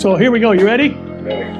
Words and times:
So 0.00 0.16
here 0.16 0.32
we 0.32 0.40
go. 0.40 0.52
You 0.52 0.64
ready? 0.64 0.96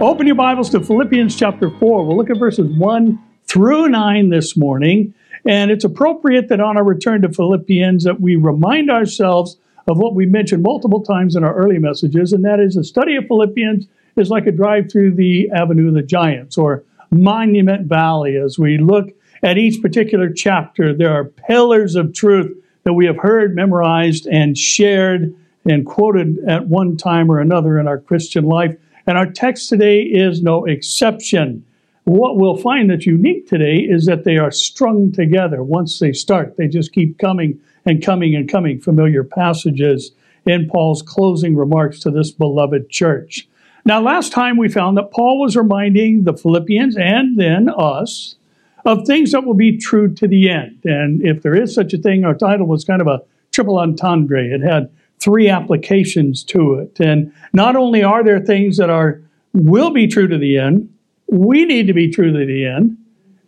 Open 0.00 0.26
your 0.26 0.34
Bibles 0.34 0.70
to 0.70 0.80
Philippians 0.80 1.36
chapter 1.36 1.68
4. 1.68 2.06
We'll 2.06 2.16
look 2.16 2.30
at 2.30 2.38
verses 2.38 2.74
1 2.78 3.18
through 3.44 3.90
9 3.90 4.30
this 4.30 4.56
morning. 4.56 5.12
And 5.46 5.70
it's 5.70 5.84
appropriate 5.84 6.48
that 6.48 6.58
on 6.58 6.78
our 6.78 6.82
return 6.82 7.20
to 7.20 7.30
Philippians 7.30 8.02
that 8.04 8.22
we 8.22 8.36
remind 8.36 8.90
ourselves 8.90 9.58
of 9.88 9.98
what 9.98 10.14
we 10.14 10.24
mentioned 10.24 10.62
multiple 10.62 11.02
times 11.02 11.36
in 11.36 11.44
our 11.44 11.54
early 11.54 11.78
messages, 11.78 12.32
and 12.32 12.42
that 12.46 12.60
is 12.60 12.76
the 12.76 12.82
study 12.82 13.14
of 13.14 13.26
Philippians 13.26 13.86
is 14.16 14.30
like 14.30 14.46
a 14.46 14.52
drive 14.52 14.90
through 14.90 15.16
the 15.16 15.50
Avenue 15.50 15.88
of 15.88 15.94
the 15.94 16.02
Giants 16.02 16.56
or 16.56 16.82
Monument 17.10 17.88
Valley. 17.88 18.38
As 18.38 18.58
we 18.58 18.78
look 18.78 19.10
at 19.42 19.58
each 19.58 19.82
particular 19.82 20.32
chapter, 20.32 20.94
there 20.94 21.12
are 21.12 21.24
pillars 21.24 21.94
of 21.94 22.14
truth 22.14 22.56
that 22.84 22.94
we 22.94 23.04
have 23.04 23.18
heard, 23.18 23.54
memorized, 23.54 24.26
and 24.26 24.56
shared 24.56 25.36
and 25.64 25.86
quoted 25.86 26.38
at 26.48 26.68
one 26.68 26.96
time 26.96 27.30
or 27.30 27.38
another 27.38 27.78
in 27.78 27.86
our 27.86 27.98
Christian 27.98 28.44
life. 28.44 28.76
And 29.06 29.18
our 29.18 29.26
text 29.26 29.68
today 29.68 30.02
is 30.02 30.42
no 30.42 30.64
exception. 30.64 31.64
What 32.04 32.36
we'll 32.36 32.56
find 32.56 32.90
that's 32.90 33.06
unique 33.06 33.48
today 33.48 33.76
is 33.76 34.06
that 34.06 34.24
they 34.24 34.36
are 34.36 34.50
strung 34.50 35.12
together. 35.12 35.62
Once 35.62 35.98
they 35.98 36.12
start, 36.12 36.56
they 36.56 36.66
just 36.66 36.92
keep 36.92 37.18
coming 37.18 37.60
and 37.84 38.02
coming 38.04 38.34
and 38.34 38.48
coming. 38.48 38.80
Familiar 38.80 39.24
passages 39.24 40.12
in 40.46 40.68
Paul's 40.68 41.02
closing 41.02 41.56
remarks 41.56 42.00
to 42.00 42.10
this 42.10 42.30
beloved 42.30 42.88
church. 42.88 43.48
Now, 43.84 44.00
last 44.00 44.32
time 44.32 44.56
we 44.56 44.68
found 44.68 44.96
that 44.96 45.10
Paul 45.10 45.40
was 45.40 45.56
reminding 45.56 46.24
the 46.24 46.36
Philippians 46.36 46.96
and 46.96 47.38
then 47.38 47.68
us 47.70 48.36
of 48.84 49.06
things 49.06 49.32
that 49.32 49.44
will 49.44 49.54
be 49.54 49.76
true 49.76 50.12
to 50.14 50.26
the 50.26 50.50
end. 50.50 50.78
And 50.84 51.22
if 51.22 51.42
there 51.42 51.54
is 51.54 51.74
such 51.74 51.92
a 51.92 51.98
thing, 51.98 52.24
our 52.24 52.34
title 52.34 52.66
was 52.66 52.84
kind 52.84 53.00
of 53.00 53.06
a 53.06 53.22
triple 53.52 53.78
entendre. 53.78 54.42
It 54.42 54.62
had 54.62 54.90
three 55.20 55.48
applications 55.48 56.42
to 56.44 56.74
it. 56.74 56.98
And 56.98 57.32
not 57.52 57.76
only 57.76 58.02
are 58.02 58.24
there 58.24 58.40
things 58.40 58.78
that 58.78 58.90
are 58.90 59.22
will 59.52 59.90
be 59.90 60.06
true 60.06 60.28
to 60.28 60.38
the 60.38 60.58
end, 60.58 60.92
we 61.26 61.64
need 61.64 61.86
to 61.86 61.92
be 61.92 62.10
true 62.10 62.32
to 62.32 62.46
the 62.46 62.66
end. 62.66 62.96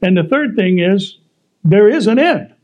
And 0.01 0.17
the 0.17 0.25
third 0.25 0.57
thing 0.57 0.79
is 0.79 1.19
there 1.65 1.89
is 1.89 2.07
an 2.07 2.19
end. 2.19 2.55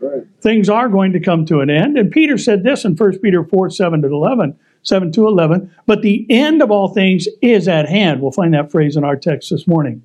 Right. 0.00 0.22
Things 0.40 0.68
are 0.68 0.88
going 0.88 1.12
to 1.12 1.20
come 1.20 1.44
to 1.46 1.60
an 1.60 1.70
end. 1.70 1.98
And 1.98 2.10
Peter 2.10 2.38
said 2.38 2.62
this 2.62 2.84
in 2.84 2.94
1 2.94 3.18
Peter 3.18 3.42
4 3.42 3.70
7 3.70 4.02
to 4.02 4.08
11. 4.08 4.58
7 4.82 5.12
to 5.12 5.26
11. 5.26 5.74
But 5.86 6.02
the 6.02 6.26
end 6.30 6.62
of 6.62 6.70
all 6.70 6.88
things 6.88 7.26
is 7.42 7.66
at 7.66 7.88
hand. 7.88 8.20
We'll 8.20 8.32
find 8.32 8.54
that 8.54 8.70
phrase 8.70 8.96
in 8.96 9.04
our 9.04 9.16
text 9.16 9.50
this 9.50 9.66
morning. 9.66 10.02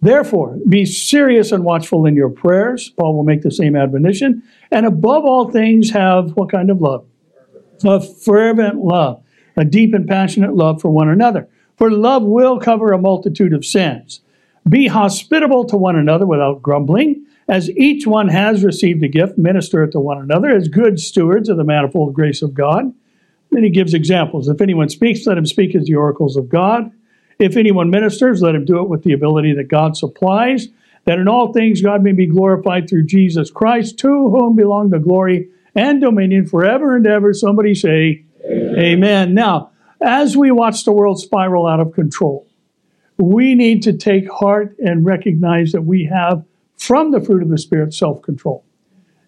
Therefore, 0.00 0.58
be 0.68 0.84
serious 0.84 1.52
and 1.52 1.64
watchful 1.64 2.04
in 2.04 2.14
your 2.14 2.28
prayers. 2.28 2.90
Paul 2.90 3.14
will 3.14 3.22
make 3.24 3.42
the 3.42 3.50
same 3.50 3.76
admonition. 3.76 4.42
And 4.70 4.86
above 4.86 5.24
all 5.24 5.50
things, 5.50 5.90
have 5.90 6.32
what 6.32 6.50
kind 6.50 6.70
of 6.70 6.80
love? 6.80 7.06
A 7.82 8.00
fervent 8.00 8.76
love, 8.76 9.22
a 9.56 9.64
deep 9.64 9.94
and 9.94 10.06
passionate 10.06 10.54
love 10.54 10.80
for 10.80 10.90
one 10.90 11.08
another. 11.08 11.48
For 11.76 11.90
love 11.90 12.22
will 12.22 12.60
cover 12.60 12.92
a 12.92 12.98
multitude 12.98 13.52
of 13.52 13.64
sins. 13.64 14.20
Be 14.68 14.86
hospitable 14.86 15.64
to 15.66 15.76
one 15.76 15.96
another 15.96 16.26
without 16.26 16.62
grumbling. 16.62 17.26
As 17.48 17.68
each 17.70 18.06
one 18.06 18.28
has 18.28 18.64
received 18.64 19.02
a 19.02 19.08
gift, 19.08 19.36
minister 19.36 19.82
it 19.82 19.90
to 19.92 20.00
one 20.00 20.18
another 20.18 20.50
as 20.50 20.68
good 20.68 20.98
stewards 20.98 21.48
of 21.48 21.56
the 21.56 21.64
manifold 21.64 22.14
grace 22.14 22.40
of 22.40 22.54
God. 22.54 22.94
Then 23.50 23.64
he 23.64 23.70
gives 23.70 23.92
examples. 23.92 24.48
If 24.48 24.60
anyone 24.60 24.88
speaks, 24.88 25.26
let 25.26 25.36
him 25.36 25.46
speak 25.46 25.74
as 25.74 25.84
the 25.84 25.96
oracles 25.96 26.36
of 26.36 26.48
God. 26.48 26.90
If 27.38 27.56
anyone 27.56 27.90
ministers, 27.90 28.40
let 28.40 28.54
him 28.54 28.64
do 28.64 28.80
it 28.80 28.88
with 28.88 29.02
the 29.02 29.12
ability 29.12 29.52
that 29.54 29.68
God 29.68 29.96
supplies, 29.96 30.68
that 31.04 31.18
in 31.18 31.28
all 31.28 31.52
things 31.52 31.82
God 31.82 32.02
may 32.02 32.12
be 32.12 32.26
glorified 32.26 32.88
through 32.88 33.04
Jesus 33.04 33.50
Christ, 33.50 33.98
to 33.98 34.08
whom 34.08 34.56
belong 34.56 34.90
the 34.90 34.98
glory 34.98 35.50
and 35.74 36.00
dominion 36.00 36.46
forever 36.46 36.96
and 36.96 37.06
ever. 37.06 37.32
Somebody 37.32 37.74
say, 37.74 38.24
Amen. 38.44 38.78
Amen. 38.78 39.34
Now, 39.34 39.70
as 40.00 40.36
we 40.36 40.50
watch 40.50 40.84
the 40.84 40.92
world 40.92 41.18
spiral 41.18 41.66
out 41.66 41.80
of 41.80 41.92
control, 41.92 42.46
we 43.16 43.54
need 43.54 43.82
to 43.84 43.92
take 43.92 44.30
heart 44.30 44.76
and 44.78 45.04
recognize 45.04 45.72
that 45.72 45.82
we 45.82 46.04
have, 46.04 46.44
from 46.76 47.12
the 47.12 47.20
fruit 47.20 47.42
of 47.42 47.48
the 47.48 47.58
Spirit, 47.58 47.94
self 47.94 48.20
control. 48.22 48.64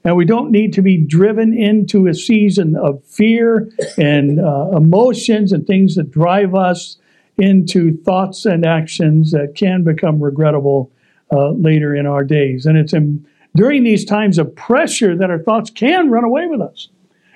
And 0.04 0.16
we 0.16 0.24
don't 0.24 0.52
need 0.52 0.72
to 0.74 0.82
be 0.82 0.98
driven 0.98 1.52
into 1.52 2.06
a 2.06 2.14
season 2.14 2.76
of 2.76 3.02
fear 3.04 3.68
and 3.98 4.38
uh, 4.38 4.70
emotions 4.76 5.52
and 5.52 5.66
things 5.66 5.96
that 5.96 6.10
drive 6.12 6.54
us 6.54 6.98
into 7.38 7.96
thoughts 8.04 8.46
and 8.46 8.64
actions 8.64 9.32
that 9.32 9.54
can 9.56 9.82
become 9.82 10.22
regrettable 10.22 10.92
uh, 11.32 11.50
later 11.50 11.94
in 11.94 12.06
our 12.06 12.22
days. 12.22 12.66
And 12.66 12.78
it's 12.78 12.92
in, 12.92 13.26
during 13.56 13.82
these 13.84 14.04
times 14.04 14.38
of 14.38 14.54
pressure 14.54 15.16
that 15.16 15.30
our 15.30 15.38
thoughts 15.38 15.70
can 15.70 16.10
run 16.10 16.24
away 16.24 16.46
with 16.46 16.60
us. 16.60 16.88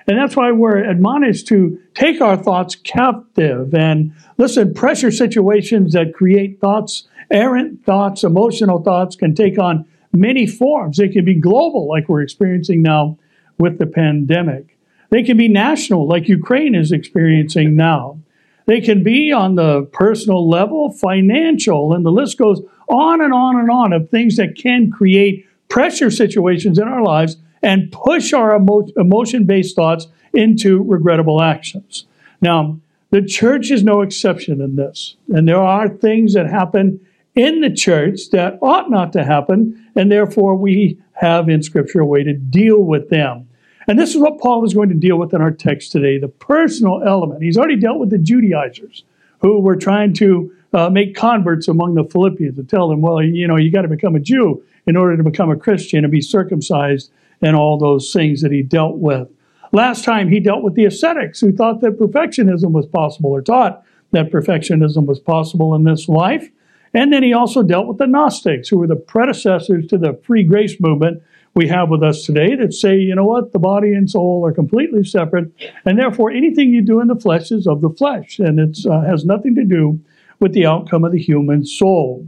And 0.06 0.18
that's 0.18 0.36
why 0.36 0.50
we're 0.50 0.78
admonished 0.78 1.46
to 1.48 1.78
take 1.94 2.20
our 2.20 2.36
thoughts 2.36 2.74
captive. 2.74 3.74
And 3.74 4.12
listen, 4.38 4.74
pressure 4.74 5.10
situations 5.10 5.92
that 5.92 6.14
create 6.14 6.60
thoughts, 6.60 7.08
errant 7.30 7.84
thoughts, 7.84 8.24
emotional 8.24 8.82
thoughts, 8.82 9.16
can 9.16 9.34
take 9.34 9.58
on 9.58 9.86
many 10.12 10.46
forms. 10.46 10.96
They 10.96 11.08
can 11.08 11.24
be 11.24 11.34
global, 11.34 11.88
like 11.88 12.08
we're 12.08 12.22
experiencing 12.22 12.82
now 12.82 13.18
with 13.58 13.78
the 13.78 13.86
pandemic. 13.86 14.76
They 15.10 15.22
can 15.22 15.36
be 15.36 15.48
national, 15.48 16.08
like 16.08 16.28
Ukraine 16.28 16.74
is 16.74 16.92
experiencing 16.92 17.76
now. 17.76 18.18
They 18.66 18.80
can 18.80 19.02
be 19.02 19.32
on 19.32 19.56
the 19.56 19.82
personal 19.92 20.48
level, 20.48 20.92
financial, 20.92 21.92
and 21.92 22.04
the 22.04 22.12
list 22.12 22.38
goes 22.38 22.60
on 22.88 23.20
and 23.20 23.32
on 23.32 23.58
and 23.58 23.70
on 23.70 23.92
of 23.92 24.10
things 24.10 24.36
that 24.36 24.56
can 24.56 24.90
create 24.90 25.46
pressure 25.70 26.10
situations 26.10 26.78
in 26.78 26.86
our 26.86 27.02
lives 27.02 27.38
and 27.62 27.90
push 27.90 28.34
our 28.34 28.56
emo- 28.56 28.88
emotion 28.96 29.44
based 29.44 29.74
thoughts 29.74 30.08
into 30.34 30.82
regrettable 30.82 31.40
actions. 31.40 32.04
Now, 32.42 32.78
the 33.10 33.22
church 33.22 33.70
is 33.70 33.82
no 33.82 34.02
exception 34.02 34.60
in 34.60 34.76
this. 34.76 35.16
And 35.34 35.48
there 35.48 35.60
are 35.60 35.88
things 35.88 36.34
that 36.34 36.48
happen 36.48 37.00
in 37.34 37.60
the 37.60 37.72
church 37.72 38.30
that 38.30 38.58
ought 38.60 38.90
not 38.90 39.12
to 39.12 39.24
happen, 39.24 39.90
and 39.96 40.10
therefore 40.10 40.54
we 40.54 40.98
have 41.12 41.48
in 41.48 41.62
Scripture 41.62 42.00
a 42.00 42.06
way 42.06 42.22
to 42.22 42.34
deal 42.34 42.80
with 42.80 43.08
them. 43.08 43.48
And 43.86 43.98
this 43.98 44.10
is 44.10 44.18
what 44.18 44.38
Paul 44.38 44.64
is 44.64 44.74
going 44.74 44.88
to 44.90 44.94
deal 44.94 45.16
with 45.16 45.34
in 45.34 45.40
our 45.40 45.50
text 45.50 45.92
today 45.92 46.18
the 46.18 46.28
personal 46.28 47.02
element. 47.04 47.42
He's 47.42 47.56
already 47.56 47.76
dealt 47.76 47.98
with 47.98 48.10
the 48.10 48.18
Judaizers 48.18 49.04
who 49.40 49.60
were 49.60 49.76
trying 49.76 50.12
to 50.14 50.52
uh, 50.72 50.90
make 50.90 51.16
converts 51.16 51.66
among 51.66 51.94
the 51.94 52.04
Philippians 52.04 52.58
and 52.58 52.68
tell 52.68 52.88
them, 52.88 53.00
well, 53.00 53.22
you 53.22 53.48
know, 53.48 53.56
you 53.56 53.72
got 53.72 53.82
to 53.82 53.88
become 53.88 54.14
a 54.14 54.20
Jew 54.20 54.62
in 54.90 54.96
order 54.96 55.16
to 55.16 55.22
become 55.22 55.50
a 55.50 55.56
Christian 55.56 56.04
and 56.04 56.10
be 56.10 56.20
circumcised 56.20 57.12
and 57.40 57.54
all 57.54 57.78
those 57.78 58.12
things 58.12 58.42
that 58.42 58.50
he 58.50 58.60
dealt 58.60 58.98
with. 58.98 59.28
Last 59.70 60.04
time 60.04 60.28
he 60.28 60.40
dealt 60.40 60.64
with 60.64 60.74
the 60.74 60.84
ascetics 60.84 61.38
who 61.40 61.52
thought 61.52 61.80
that 61.80 61.96
perfectionism 61.96 62.72
was 62.72 62.86
possible 62.86 63.30
or 63.30 63.40
taught 63.40 63.84
that 64.10 64.32
perfectionism 64.32 65.06
was 65.06 65.20
possible 65.20 65.76
in 65.76 65.84
this 65.84 66.08
life. 66.08 66.50
And 66.92 67.12
then 67.12 67.22
he 67.22 67.32
also 67.32 67.62
dealt 67.62 67.86
with 67.86 67.98
the 67.98 68.08
Gnostics, 68.08 68.68
who 68.68 68.78
were 68.78 68.88
the 68.88 68.96
predecessors 68.96 69.86
to 69.86 69.96
the 69.96 70.20
free 70.24 70.42
grace 70.42 70.80
movement 70.80 71.22
we 71.54 71.68
have 71.68 71.88
with 71.88 72.02
us 72.02 72.24
today 72.24 72.56
that 72.56 72.74
say, 72.74 72.96
you 72.96 73.14
know 73.14 73.24
what, 73.24 73.52
the 73.52 73.60
body 73.60 73.94
and 73.94 74.10
soul 74.10 74.44
are 74.44 74.52
completely 74.52 75.04
separate, 75.04 75.52
and 75.84 75.96
therefore 75.96 76.32
anything 76.32 76.70
you 76.70 76.82
do 76.82 76.98
in 76.98 77.06
the 77.06 77.14
flesh 77.14 77.52
is 77.52 77.68
of 77.68 77.80
the 77.80 77.90
flesh, 77.90 78.40
and 78.40 78.58
it 78.58 78.84
uh, 78.86 79.02
has 79.02 79.24
nothing 79.24 79.54
to 79.54 79.64
do 79.64 80.00
with 80.40 80.52
the 80.52 80.66
outcome 80.66 81.04
of 81.04 81.12
the 81.12 81.22
human 81.22 81.64
soul. 81.64 82.26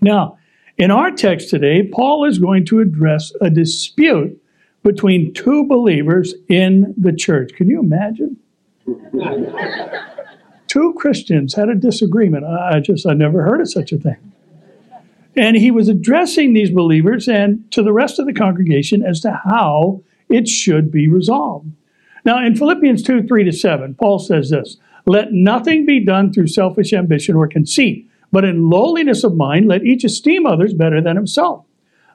Now, 0.00 0.36
in 0.82 0.90
our 0.90 1.12
text 1.12 1.48
today, 1.48 1.84
Paul 1.84 2.24
is 2.24 2.40
going 2.40 2.66
to 2.66 2.80
address 2.80 3.32
a 3.40 3.48
dispute 3.48 4.42
between 4.82 5.32
two 5.32 5.64
believers 5.68 6.34
in 6.48 6.92
the 6.98 7.12
church. 7.12 7.52
Can 7.54 7.68
you 7.68 7.78
imagine? 7.78 8.36
two 10.66 10.92
Christians 10.98 11.54
had 11.54 11.68
a 11.68 11.76
disagreement. 11.76 12.44
I 12.44 12.80
just, 12.80 13.06
I 13.06 13.12
never 13.12 13.44
heard 13.44 13.60
of 13.60 13.70
such 13.70 13.92
a 13.92 13.96
thing. 13.96 14.16
And 15.36 15.56
he 15.56 15.70
was 15.70 15.88
addressing 15.88 16.52
these 16.52 16.72
believers 16.72 17.28
and 17.28 17.70
to 17.70 17.84
the 17.84 17.92
rest 17.92 18.18
of 18.18 18.26
the 18.26 18.32
congregation 18.32 19.04
as 19.04 19.20
to 19.20 19.40
how 19.44 20.02
it 20.28 20.48
should 20.48 20.90
be 20.90 21.06
resolved. 21.06 21.68
Now, 22.24 22.44
in 22.44 22.56
Philippians 22.56 23.04
2 23.04 23.28
3 23.28 23.44
to 23.44 23.52
7, 23.52 23.94
Paul 23.94 24.18
says 24.18 24.50
this 24.50 24.78
Let 25.06 25.32
nothing 25.32 25.86
be 25.86 26.04
done 26.04 26.32
through 26.32 26.48
selfish 26.48 26.92
ambition 26.92 27.36
or 27.36 27.46
conceit, 27.46 28.10
but 28.32 28.44
in 28.44 28.68
lowliness 28.68 29.22
of 29.22 29.36
mind, 29.36 29.68
let 29.68 29.84
each 29.84 30.04
esteem 30.04 30.46
others 30.46 30.74
better 30.74 31.00
than 31.00 31.16
himself. 31.16 31.64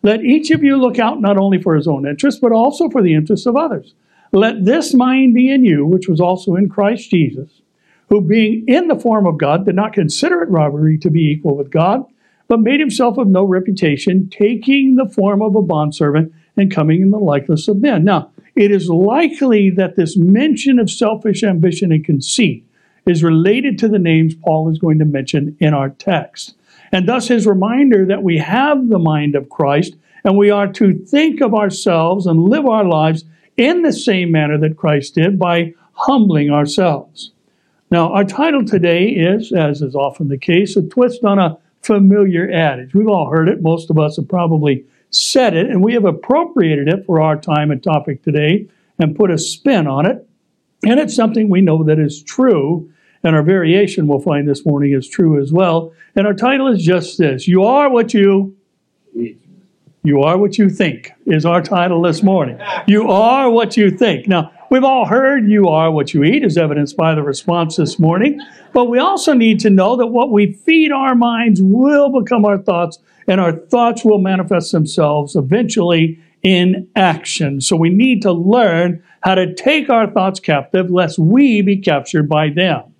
Let 0.03 0.23
each 0.23 0.51
of 0.51 0.63
you 0.63 0.77
look 0.77 0.99
out 0.99 1.21
not 1.21 1.37
only 1.37 1.61
for 1.61 1.75
his 1.75 1.87
own 1.87 2.05
interest, 2.07 2.41
but 2.41 2.51
also 2.51 2.89
for 2.89 3.01
the 3.01 3.13
interests 3.13 3.45
of 3.45 3.55
others. 3.55 3.93
Let 4.31 4.65
this 4.65 4.93
mind 4.93 5.33
be 5.33 5.49
in 5.49 5.63
you, 5.63 5.85
which 5.85 6.07
was 6.09 6.19
also 6.19 6.55
in 6.55 6.69
Christ 6.69 7.09
Jesus, 7.09 7.61
who 8.09 8.21
being 8.21 8.65
in 8.67 8.87
the 8.87 8.99
form 8.99 9.25
of 9.25 9.37
God 9.37 9.65
did 9.65 9.75
not 9.75 9.93
consider 9.93 10.41
it 10.41 10.49
robbery 10.49 10.97
to 10.99 11.09
be 11.09 11.31
equal 11.31 11.55
with 11.55 11.71
God 11.71 12.05
but 12.47 12.61
made 12.61 12.79
himself 12.79 13.17
of 13.17 13.27
no 13.27 13.43
reputation, 13.43 14.29
taking 14.29 14.95
the 14.95 15.09
form 15.09 15.41
of 15.41 15.55
a 15.55 15.61
bondservant 15.61 16.33
and 16.55 16.73
coming 16.73 17.01
in 17.01 17.11
the 17.11 17.17
likeness 17.17 17.67
of 17.67 17.77
men. 17.77 18.03
Now, 18.03 18.31
it 18.55 18.71
is 18.71 18.89
likely 18.89 19.69
that 19.71 19.95
this 19.95 20.17
mention 20.17 20.79
of 20.79 20.89
selfish 20.89 21.43
ambition 21.43 21.91
and 21.91 22.03
conceit 22.03 22.65
is 23.07 23.23
related 23.23 23.79
to 23.79 23.87
the 23.87 23.99
names 23.99 24.35
Paul 24.35 24.69
is 24.69 24.79
going 24.79 24.99
to 24.99 25.05
mention 25.05 25.55
in 25.59 25.73
our 25.73 25.89
text. 25.89 26.55
And 26.91 27.07
thus 27.07 27.27
his 27.27 27.47
reminder 27.47 28.05
that 28.05 28.23
we 28.23 28.37
have 28.37 28.89
the 28.89 28.99
mind 28.99 29.35
of 29.35 29.49
Christ 29.49 29.95
and 30.23 30.37
we 30.37 30.49
are 30.49 30.67
to 30.73 30.93
think 30.93 31.41
of 31.41 31.53
ourselves 31.53 32.27
and 32.27 32.43
live 32.43 32.65
our 32.65 32.83
lives 32.83 33.23
in 33.55 33.81
the 33.81 33.93
same 33.93 34.31
manner 34.31 34.57
that 34.59 34.77
Christ 34.77 35.15
did 35.15 35.39
by 35.39 35.73
humbling 35.93 36.51
ourselves. 36.51 37.31
Now, 37.89 38.11
our 38.13 38.25
title 38.25 38.65
today 38.65 39.07
is, 39.07 39.51
as 39.51 39.81
is 39.81 39.95
often 39.95 40.27
the 40.27 40.37
case, 40.37 40.75
a 40.75 40.81
twist 40.81 41.23
on 41.23 41.39
a 41.39 41.57
familiar 41.81 42.51
adage. 42.51 42.93
We've 42.93 43.07
all 43.07 43.29
heard 43.29 43.47
it. 43.47 43.61
Most 43.61 43.89
of 43.89 43.97
us 43.97 44.17
have 44.17 44.27
probably 44.27 44.85
said 45.09 45.55
it, 45.55 45.67
and 45.67 45.81
we 45.81 45.93
have 45.93 46.05
appropriated 46.05 46.89
it 46.89 47.05
for 47.05 47.21
our 47.21 47.37
time 47.39 47.71
and 47.71 47.81
topic 47.81 48.23
today 48.23 48.67
and 48.99 49.15
put 49.15 49.31
a 49.31 49.37
spin 49.37 49.87
on 49.87 50.05
it. 50.05 50.27
And 50.83 50.99
it's 50.99 51.15
something 51.15 51.49
we 51.49 51.61
know 51.61 51.83
that 51.85 51.99
is 51.99 52.21
true, 52.21 52.91
and 53.23 53.35
our 53.35 53.43
variation 53.43 54.07
we'll 54.07 54.19
find 54.19 54.47
this 54.47 54.65
morning 54.65 54.93
is 54.93 55.07
true 55.07 55.41
as 55.41 55.51
well. 55.51 55.93
And 56.15 56.25
our 56.25 56.33
title 56.33 56.67
is 56.67 56.83
just 56.83 57.17
this 57.17 57.47
You 57.47 57.63
are 57.63 57.89
what 57.89 58.13
you 58.13 58.55
you 60.07 60.21
are 60.21 60.37
what 60.37 60.57
you 60.57 60.69
think 60.69 61.11
is 61.25 61.45
our 61.45 61.61
title 61.61 62.01
this 62.01 62.23
morning. 62.23 62.57
You 62.87 63.09
are 63.09 63.49
what 63.49 63.75
you 63.75 63.91
think. 63.91 64.25
Now, 64.25 64.51
we've 64.71 64.85
all 64.85 65.05
heard 65.05 65.49
you 65.49 65.67
are 65.67 65.91
what 65.91 66.13
you 66.13 66.23
eat, 66.23 66.45
as 66.45 66.57
evidenced 66.57 66.95
by 66.95 67.13
the 67.13 67.23
response 67.23 67.75
this 67.75 67.99
morning. 67.99 68.39
But 68.71 68.85
we 68.85 68.99
also 68.99 69.33
need 69.33 69.59
to 69.61 69.69
know 69.69 69.97
that 69.97 70.07
what 70.07 70.31
we 70.31 70.53
feed 70.53 70.93
our 70.93 71.13
minds 71.13 71.61
will 71.61 72.09
become 72.21 72.45
our 72.45 72.57
thoughts, 72.57 72.99
and 73.27 73.41
our 73.41 73.51
thoughts 73.51 74.05
will 74.05 74.19
manifest 74.19 74.71
themselves 74.71 75.35
eventually 75.35 76.19
in 76.41 76.87
action. 76.95 77.59
So 77.59 77.75
we 77.75 77.89
need 77.89 78.21
to 78.21 78.31
learn 78.31 79.03
how 79.23 79.35
to 79.35 79.53
take 79.53 79.89
our 79.89 80.09
thoughts 80.09 80.39
captive, 80.39 80.89
lest 80.89 81.19
we 81.19 81.61
be 81.61 81.75
captured 81.77 82.29
by 82.29 82.49
them. 82.49 82.93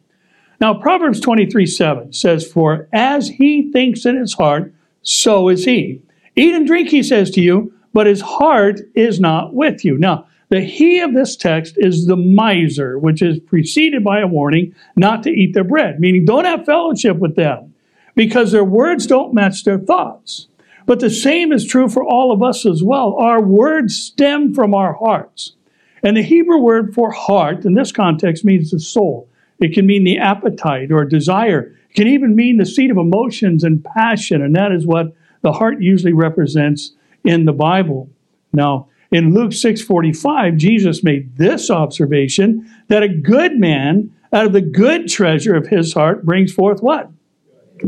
Now, 0.60 0.74
Proverbs 0.74 1.20
23 1.20 1.66
7 1.66 2.14
says, 2.14 2.50
For 2.50 2.88
as 2.92 3.30
he 3.30 3.72
thinks 3.72 4.06
in 4.06 4.18
his 4.18 4.34
heart, 4.34 4.74
so 5.02 5.50
is 5.50 5.66
he. 5.66 6.02
Eat 6.36 6.54
and 6.54 6.68
drink, 6.68 6.90
he 6.90 7.04
says 7.04 7.32
to 7.32 7.42
you, 7.42 7.74
but 7.94 8.08
his 8.08 8.22
heart 8.22 8.82
is 8.96 9.20
not 9.20 9.54
with 9.54 9.84
you. 9.84 9.98
Now, 9.98 10.28
the 10.50 10.62
he 10.62 11.00
of 11.00 11.14
this 11.14 11.36
text 11.36 11.76
is 11.78 12.06
the 12.06 12.16
miser, 12.16 12.98
which 12.98 13.22
is 13.22 13.40
preceded 13.40 14.04
by 14.04 14.20
a 14.20 14.28
warning 14.28 14.74
not 14.96 15.24
to 15.24 15.30
eat 15.30 15.54
their 15.54 15.64
bread, 15.64 16.00
meaning 16.00 16.26
don't 16.26 16.46
have 16.46 16.66
fellowship 16.66 17.18
with 17.18 17.36
them 17.36 17.74
because 18.16 18.52
their 18.52 18.64
words 18.64 19.08
don't 19.08 19.34
match 19.34 19.64
their 19.64 19.78
thoughts. 19.78 20.48
But 20.86 21.02
the 21.02 21.10
same 21.10 21.52
is 21.52 21.68
true 21.68 21.90
for 21.90 22.04
all 22.04 22.32
of 22.32 22.42
us 22.42 22.66
as 22.66 22.82
well. 22.82 23.16
Our 23.16 23.42
words 23.42 23.96
stem 23.96 24.54
from 24.54 24.74
our 24.74 24.94
hearts. 24.94 25.54
And 26.02 26.16
the 26.16 26.24
Hebrew 26.24 26.60
word 26.60 26.94
for 26.94 27.12
heart 27.12 27.66
in 27.66 27.74
this 27.74 27.92
context 27.92 28.46
means 28.46 28.72
the 28.72 28.80
soul. 28.80 29.28
It 29.60 29.74
can 29.74 29.86
mean 29.86 30.04
the 30.04 30.18
appetite 30.18 30.92
or 30.92 31.06
desire. 31.06 31.74
It 31.90 31.96
can 31.96 32.08
even 32.08 32.36
mean 32.36 32.58
the 32.58 32.66
seat 32.66 32.92
of 32.92 32.98
emotions 32.98 33.64
and 33.64 33.84
passion, 33.84 34.42
and 34.42 34.56
that 34.56 34.72
is 34.72 34.86
what 34.86 35.14
the 35.42 35.52
heart 35.52 35.82
usually 35.82 36.14
represents 36.14 36.94
in 37.24 37.46
the 37.46 37.54
Bible. 37.54 38.10
Now, 38.54 38.88
in 39.12 39.34
Luke 39.34 39.54
6:45, 39.54 40.58
Jesus 40.58 41.04
made 41.04 41.38
this 41.38 41.72
observation 41.72 42.66
that 42.88 43.04
a 43.04 43.08
good 43.08 43.58
man 43.58 44.12
out 44.34 44.46
of 44.46 44.54
the 44.54 44.62
good 44.62 45.08
treasure 45.08 45.56
of 45.56 45.68
his 45.68 45.94
heart 45.94 46.26
brings 46.26 46.52
forth 46.52 46.82
what? 46.82 47.10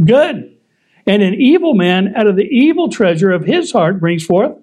Good. 0.06 0.52
And 1.06 1.22
an 1.22 1.34
evil 1.34 1.74
man 1.74 2.14
out 2.16 2.28
of 2.28 2.36
the 2.36 2.48
evil 2.48 2.88
treasure 2.88 3.32
of 3.32 3.44
his 3.44 3.72
heart 3.72 4.00
brings 4.00 4.24
forth 4.26 4.54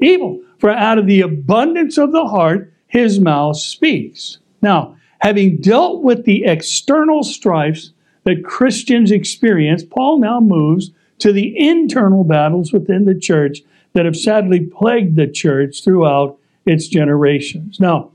evil. 0.00 0.40
For 0.58 0.70
out 0.70 0.98
of 0.98 1.06
the 1.06 1.20
abundance 1.20 1.98
of 1.98 2.12
the 2.12 2.26
heart 2.26 2.72
his 2.86 3.20
mouth 3.20 3.56
speaks. 3.56 4.38
Now, 4.62 4.96
having 5.20 5.58
dealt 5.58 6.02
with 6.02 6.24
the 6.24 6.44
external 6.44 7.22
strifes 7.22 7.92
that 8.24 8.44
Christians 8.44 9.10
experience, 9.10 9.84
Paul 9.84 10.18
now 10.18 10.40
moves 10.40 10.90
to 11.18 11.32
the 11.32 11.54
internal 11.58 12.24
battles 12.24 12.72
within 12.72 13.04
the 13.04 13.14
church 13.14 13.60
that 13.92 14.04
have 14.04 14.16
sadly 14.16 14.60
plagued 14.60 15.16
the 15.16 15.26
church 15.26 15.82
throughout 15.84 16.38
its 16.66 16.88
generations. 16.88 17.80
Now, 17.80 18.10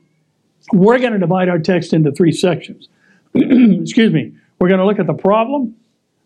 we're 0.74 1.00
going 1.00 1.14
to 1.14 1.20
divide 1.20 1.50
our 1.50 1.60
text 1.60 1.94
into 1.94 2.12
three 2.12 2.32
sections. 2.32 2.90
Excuse 3.36 4.14
me. 4.14 4.34
We're 4.60 4.70
going 4.70 4.80
to 4.80 4.86
look 4.86 5.00
at 5.00 5.08
the 5.08 5.14
problem, 5.14 5.76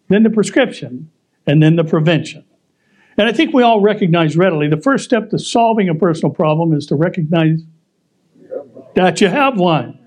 then 0.08 0.24
the 0.24 0.30
prescription, 0.30 1.10
and 1.46 1.62
then 1.62 1.76
the 1.76 1.84
prevention. 1.84 2.46
And 3.18 3.28
I 3.28 3.34
think 3.34 3.54
we 3.54 3.64
all 3.64 3.82
recognize 3.82 4.38
readily 4.38 4.70
the 4.70 4.80
first 4.80 5.04
step 5.04 5.30
to 5.32 5.40
solving 5.40 5.90
a 5.90 5.96
personal 5.96 6.34
problem 6.34 6.74
is 6.74 6.86
to 6.86 6.96
recognize 6.96 7.62
that 8.96 9.20
you 9.20 9.28
have 9.28 9.58
one. 9.58 9.99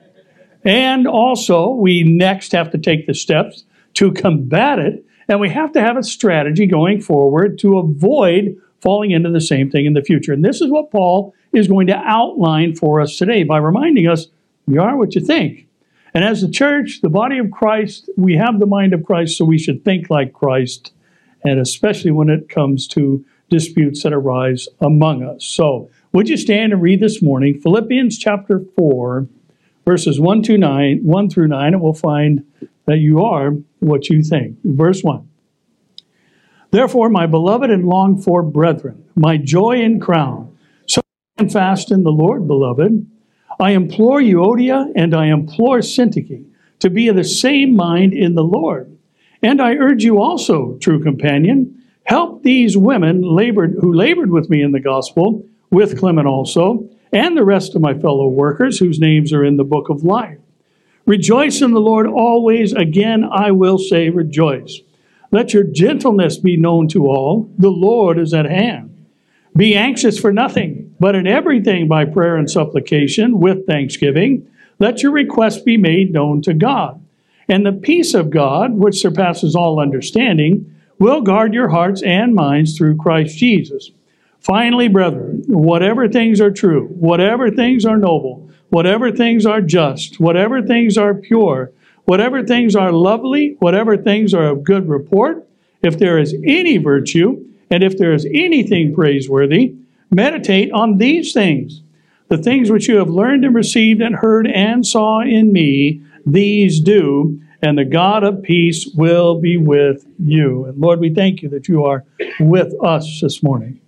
And 0.65 1.07
also, 1.07 1.71
we 1.71 2.05
next 2.05 2.53
have 2.53 2.71
to 2.71 2.79
take 2.79 3.07
the 3.07 3.15
steps 3.15 3.65
to 3.95 4.13
combat 4.13 4.79
it 4.79 5.05
and 5.29 5.41
we 5.41 5.49
have 5.51 5.73
to 5.73 5.81
have 5.81 5.97
a 5.97 6.03
strategy 6.03 6.67
going 6.67 7.01
forward 7.01 7.59
to 7.61 7.79
avoid 7.79 8.57
falling 8.81 9.13
into 9.13 9.31
the 9.31 9.41
same 9.41 9.71
thing 9.71 9.87
in 9.87 9.93
the 9.93 10.03
future. 10.03 10.33
And 10.33 10.45
this 10.45 10.61
is 10.61 10.71
what 10.71 10.91
Paul 10.91 11.35
is 11.53 11.69
going 11.69 11.87
to 11.87 11.97
outline 11.97 12.75
for 12.75 13.01
us 13.01 13.17
today 13.17 13.45
by 13.45 13.59
reminding 13.59 14.09
us 14.09 14.27
you 14.67 14.81
are 14.81 14.97
what 14.97 15.15
you 15.15 15.21
think. 15.21 15.69
And 16.15 16.25
as 16.25 16.43
the 16.43 16.51
church, 16.51 17.01
the 17.01 17.09
body 17.09 17.39
of 17.39 17.51
Christ, 17.51 18.11
we 18.17 18.37
have 18.37 18.59
the 18.59 18.67
mind 18.67 18.93
of 18.93 19.05
Christ, 19.05 19.39
so 19.39 19.45
we 19.45 19.59
should 19.59 19.85
think 19.85 20.11
like 20.11 20.33
Christ, 20.33 20.93
and 21.43 21.59
especially 21.59 22.11
when 22.11 22.29
it 22.29 22.49
comes 22.49 22.87
to 22.89 23.25
disputes 23.49 24.03
that 24.03 24.13
arise 24.13 24.69
among 24.81 25.23
us. 25.23 25.45
So, 25.45 25.89
would 26.13 26.29
you 26.29 26.37
stand 26.37 26.75
and 26.75 26.83
read 26.83 27.01
this 27.01 27.23
morning 27.23 27.59
Philippians 27.59 28.19
chapter 28.19 28.63
4, 28.77 29.27
verses 29.85 30.21
1 30.21 30.43
to 30.43 30.59
9, 30.59 31.01
1 31.03 31.31
through 31.31 31.49
9, 31.49 31.75
and 31.75 31.83
we'll 31.83 31.93
find 31.93 32.45
that 32.87 32.99
you 32.99 33.25
are 33.25 33.53
what 33.81 34.09
you 34.09 34.23
think. 34.23 34.57
Verse 34.65 35.03
1. 35.03 35.29
Therefore, 36.71 37.11
my 37.11 37.27
beloved 37.27 37.71
and 37.71 37.87
longed 37.87 38.25
for 38.25 38.43
brethren, 38.43 39.05
my 39.15 39.37
joy 39.37 39.83
and 39.83 40.01
crown, 40.01 40.57
so 40.87 41.03
stand 41.37 41.53
fast 41.53 41.91
in 41.91 42.03
the 42.03 42.11
Lord, 42.11 42.47
beloved. 42.47 43.07
I 43.61 43.73
implore 43.73 44.21
Euodia 44.21 44.91
and 44.97 45.15
I 45.15 45.27
implore 45.27 45.79
Syntyche 45.79 46.45
to 46.81 46.91
be 46.91 47.09
of 47.09 47.17
the 47.17 47.25
same 47.25 47.77
mind 47.77 48.13
in 48.13 48.35
the 48.35 48.43
Lord. 48.43 48.97
And 49.43 49.61
I 49.61 49.75
urge 49.75 50.03
you 50.03 50.21
also, 50.21 50.79
true 50.79 51.03
companion, 51.03 51.83
help 52.05 52.43
these 52.43 52.77
women 52.77 53.23
labored 53.23 53.77
who 53.81 53.93
labored 53.93 54.31
with 54.31 54.49
me 54.49 54.63
in 54.63 54.73
the 54.73 54.81
gospel, 54.81 55.45
with 55.71 55.99
Clement 55.99 56.27
also, 56.27 56.89
and 57.13 57.37
the 57.37 57.45
rest 57.45 57.75
of 57.75 57.83
my 57.83 57.95
fellow 57.95 58.27
workers 58.29 58.79
whose 58.79 58.99
names 58.99 59.33
are 59.33 59.45
in 59.45 59.57
the 59.57 59.65
book 59.65 59.89
of 59.89 60.05
life. 60.05 60.39
Rejoice 61.05 61.61
in 61.61 61.73
the 61.73 61.81
Lord 61.81 62.07
always. 62.07 62.73
Again, 62.73 63.25
I 63.25 63.51
will 63.51 63.79
say, 63.79 64.09
rejoice. 64.09 64.81
Let 65.31 65.53
your 65.53 65.65
gentleness 65.65 66.39
be 66.39 66.57
known 66.57 66.89
to 66.89 67.07
all. 67.07 67.51
The 67.59 67.71
Lord 67.71 68.19
is 68.19 68.33
at 68.33 68.47
hand. 68.47 68.89
Be 69.57 69.75
anxious 69.75 70.19
for 70.19 70.33
nothing, 70.33 70.95
but 70.99 71.15
in 71.15 71.27
everything 71.27 71.89
by 71.89 72.05
prayer 72.05 72.37
and 72.37 72.51
supplication 72.51 73.41
with 73.41 73.67
thanksgiving, 73.67 74.49
let 74.79 75.03
your 75.03 75.13
requests 75.13 75.61
be 75.61 75.77
made 75.77 76.13
known 76.13 76.41
to 76.43 76.55
God. 76.55 77.05
And 77.49 77.67
the 77.67 77.73
peace 77.73 78.15
of 78.15 78.31
God, 78.31 78.75
which 78.75 79.01
surpasses 79.01 79.55
all 79.55 79.81
understanding, 79.81 80.75
will 80.99 81.21
guard 81.21 81.53
your 81.53 81.69
hearts 81.69 82.03
and 82.03 82.35
minds 82.35 82.77
through 82.77 82.97
Christ 82.97 83.37
Jesus. 83.37 83.91
Finally, 84.43 84.89
brethren, 84.89 85.45
whatever 85.47 86.09
things 86.09 86.41
are 86.41 86.51
true, 86.51 86.89
whatever 86.89 87.51
things 87.51 87.85
are 87.85 87.97
noble, 87.97 88.51
whatever 88.71 89.13
things 89.13 89.47
are 89.47 89.61
just, 89.61 90.19
whatever 90.19 90.61
things 90.61 90.99
are 90.99 91.15
pure, 91.15 91.71
whatever 92.07 92.43
things 92.43 92.75
are 92.75 92.91
lovely, 92.91 93.57
whatever 93.61 93.97
things 93.97 94.35
are 94.35 94.49
of 94.49 94.65
good 94.65 94.89
report, 94.89 95.47
if 95.83 95.99
there 95.99 96.19
is 96.19 96.35
any 96.45 96.77
virtue, 96.77 97.45
and 97.71 97.85
if 97.85 97.97
there 97.99 98.13
is 98.13 98.27
anything 98.35 98.95
praiseworthy, 98.95 99.75
meditate 100.11 100.73
on 100.73 100.99
these 100.99 101.33
things. 101.33 101.83
The 102.29 102.39
things 102.39 102.71
which 102.71 102.89
you 102.89 102.97
have 102.97 103.11
learned 103.11 103.45
and 103.45 103.55
received 103.55 104.01
and 104.01 104.17
heard 104.17 104.47
and 104.47 104.85
saw 104.85 105.21
in 105.21 105.53
me, 105.53 106.03
these 106.27 106.81
do, 106.81 107.41
and 107.63 107.79
the 107.79 107.85
God 107.85 108.25
of 108.25 108.43
peace 108.43 108.89
will 108.95 109.41
be 109.41 109.57
with 109.57 110.05
you. 110.19 110.65
And 110.65 110.79
Lord, 110.79 110.99
we 110.99 111.15
thank 111.15 111.43
you 111.43 111.49
that 111.51 111.69
you 111.69 111.85
are 111.85 112.05
with 112.41 112.73
us 112.83 113.21
this 113.21 113.43
morning. 113.43 113.82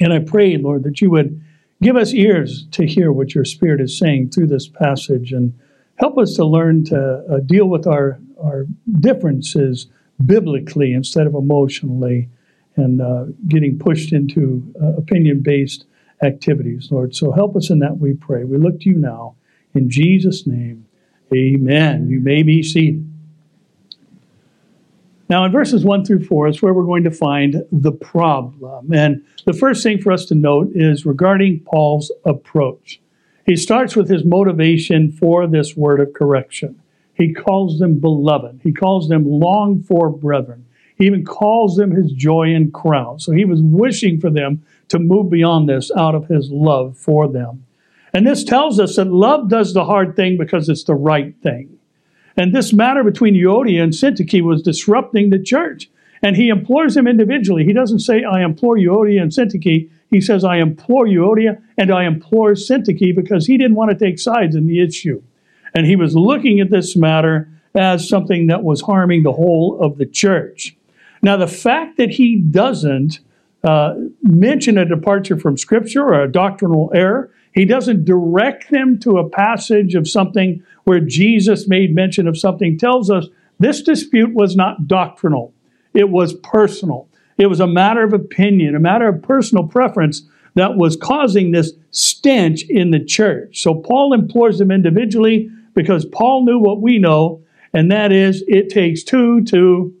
And 0.00 0.12
I 0.12 0.18
pray, 0.18 0.56
Lord, 0.56 0.84
that 0.84 1.00
you 1.00 1.10
would 1.10 1.40
Give 1.82 1.96
us 1.96 2.14
ears 2.14 2.66
to 2.72 2.86
hear 2.86 3.12
what 3.12 3.34
your 3.34 3.44
Spirit 3.44 3.80
is 3.80 3.98
saying 3.98 4.30
through 4.30 4.46
this 4.46 4.66
passage 4.66 5.32
and 5.32 5.52
help 5.96 6.16
us 6.18 6.34
to 6.36 6.44
learn 6.44 6.84
to 6.84 7.24
uh, 7.30 7.40
deal 7.40 7.66
with 7.66 7.86
our, 7.86 8.18
our 8.42 8.66
differences 9.00 9.86
biblically 10.24 10.94
instead 10.94 11.26
of 11.26 11.34
emotionally 11.34 12.30
and 12.76 13.02
uh, 13.02 13.26
getting 13.46 13.78
pushed 13.78 14.12
into 14.12 14.72
uh, 14.82 14.94
opinion 14.96 15.42
based 15.42 15.84
activities, 16.22 16.88
Lord. 16.90 17.14
So 17.14 17.30
help 17.32 17.56
us 17.56 17.68
in 17.68 17.80
that, 17.80 17.98
we 17.98 18.14
pray. 18.14 18.44
We 18.44 18.56
look 18.56 18.80
to 18.80 18.88
you 18.88 18.96
now. 18.96 19.36
In 19.74 19.90
Jesus' 19.90 20.46
name, 20.46 20.86
amen. 21.34 22.08
You 22.08 22.20
may 22.20 22.42
be 22.42 22.62
seated. 22.62 23.05
Now, 25.28 25.44
in 25.44 25.50
verses 25.50 25.84
1 25.84 26.04
through 26.04 26.24
4 26.24 26.48
is 26.48 26.62
where 26.62 26.72
we're 26.72 26.84
going 26.84 27.04
to 27.04 27.10
find 27.10 27.64
the 27.72 27.92
problem. 27.92 28.92
And 28.92 29.24
the 29.44 29.52
first 29.52 29.82
thing 29.82 30.00
for 30.00 30.12
us 30.12 30.24
to 30.26 30.34
note 30.34 30.70
is 30.74 31.04
regarding 31.04 31.60
Paul's 31.60 32.12
approach. 32.24 33.00
He 33.44 33.56
starts 33.56 33.96
with 33.96 34.08
his 34.08 34.24
motivation 34.24 35.10
for 35.10 35.46
this 35.46 35.76
word 35.76 36.00
of 36.00 36.12
correction. 36.12 36.80
He 37.14 37.32
calls 37.32 37.78
them 37.78 37.98
beloved, 37.98 38.60
he 38.62 38.72
calls 38.72 39.08
them 39.08 39.24
longed 39.24 39.86
for 39.86 40.10
brethren. 40.10 40.66
He 40.96 41.06
even 41.06 41.24
calls 41.24 41.76
them 41.76 41.90
his 41.90 42.12
joy 42.12 42.54
and 42.54 42.72
crown. 42.72 43.20
So 43.20 43.32
he 43.32 43.44
was 43.44 43.60
wishing 43.62 44.18
for 44.18 44.30
them 44.30 44.64
to 44.88 44.98
move 44.98 45.28
beyond 45.30 45.68
this 45.68 45.90
out 45.94 46.14
of 46.14 46.26
his 46.28 46.50
love 46.50 46.96
for 46.96 47.28
them. 47.30 47.66
And 48.14 48.26
this 48.26 48.44
tells 48.44 48.80
us 48.80 48.96
that 48.96 49.08
love 49.08 49.50
does 49.50 49.74
the 49.74 49.84
hard 49.84 50.16
thing 50.16 50.38
because 50.38 50.70
it's 50.70 50.84
the 50.84 50.94
right 50.94 51.34
thing. 51.42 51.75
And 52.36 52.54
this 52.54 52.72
matter 52.72 53.02
between 53.02 53.34
Euodia 53.34 53.82
and 53.82 53.92
Syntyche 53.92 54.42
was 54.42 54.62
disrupting 54.62 55.30
the 55.30 55.42
church. 55.42 55.88
And 56.22 56.36
he 56.36 56.48
implores 56.48 56.94
them 56.94 57.06
individually. 57.06 57.64
He 57.64 57.72
doesn't 57.72 58.00
say, 58.00 58.24
I 58.24 58.42
implore 58.42 58.76
Euodia 58.76 59.22
and 59.22 59.30
Syntyche. 59.30 59.88
He 60.10 60.20
says, 60.20 60.44
I 60.44 60.56
implore 60.56 61.06
Euodia 61.06 61.60
and 61.76 61.90
I 61.90 62.04
implore 62.04 62.52
Syntyche 62.52 63.14
because 63.14 63.46
he 63.46 63.58
didn't 63.58 63.76
want 63.76 63.90
to 63.90 64.04
take 64.04 64.18
sides 64.18 64.54
in 64.54 64.66
the 64.66 64.82
issue. 64.82 65.22
And 65.74 65.86
he 65.86 65.96
was 65.96 66.14
looking 66.14 66.60
at 66.60 66.70
this 66.70 66.96
matter 66.96 67.48
as 67.74 68.08
something 68.08 68.46
that 68.46 68.62
was 68.62 68.80
harming 68.80 69.22
the 69.22 69.32
whole 69.32 69.78
of 69.80 69.98
the 69.98 70.06
church. 70.06 70.76
Now, 71.22 71.36
the 71.36 71.46
fact 71.46 71.98
that 71.98 72.10
he 72.10 72.36
doesn't 72.36 73.20
uh, 73.62 73.94
mention 74.22 74.78
a 74.78 74.84
departure 74.84 75.38
from 75.38 75.58
Scripture 75.58 76.02
or 76.02 76.22
a 76.22 76.30
doctrinal 76.30 76.90
error, 76.94 77.30
he 77.56 77.64
doesn't 77.64 78.04
direct 78.04 78.70
them 78.70 78.98
to 78.98 79.16
a 79.16 79.28
passage 79.28 79.94
of 79.94 80.06
something 80.06 80.62
where 80.84 81.00
Jesus 81.00 81.66
made 81.66 81.94
mention 81.94 82.28
of 82.28 82.38
something, 82.38 82.76
tells 82.78 83.10
us 83.10 83.26
this 83.58 83.80
dispute 83.80 84.34
was 84.34 84.54
not 84.54 84.86
doctrinal, 84.86 85.54
it 85.94 86.10
was 86.10 86.34
personal. 86.34 87.08
It 87.38 87.46
was 87.48 87.60
a 87.60 87.66
matter 87.66 88.02
of 88.02 88.12
opinion, 88.12 88.74
a 88.74 88.80
matter 88.80 89.08
of 89.08 89.22
personal 89.22 89.64
preference 89.66 90.22
that 90.54 90.76
was 90.76 90.96
causing 90.96 91.50
this 91.50 91.72
stench 91.90 92.62
in 92.64 92.90
the 92.90 93.04
church. 93.04 93.62
So 93.62 93.74
Paul 93.74 94.12
implores 94.12 94.58
them 94.58 94.70
individually 94.70 95.50
because 95.74 96.06
Paul 96.06 96.44
knew 96.44 96.58
what 96.58 96.80
we 96.80 96.98
know, 96.98 97.42
and 97.72 97.90
that 97.90 98.12
is 98.12 98.42
it 98.48 98.70
takes 98.70 99.02
two 99.02 99.44
to 99.44 99.94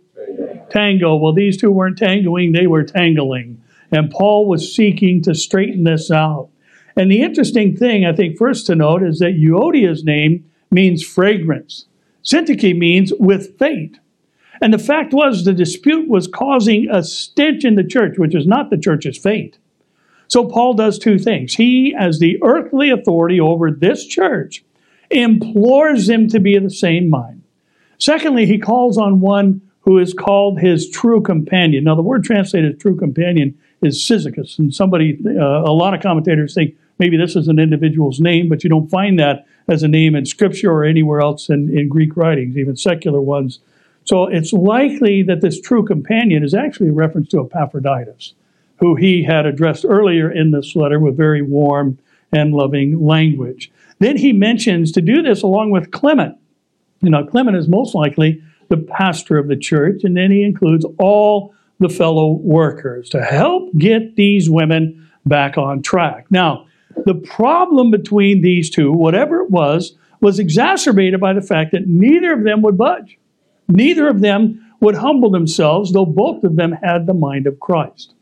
tango. 0.70 1.16
Well, 1.16 1.34
these 1.34 1.56
two 1.56 1.70
weren't 1.70 1.98
tangoing, 1.98 2.52
they 2.52 2.66
were 2.66 2.84
tangling. 2.84 3.62
And 3.90 4.10
Paul 4.10 4.46
was 4.46 4.74
seeking 4.74 5.22
to 5.22 5.34
straighten 5.34 5.84
this 5.84 6.10
out. 6.10 6.50
And 6.96 7.10
the 7.10 7.22
interesting 7.22 7.76
thing, 7.76 8.06
I 8.06 8.12
think, 8.14 8.38
first 8.38 8.66
to 8.66 8.74
note 8.74 9.02
is 9.02 9.18
that 9.18 9.38
Euodia's 9.38 10.02
name 10.04 10.50
means 10.70 11.04
fragrance. 11.04 11.86
Syntyche 12.24 12.76
means 12.76 13.12
with 13.20 13.58
fate. 13.58 13.98
And 14.62 14.72
the 14.72 14.78
fact 14.78 15.12
was, 15.12 15.44
the 15.44 15.52
dispute 15.52 16.08
was 16.08 16.26
causing 16.26 16.88
a 16.90 17.04
stench 17.04 17.64
in 17.64 17.74
the 17.74 17.84
church, 17.84 18.16
which 18.16 18.34
is 18.34 18.46
not 18.46 18.70
the 18.70 18.78
church's 18.78 19.18
fate. 19.18 19.58
So 20.28 20.46
Paul 20.46 20.74
does 20.74 20.98
two 20.98 21.18
things. 21.18 21.54
He, 21.54 21.94
as 21.96 22.18
the 22.18 22.38
earthly 22.42 22.90
authority 22.90 23.38
over 23.38 23.70
this 23.70 24.04
church, 24.06 24.64
implores 25.10 26.06
them 26.06 26.28
to 26.28 26.40
be 26.40 26.56
of 26.56 26.64
the 26.64 26.70
same 26.70 27.08
mind. 27.08 27.42
Secondly, 27.98 28.46
he 28.46 28.58
calls 28.58 28.98
on 28.98 29.20
one 29.20 29.60
who 29.80 29.98
is 29.98 30.12
called 30.12 30.58
his 30.58 30.90
true 30.90 31.20
companion. 31.20 31.84
Now, 31.84 31.94
the 31.94 32.02
word 32.02 32.24
translated 32.24 32.80
true 32.80 32.96
companion 32.96 33.56
is 33.82 34.02
Syzygus, 34.02 34.58
and 34.58 34.74
somebody, 34.74 35.16
uh, 35.24 35.40
a 35.40 35.70
lot 35.70 35.94
of 35.94 36.00
commentators 36.00 36.54
think 36.54 36.74
maybe 36.98 37.16
this 37.16 37.36
is 37.36 37.48
an 37.48 37.58
individual's 37.58 38.20
name, 38.20 38.48
but 38.48 38.64
you 38.64 38.70
don't 38.70 38.90
find 38.90 39.18
that 39.18 39.46
as 39.68 39.82
a 39.82 39.88
name 39.88 40.14
in 40.14 40.26
Scripture 40.26 40.72
or 40.72 40.84
anywhere 40.84 41.20
else 41.20 41.48
in, 41.48 41.76
in 41.76 41.88
Greek 41.88 42.16
writings, 42.16 42.56
even 42.56 42.76
secular 42.76 43.20
ones. 43.20 43.60
So 44.04 44.26
it's 44.26 44.52
likely 44.52 45.22
that 45.24 45.40
this 45.40 45.60
true 45.60 45.84
companion 45.84 46.44
is 46.44 46.54
actually 46.54 46.88
a 46.88 46.92
reference 46.92 47.28
to 47.30 47.40
Epaphroditus, 47.40 48.34
who 48.78 48.94
he 48.94 49.24
had 49.24 49.46
addressed 49.46 49.84
earlier 49.86 50.30
in 50.30 50.52
this 50.52 50.76
letter 50.76 51.00
with 51.00 51.16
very 51.16 51.42
warm 51.42 51.98
and 52.32 52.54
loving 52.54 53.04
language. 53.04 53.70
Then 53.98 54.16
he 54.16 54.32
mentions 54.32 54.92
to 54.92 55.00
do 55.00 55.22
this 55.22 55.42
along 55.42 55.70
with 55.70 55.90
Clement. 55.90 56.36
You 57.00 57.10
know, 57.10 57.24
Clement 57.24 57.56
is 57.56 57.68
most 57.68 57.94
likely 57.94 58.42
the 58.68 58.76
pastor 58.76 59.38
of 59.38 59.48
the 59.48 59.56
church, 59.56 60.04
and 60.04 60.16
then 60.16 60.30
he 60.30 60.42
includes 60.42 60.84
all 60.98 61.54
the 61.78 61.88
fellow 61.88 62.32
workers 62.32 63.08
to 63.10 63.22
help 63.22 63.76
get 63.76 64.16
these 64.16 64.48
women 64.48 65.08
back 65.24 65.58
on 65.58 65.82
track. 65.82 66.26
Now, 66.30 66.66
the 67.04 67.14
problem 67.14 67.90
between 67.90 68.42
these 68.42 68.70
two, 68.70 68.92
whatever 68.92 69.40
it 69.42 69.50
was, 69.50 69.96
was 70.20 70.38
exacerbated 70.38 71.20
by 71.20 71.32
the 71.32 71.42
fact 71.42 71.72
that 71.72 71.86
neither 71.86 72.32
of 72.32 72.44
them 72.44 72.62
would 72.62 72.78
budge. 72.78 73.18
Neither 73.68 74.08
of 74.08 74.20
them 74.20 74.62
would 74.80 74.96
humble 74.96 75.30
themselves, 75.30 75.92
though 75.92 76.06
both 76.06 76.44
of 76.44 76.56
them 76.56 76.72
had 76.72 77.06
the 77.06 77.14
mind 77.14 77.46
of 77.46 77.60
Christ. 77.60 78.14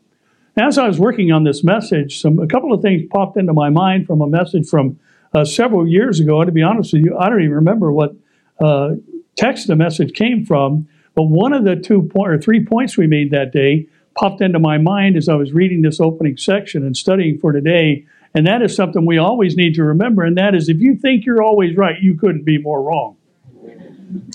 As 0.57 0.77
I 0.77 0.87
was 0.87 0.99
working 0.99 1.31
on 1.31 1.43
this 1.43 1.63
message, 1.63 2.19
some 2.21 2.39
a 2.39 2.47
couple 2.47 2.73
of 2.73 2.81
things 2.81 3.03
popped 3.11 3.37
into 3.37 3.53
my 3.53 3.69
mind 3.69 4.07
from 4.07 4.21
a 4.21 4.27
message 4.27 4.67
from 4.67 4.99
uh, 5.33 5.43
several 5.43 5.87
years 5.87 6.19
ago. 6.19 6.39
And 6.41 6.47
to 6.47 6.53
be 6.53 6.63
honest 6.63 6.93
with 6.93 7.03
you, 7.03 7.17
I 7.17 7.29
don't 7.29 7.41
even 7.41 7.55
remember 7.55 7.91
what 7.91 8.15
uh, 8.63 8.91
text 9.35 9.67
the 9.67 9.75
message 9.75 10.13
came 10.13 10.45
from. 10.45 10.87
But 11.13 11.23
one 11.23 11.53
of 11.53 11.65
the 11.65 11.75
two 11.75 12.03
point 12.03 12.31
or 12.31 12.39
three 12.39 12.63
points 12.63 12.97
we 12.97 13.07
made 13.07 13.31
that 13.31 13.51
day 13.51 13.87
popped 14.17 14.41
into 14.41 14.59
my 14.59 14.77
mind 14.77 15.17
as 15.17 15.27
I 15.27 15.35
was 15.35 15.51
reading 15.53 15.81
this 15.81 15.99
opening 15.99 16.37
section 16.37 16.85
and 16.85 16.95
studying 16.95 17.37
for 17.37 17.51
today. 17.51 18.05
And 18.35 18.45
that 18.45 18.61
is 18.61 18.75
something 18.75 19.05
we 19.05 19.17
always 19.17 19.55
need 19.55 19.75
to 19.75 19.83
remember. 19.83 20.23
And 20.23 20.37
that 20.37 20.53
is 20.53 20.67
if 20.67 20.81
you 20.81 20.97
think 20.97 21.25
you're 21.25 21.41
always 21.41 21.77
right, 21.77 21.95
you 22.01 22.17
couldn't 22.17 22.43
be 22.43 22.57
more 22.57 22.83
wrong. 22.83 23.15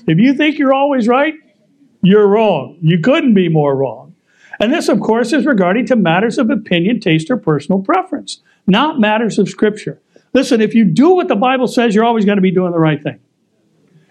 If 0.06 0.18
you 0.18 0.34
think 0.34 0.58
you're 0.58 0.72
always 0.72 1.06
right, 1.06 1.34
you're 2.02 2.26
wrong. 2.26 2.78
You 2.80 2.98
couldn't 2.98 3.34
be 3.34 3.50
more 3.50 3.76
wrong. 3.76 4.14
And 4.58 4.72
this, 4.72 4.88
of 4.88 5.00
course, 5.00 5.32
is 5.32 5.46
regarding 5.46 5.86
to 5.86 5.96
matters 5.96 6.38
of 6.38 6.50
opinion, 6.50 7.00
taste, 7.00 7.30
or 7.30 7.36
personal 7.36 7.82
preference, 7.82 8.42
not 8.66 8.98
matters 8.98 9.38
of 9.38 9.48
Scripture. 9.48 10.00
Listen, 10.32 10.60
if 10.60 10.74
you 10.74 10.84
do 10.84 11.10
what 11.14 11.28
the 11.28 11.36
Bible 11.36 11.66
says, 11.66 11.94
you're 11.94 12.04
always 12.04 12.24
going 12.24 12.36
to 12.36 12.42
be 12.42 12.50
doing 12.50 12.72
the 12.72 12.78
right 12.78 13.02
thing. 13.02 13.20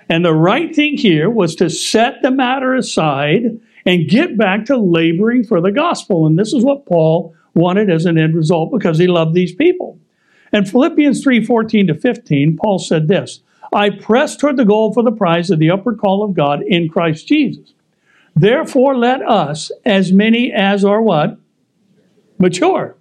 And 0.07 0.23
the 0.23 0.33
right 0.33 0.75
thing 0.75 0.97
here 0.97 1.29
was 1.29 1.55
to 1.55 1.69
set 1.69 2.21
the 2.21 2.31
matter 2.31 2.75
aside 2.75 3.59
and 3.85 4.09
get 4.09 4.37
back 4.37 4.65
to 4.65 4.77
laboring 4.77 5.43
for 5.43 5.61
the 5.61 5.71
gospel. 5.71 6.25
And 6.25 6.37
this 6.37 6.53
is 6.53 6.63
what 6.63 6.85
Paul 6.85 7.35
wanted 7.59 7.89
as 7.89 8.05
an 8.05 8.17
end 8.17 8.35
result 8.35 8.71
because 8.71 8.97
he 8.97 9.07
loved 9.07 9.33
these 9.33 9.53
people. 9.53 9.99
In 10.51 10.65
Philippians 10.65 11.23
3 11.23 11.45
14 11.45 11.87
to 11.87 11.93
15, 11.93 12.57
Paul 12.57 12.79
said 12.79 13.07
this 13.07 13.41
I 13.71 13.89
press 13.89 14.35
toward 14.35 14.57
the 14.57 14.65
goal 14.65 14.93
for 14.93 15.03
the 15.03 15.11
prize 15.11 15.51
of 15.51 15.59
the 15.59 15.69
upward 15.69 15.99
call 15.99 16.23
of 16.23 16.33
God 16.33 16.61
in 16.63 16.89
Christ 16.89 17.27
Jesus. 17.27 17.73
Therefore, 18.35 18.95
let 18.95 19.21
us, 19.21 19.71
as 19.85 20.11
many 20.11 20.51
as 20.51 20.85
are 20.85 21.01
what? 21.01 21.37
Mature. 22.37 22.95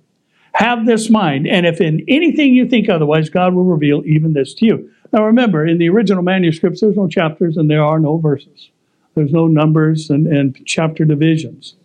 Have 0.55 0.85
this 0.85 1.09
mind. 1.09 1.47
And 1.47 1.65
if 1.65 1.81
in 1.81 2.05
anything 2.09 2.55
you 2.55 2.67
think 2.69 2.89
otherwise, 2.89 3.31
God 3.31 3.55
will 3.55 3.65
reveal 3.65 4.03
even 4.05 4.33
this 4.33 4.53
to 4.55 4.67
you. 4.67 4.91
Now 5.13 5.25
remember, 5.25 5.65
in 5.67 5.79
the 5.79 5.89
original 5.89 6.23
manuscripts, 6.23 6.81
there's 6.81 6.97
no 6.97 7.09
chapters 7.09 7.57
and 7.57 7.71
there 7.71 7.85
are 7.85 8.01
no 8.01 8.19
verses. 8.19 8.71
There's 9.15 9.33
no 9.33 9.47
numbers 9.47 10.11
and, 10.11 10.27
and 10.27 10.61
chapter 10.67 11.05
divisions. 11.05 11.77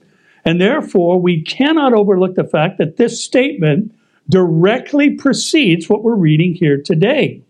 And 0.46 0.60
therefore, 0.60 1.20
we 1.22 1.42
cannot 1.42 1.94
overlook 1.94 2.36
the 2.36 2.44
fact 2.44 2.78
that 2.78 2.98
this 2.98 3.24
statement 3.24 3.94
directly 4.30 5.12
precedes 5.12 5.90
what 5.90 6.04
we're 6.04 6.16
reading 6.16 6.54
here 6.54 6.82
today. 6.82 7.42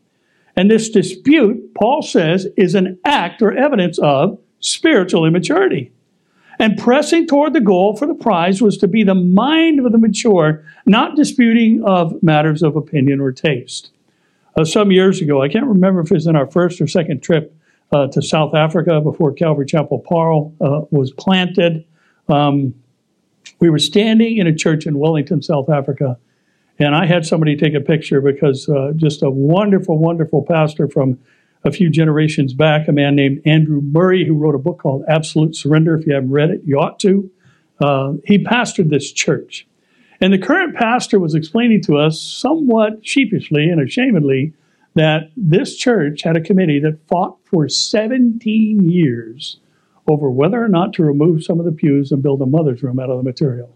And 0.55 0.69
this 0.69 0.89
dispute, 0.89 1.73
Paul 1.73 2.01
says, 2.01 2.47
is 2.57 2.75
an 2.75 2.99
act 3.05 3.41
or 3.41 3.51
evidence 3.51 3.97
of 3.99 4.39
spiritual 4.59 5.25
immaturity. 5.25 5.91
And 6.59 6.77
pressing 6.77 7.25
toward 7.25 7.53
the 7.53 7.61
goal 7.61 7.95
for 7.95 8.05
the 8.05 8.13
prize 8.13 8.61
was 8.61 8.77
to 8.77 8.87
be 8.87 9.03
the 9.03 9.15
mind 9.15 9.83
of 9.83 9.91
the 9.91 9.97
mature, 9.97 10.63
not 10.85 11.15
disputing 11.15 11.83
of 11.83 12.21
matters 12.21 12.61
of 12.61 12.75
opinion 12.75 13.19
or 13.19 13.31
taste 13.31 13.91
uh, 14.55 14.63
some 14.63 14.91
years 14.91 15.19
ago. 15.19 15.41
I 15.41 15.49
can't 15.49 15.65
remember 15.65 16.01
if 16.01 16.11
it 16.11 16.13
was 16.13 16.27
in 16.27 16.35
our 16.35 16.49
first 16.49 16.79
or 16.79 16.87
second 16.87 17.23
trip 17.23 17.55
uh, 17.91 18.07
to 18.07 18.21
South 18.21 18.53
Africa 18.53 19.01
before 19.01 19.33
Calvary 19.33 19.65
Chapel 19.65 19.99
Paarl 19.99 20.53
uh, 20.61 20.81
was 20.91 21.11
planted. 21.11 21.85
Um, 22.29 22.75
we 23.63 23.69
were 23.69 23.79
standing 23.79 24.39
in 24.39 24.45
a 24.45 24.53
church 24.53 24.85
in 24.85 24.99
Wellington, 24.99 25.41
South 25.41 25.69
Africa, 25.69 26.17
and 26.79 26.93
I 26.93 27.05
had 27.05 27.25
somebody 27.25 27.55
take 27.55 27.73
a 27.73 27.79
picture 27.79 28.19
because 28.19 28.67
uh, 28.67 28.91
just 28.97 29.23
a 29.23 29.29
wonderful, 29.29 29.97
wonderful 29.97 30.43
pastor 30.43 30.89
from 30.89 31.17
a 31.63 31.71
few 31.71 31.89
generations 31.89 32.53
back, 32.53 32.89
a 32.89 32.91
man 32.91 33.15
named 33.15 33.41
Andrew 33.45 33.79
Murray, 33.79 34.25
who 34.27 34.37
wrote 34.37 34.53
a 34.53 34.57
book 34.57 34.79
called 34.79 35.05
Absolute 35.07 35.55
Surrender. 35.55 35.95
If 35.95 36.05
you 36.05 36.13
haven't 36.13 36.31
read 36.31 36.49
it, 36.49 36.59
you 36.65 36.77
ought 36.77 36.99
to. 36.99 37.31
Uh, 37.79 38.15
he 38.25 38.37
pastored 38.37 38.89
this 38.89 39.13
church. 39.13 39.65
And 40.19 40.33
the 40.33 40.39
current 40.39 40.75
pastor 40.75 41.17
was 41.17 41.33
explaining 41.33 41.83
to 41.83 41.97
us, 41.97 42.19
somewhat 42.19 43.07
sheepishly 43.07 43.69
and 43.69 43.79
ashamedly, 43.79 44.51
that 44.95 45.31
this 45.37 45.77
church 45.77 46.23
had 46.23 46.35
a 46.35 46.41
committee 46.41 46.81
that 46.81 46.99
fought 47.07 47.37
for 47.45 47.69
17 47.69 48.89
years 48.89 49.61
over 50.07 50.29
whether 50.29 50.63
or 50.63 50.67
not 50.67 50.93
to 50.93 51.03
remove 51.03 51.43
some 51.43 51.59
of 51.59 51.65
the 51.65 51.71
pews 51.71 52.11
and 52.11 52.21
build 52.21 52.41
a 52.41 52.45
mother's 52.45 52.83
room 52.83 52.99
out 52.99 53.09
of 53.09 53.17
the 53.17 53.23
material 53.23 53.75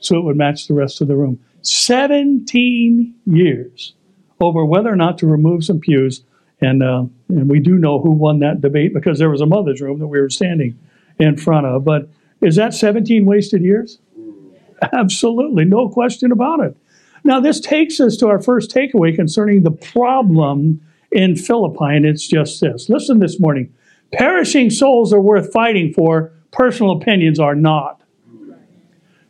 so 0.00 0.16
it 0.16 0.24
would 0.24 0.36
match 0.36 0.66
the 0.66 0.74
rest 0.74 1.00
of 1.00 1.08
the 1.08 1.16
room. 1.16 1.38
17 1.62 3.14
years 3.26 3.94
over 4.40 4.64
whether 4.64 4.92
or 4.92 4.96
not 4.96 5.18
to 5.18 5.26
remove 5.26 5.64
some 5.64 5.80
pews. 5.80 6.22
And, 6.60 6.82
uh, 6.82 7.04
and 7.28 7.50
we 7.50 7.60
do 7.60 7.76
know 7.76 8.00
who 8.00 8.10
won 8.10 8.38
that 8.38 8.60
debate 8.60 8.94
because 8.94 9.18
there 9.18 9.30
was 9.30 9.40
a 9.40 9.46
mother's 9.46 9.80
room 9.80 9.98
that 9.98 10.06
we 10.06 10.20
were 10.20 10.30
standing 10.30 10.78
in 11.18 11.36
front 11.36 11.66
of. 11.66 11.84
But 11.84 12.08
is 12.40 12.56
that 12.56 12.74
17 12.74 13.26
wasted 13.26 13.62
years? 13.62 13.98
Absolutely, 14.92 15.64
no 15.64 15.88
question 15.88 16.32
about 16.32 16.60
it. 16.60 16.76
Now, 17.24 17.40
this 17.40 17.60
takes 17.60 17.98
us 17.98 18.16
to 18.18 18.28
our 18.28 18.40
first 18.40 18.70
takeaway 18.70 19.14
concerning 19.14 19.62
the 19.62 19.72
problem 19.72 20.80
in 21.10 21.34
Philippi, 21.34 21.96
and 21.96 22.06
it's 22.06 22.28
just 22.28 22.60
this. 22.60 22.88
Listen 22.88 23.18
this 23.18 23.40
morning. 23.40 23.72
Perishing 24.12 24.70
souls 24.70 25.12
are 25.12 25.20
worth 25.20 25.52
fighting 25.52 25.92
for, 25.92 26.32
personal 26.52 26.92
opinions 26.92 27.38
are 27.38 27.54
not. 27.54 28.00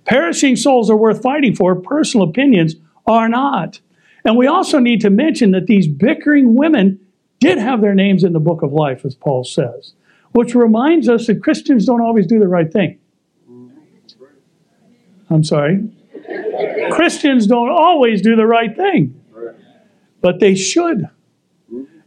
Perishing 0.04 0.54
souls 0.54 0.90
are 0.90 0.96
worth 0.96 1.22
fighting 1.22 1.54
for, 1.54 1.74
personal 1.74 2.28
opinions 2.28 2.76
are 3.06 3.28
not. 3.28 3.80
And 4.24 4.36
we 4.36 4.46
also 4.46 4.78
need 4.78 5.00
to 5.00 5.10
mention 5.10 5.50
that 5.52 5.66
these 5.66 5.88
bickering 5.88 6.54
women 6.54 7.00
did 7.40 7.58
have 7.58 7.80
their 7.80 7.94
names 7.94 8.24
in 8.24 8.32
the 8.32 8.40
book 8.40 8.62
of 8.62 8.72
life, 8.72 9.04
as 9.04 9.14
Paul 9.14 9.44
says, 9.44 9.94
which 10.32 10.54
reminds 10.54 11.08
us 11.08 11.26
that 11.26 11.42
Christians 11.42 11.86
don't 11.86 12.00
always 12.00 12.26
do 12.26 12.38
the 12.38 12.48
right 12.48 12.72
thing. 12.72 12.98
I'm 15.28 15.44
sorry. 15.44 15.88
Christians 16.90 17.46
don't 17.46 17.70
always 17.70 18.22
do 18.22 18.36
the 18.36 18.46
right 18.46 18.74
thing, 18.76 19.20
but 20.20 20.40
they 20.40 20.54
should. 20.54 21.08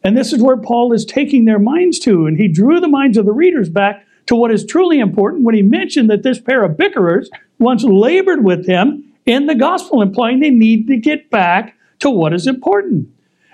And 0.03 0.18
this 0.18 0.34
is 0.34 0.41
where 0.41 0.58
Paul 0.58 0.94
is 0.94 1.06
taking 1.06 1.46
their 1.46 1.60
minds 1.60 2.00
to. 2.00 2.25
And 2.25 2.38
he 2.38 2.48
drew 2.48 2.79
the 2.79 2.88
minds 2.88 3.18
of 3.18 3.25
the 3.25 3.34
readers 3.34 3.70
back 3.70 4.06
to 4.27 4.36
what 4.36 4.51
is 4.51 4.65
truly 4.65 5.00
important 5.00 5.44
when 5.44 5.56
he 5.56 5.62
mentioned 5.62 6.10
that 6.10 6.24
this 6.24 6.39
pair 6.39 6.63
of 6.63 6.77
bickerers 6.77 7.29
once 7.58 7.84
labored 7.84 8.44
with 8.44 8.65
him 8.65 9.03
in 9.25 9.48
the 9.48 9.56
gospel, 9.56 10.01
implying 10.01 10.39
they 10.39 10.50
need 10.50 10.88
to 10.88 10.98
get 10.98 11.29
back 11.29 11.75
to 12.00 12.10
what 12.10 12.34
is 12.34 12.48
important. 12.48 13.10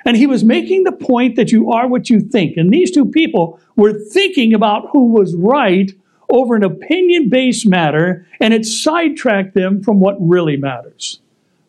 And 0.05 0.15
he 0.15 0.27
was 0.27 0.43
making 0.43 0.83
the 0.83 0.91
point 0.91 1.35
that 1.35 1.51
you 1.51 1.71
are 1.71 1.87
what 1.87 2.09
you 2.09 2.19
think. 2.19 2.57
And 2.57 2.71
these 2.71 2.91
two 2.91 3.05
people 3.05 3.59
were 3.75 3.93
thinking 3.93 4.53
about 4.53 4.89
who 4.91 5.07
was 5.07 5.35
right 5.35 5.91
over 6.29 6.55
an 6.55 6.63
opinion 6.63 7.29
based 7.29 7.67
matter, 7.67 8.25
and 8.39 8.53
it 8.53 8.65
sidetracked 8.65 9.53
them 9.53 9.83
from 9.83 9.99
what 9.99 10.15
really 10.19 10.57
matters. 10.57 11.19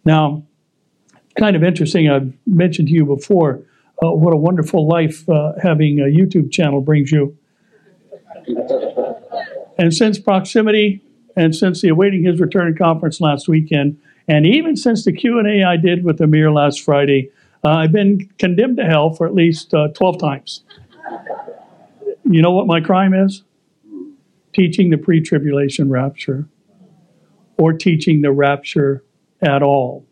Now, 0.05 0.43
kind 1.39 1.57
of 1.57 1.65
interesting, 1.65 2.11
I've 2.11 2.33
mentioned 2.47 2.89
to 2.89 2.95
you 2.95 3.07
before 3.07 3.63
uh, 4.03 4.13
what 4.13 4.33
a 4.33 4.37
wonderful 4.37 4.87
life 4.87 5.29
uh, 5.29 5.53
having 5.63 6.01
a 6.01 6.05
YouTube 6.05 6.51
channel 6.51 6.81
brings 6.81 7.11
you. 7.13 7.37
And 9.79 9.93
since 9.93 10.19
proximity, 10.19 11.03
and 11.37 11.55
since 11.55 11.83
the 11.83 11.89
awaiting 11.89 12.25
his 12.25 12.41
return 12.41 12.75
conference 12.75 13.21
last 13.21 13.47
weekend, 13.49 13.99
and 14.27 14.47
even 14.47 14.75
since 14.75 15.05
the 15.05 15.13
Q 15.13 15.39
and 15.39 15.47
A 15.47 15.65
I 15.65 15.77
did 15.77 16.03
with 16.03 16.21
Amir 16.21 16.51
last 16.51 16.81
Friday, 16.81 17.31
uh, 17.63 17.71
I've 17.71 17.93
been 17.93 18.31
condemned 18.39 18.79
to 18.79 18.85
hell 18.85 19.11
for 19.11 19.27
at 19.27 19.35
least 19.35 19.75
uh, 19.75 19.89
twelve 19.89 20.19
times. 20.19 20.63
You 22.25 22.41
know 22.41 22.53
what 22.53 22.67
my 22.67 22.81
crime 22.81 23.13
is? 23.13 23.43
Teaching 24.55 24.89
the 24.89 24.97
pre-tribulation 24.97 25.91
rapture, 25.91 26.49
or 27.59 27.75
teaching 27.75 28.23
the 28.23 28.33
rapture 28.33 29.05
at 29.43 29.63
all. 29.63 30.06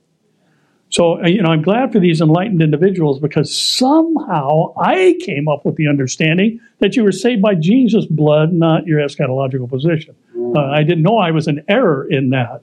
So, 0.94 1.20
uh, 1.20 1.26
you 1.26 1.42
know, 1.42 1.50
I'm 1.50 1.62
glad 1.62 1.90
for 1.90 1.98
these 1.98 2.20
enlightened 2.20 2.62
individuals 2.62 3.18
because 3.18 3.52
somehow 3.52 4.72
I 4.80 5.18
came 5.22 5.48
up 5.48 5.64
with 5.64 5.74
the 5.74 5.88
understanding 5.88 6.60
that 6.78 6.94
you 6.94 7.02
were 7.02 7.10
saved 7.10 7.42
by 7.42 7.56
Jesus' 7.56 8.06
blood, 8.06 8.52
not 8.52 8.86
your 8.86 9.00
eschatological 9.00 9.68
position. 9.68 10.14
Uh, 10.54 10.60
I 10.60 10.84
didn't 10.84 11.02
know 11.02 11.18
I 11.18 11.32
was 11.32 11.48
an 11.48 11.64
error 11.66 12.06
in 12.08 12.30
that. 12.30 12.62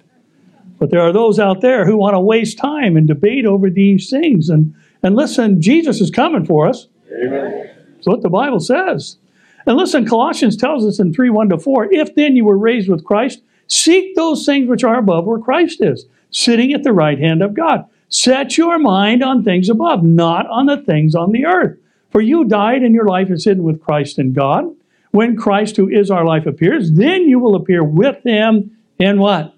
But 0.79 0.91
there 0.91 1.01
are 1.01 1.11
those 1.11 1.39
out 1.39 1.59
there 1.59 1.85
who 1.85 1.97
want 1.97 2.13
to 2.13 2.21
waste 2.21 2.57
time 2.57 2.95
and 2.95 3.05
debate 3.05 3.45
over 3.45 3.69
these 3.69 4.09
things. 4.09 4.47
And, 4.47 4.73
and 5.03 5.13
listen, 5.13 5.61
Jesus 5.61 5.99
is 5.99 6.09
coming 6.09 6.45
for 6.45 6.69
us. 6.69 6.87
Amen. 7.13 7.69
That's 7.95 8.07
what 8.07 8.21
the 8.21 8.29
Bible 8.29 8.61
says. 8.61 9.17
And 9.65 9.75
listen, 9.75 10.07
Colossians 10.07 10.55
tells 10.55 10.85
us 10.85 10.99
in 10.99 11.13
3 11.13 11.29
1 11.31 11.49
to 11.49 11.59
4 11.59 11.93
if 11.93 12.15
then 12.15 12.37
you 12.37 12.45
were 12.45 12.57
raised 12.57 12.87
with 12.87 13.03
Christ, 13.03 13.41
seek 13.67 14.15
those 14.15 14.45
things 14.45 14.69
which 14.69 14.85
are 14.85 14.99
above 14.99 15.25
where 15.25 15.37
Christ 15.37 15.81
is, 15.81 16.05
sitting 16.29 16.71
at 16.71 16.83
the 16.83 16.93
right 16.93 17.19
hand 17.19 17.41
of 17.41 17.53
God. 17.53 17.89
Set 18.11 18.57
your 18.57 18.77
mind 18.77 19.23
on 19.23 19.43
things 19.43 19.69
above, 19.69 20.03
not 20.03 20.45
on 20.47 20.65
the 20.65 20.77
things 20.77 21.15
on 21.15 21.31
the 21.31 21.45
earth. 21.45 21.77
For 22.11 22.19
you 22.19 22.43
died 22.43 22.83
and 22.83 22.93
your 22.93 23.07
life 23.07 23.31
is 23.31 23.45
hidden 23.45 23.63
with 23.63 23.81
Christ 23.81 24.19
in 24.19 24.33
God. 24.33 24.65
When 25.11 25.37
Christ, 25.37 25.77
who 25.77 25.89
is 25.89 26.11
our 26.11 26.25
life, 26.25 26.45
appears, 26.45 26.91
then 26.91 27.23
you 27.23 27.39
will 27.39 27.55
appear 27.55 27.83
with 27.83 28.21
him 28.25 28.77
in 28.99 29.19
what? 29.19 29.55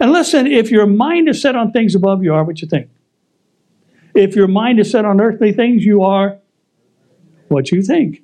And 0.00 0.12
listen, 0.12 0.48
if 0.48 0.70
your 0.70 0.86
mind 0.86 1.28
is 1.28 1.40
set 1.40 1.54
on 1.54 1.70
things 1.70 1.94
above, 1.94 2.24
you 2.24 2.34
are 2.34 2.44
what 2.44 2.60
you 2.60 2.66
think. 2.66 2.90
If 4.14 4.34
your 4.34 4.48
mind 4.48 4.80
is 4.80 4.90
set 4.90 5.04
on 5.04 5.20
earthly 5.20 5.52
things, 5.52 5.84
you 5.84 6.02
are 6.02 6.38
what 7.48 7.70
you 7.70 7.82
think. 7.82 8.22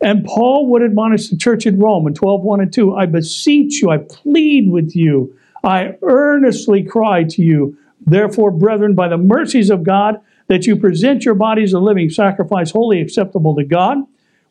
And 0.00 0.24
Paul 0.24 0.66
would 0.70 0.82
admonish 0.82 1.28
the 1.28 1.36
church 1.36 1.66
in 1.66 1.78
Rome 1.78 2.06
in 2.08 2.14
12, 2.14 2.42
1 2.42 2.60
and 2.60 2.72
2 2.72 2.96
I 2.96 3.06
beseech 3.06 3.80
you, 3.80 3.90
I 3.90 3.98
plead 3.98 4.70
with 4.70 4.94
you, 4.96 5.36
I 5.62 5.96
earnestly 6.02 6.82
cry 6.82 7.22
to 7.24 7.42
you 7.42 7.78
Therefore, 8.04 8.50
brethren, 8.50 8.94
by 8.94 9.08
the 9.08 9.16
mercies 9.16 9.70
of 9.70 9.82
God, 9.82 10.20
that 10.48 10.66
you 10.66 10.76
present 10.76 11.24
your 11.24 11.34
bodies 11.34 11.72
a 11.72 11.80
living 11.80 12.10
sacrifice, 12.10 12.70
wholly 12.70 13.00
acceptable 13.00 13.54
to 13.56 13.64
God, 13.64 13.98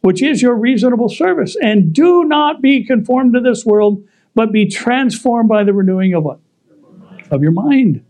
which 0.01 0.21
is 0.21 0.41
your 0.41 0.55
reasonable 0.55 1.09
service. 1.09 1.55
And 1.61 1.93
do 1.93 2.23
not 2.25 2.61
be 2.61 2.85
conformed 2.85 3.33
to 3.33 3.39
this 3.39 3.65
world, 3.65 4.03
but 4.33 4.51
be 4.51 4.65
transformed 4.65 5.49
by 5.49 5.63
the 5.63 5.73
renewing 5.73 6.13
of 6.13 6.23
what? 6.23 6.39
Of 7.31 7.41
your 7.41 7.51
mind. 7.51 8.03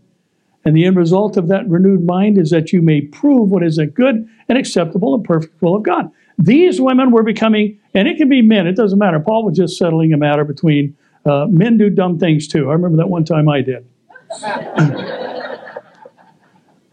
And 0.64 0.76
the 0.76 0.84
end 0.84 0.96
result 0.96 1.36
of 1.36 1.46
that 1.48 1.68
renewed 1.68 2.04
mind 2.04 2.38
is 2.38 2.50
that 2.50 2.72
you 2.72 2.82
may 2.82 3.00
prove 3.00 3.50
what 3.50 3.62
is 3.62 3.78
a 3.78 3.86
good 3.86 4.28
and 4.48 4.58
acceptable 4.58 5.14
and 5.14 5.24
perfect 5.24 5.62
will 5.62 5.76
of 5.76 5.84
God. 5.84 6.10
These 6.38 6.80
women 6.80 7.12
were 7.12 7.22
becoming, 7.22 7.78
and 7.94 8.08
it 8.08 8.18
can 8.18 8.28
be 8.28 8.42
men, 8.42 8.66
it 8.66 8.74
doesn't 8.74 8.98
matter. 8.98 9.20
Paul 9.20 9.44
was 9.44 9.56
just 9.56 9.78
settling 9.78 10.12
a 10.12 10.16
matter 10.16 10.44
between 10.44 10.96
uh, 11.24 11.46
men 11.48 11.78
do 11.78 11.88
dumb 11.88 12.18
things 12.18 12.48
too. 12.48 12.68
I 12.68 12.72
remember 12.72 12.96
that 12.98 13.08
one 13.08 13.24
time 13.24 13.48
I 13.48 13.62
did. 13.62 13.86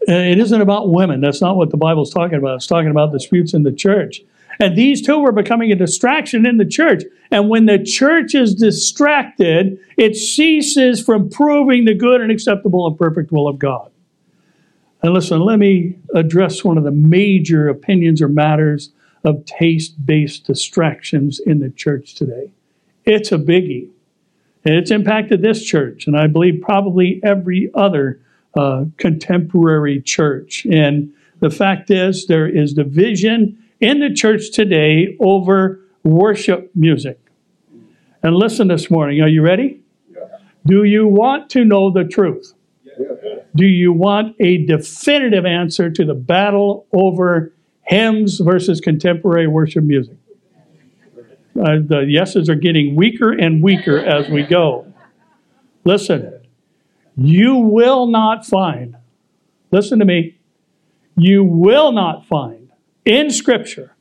Uh, 0.08 0.12
it 0.12 0.38
isn't 0.38 0.60
about 0.60 0.90
women. 0.90 1.20
That's 1.20 1.40
not 1.40 1.56
what 1.56 1.70
the 1.70 1.76
Bible's 1.76 2.12
talking 2.12 2.38
about. 2.38 2.56
It's 2.56 2.66
talking 2.66 2.90
about 2.90 3.12
disputes 3.12 3.54
in 3.54 3.62
the 3.62 3.72
church. 3.72 4.22
And 4.60 4.76
these 4.76 5.02
two 5.02 5.18
were 5.18 5.32
becoming 5.32 5.72
a 5.72 5.76
distraction 5.76 6.46
in 6.46 6.58
the 6.58 6.64
church. 6.64 7.02
And 7.30 7.48
when 7.48 7.66
the 7.66 7.82
church 7.82 8.34
is 8.34 8.54
distracted, 8.54 9.78
it 9.96 10.14
ceases 10.14 11.02
from 11.02 11.28
proving 11.28 11.84
the 11.84 11.94
good 11.94 12.20
and 12.20 12.30
acceptable 12.30 12.86
and 12.86 12.96
perfect 12.96 13.32
will 13.32 13.48
of 13.48 13.58
God. 13.58 13.90
And 15.02 15.12
listen, 15.12 15.40
let 15.40 15.58
me 15.58 15.98
address 16.14 16.64
one 16.64 16.78
of 16.78 16.84
the 16.84 16.90
major 16.90 17.68
opinions 17.68 18.22
or 18.22 18.28
matters 18.28 18.90
of 19.24 19.44
taste 19.44 20.06
based 20.06 20.46
distractions 20.46 21.40
in 21.40 21.60
the 21.60 21.70
church 21.70 22.14
today. 22.14 22.50
It's 23.04 23.32
a 23.32 23.38
biggie. 23.38 23.88
And 24.64 24.74
it's 24.74 24.90
impacted 24.90 25.42
this 25.42 25.62
church, 25.62 26.06
and 26.06 26.16
I 26.16 26.26
believe 26.26 26.62
probably 26.62 27.20
every 27.22 27.70
other 27.74 28.20
uh, 28.56 28.84
contemporary 28.96 30.00
church. 30.00 30.66
And 30.70 31.12
the 31.40 31.50
fact 31.50 31.90
is, 31.90 32.26
there 32.26 32.48
is 32.48 32.74
division 32.74 33.58
in 33.80 34.00
the 34.00 34.12
church 34.14 34.52
today 34.52 35.16
over 35.20 35.80
worship 36.04 36.70
music. 36.74 37.18
And 38.22 38.36
listen 38.36 38.68
this 38.68 38.90
morning, 38.90 39.20
are 39.20 39.28
you 39.28 39.42
ready? 39.42 39.80
Do 40.66 40.84
you 40.84 41.06
want 41.06 41.50
to 41.50 41.64
know 41.64 41.90
the 41.90 42.04
truth? 42.04 42.54
Do 43.54 43.66
you 43.66 43.92
want 43.92 44.34
a 44.40 44.64
definitive 44.64 45.44
answer 45.44 45.90
to 45.90 46.04
the 46.04 46.14
battle 46.14 46.86
over 46.92 47.52
hymns 47.82 48.40
versus 48.40 48.80
contemporary 48.80 49.46
worship 49.46 49.84
music? 49.84 50.16
Uh, 51.56 51.78
the 51.86 52.06
yeses 52.08 52.48
are 52.48 52.56
getting 52.56 52.96
weaker 52.96 53.30
and 53.30 53.62
weaker 53.62 53.98
as 53.98 54.28
we 54.28 54.42
go. 54.42 54.92
Listen, 55.84 56.33
you 57.16 57.56
will 57.56 58.06
not 58.06 58.46
find, 58.46 58.96
listen 59.70 59.98
to 59.98 60.04
me, 60.04 60.38
you 61.16 61.44
will 61.44 61.92
not 61.92 62.26
find 62.26 62.70
in 63.04 63.30
Scripture 63.30 63.94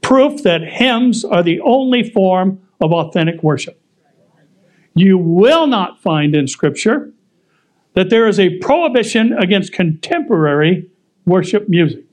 proof 0.00 0.42
that 0.42 0.62
hymns 0.62 1.24
are 1.24 1.42
the 1.42 1.60
only 1.60 2.02
form 2.02 2.60
of 2.80 2.92
authentic 2.92 3.42
worship. 3.42 3.80
You 4.94 5.16
will 5.16 5.66
not 5.66 6.02
find 6.02 6.34
in 6.34 6.48
Scripture 6.48 7.12
that 7.94 8.10
there 8.10 8.26
is 8.26 8.40
a 8.40 8.58
prohibition 8.58 9.32
against 9.32 9.72
contemporary 9.72 10.90
worship 11.24 11.68
music. 11.68 12.04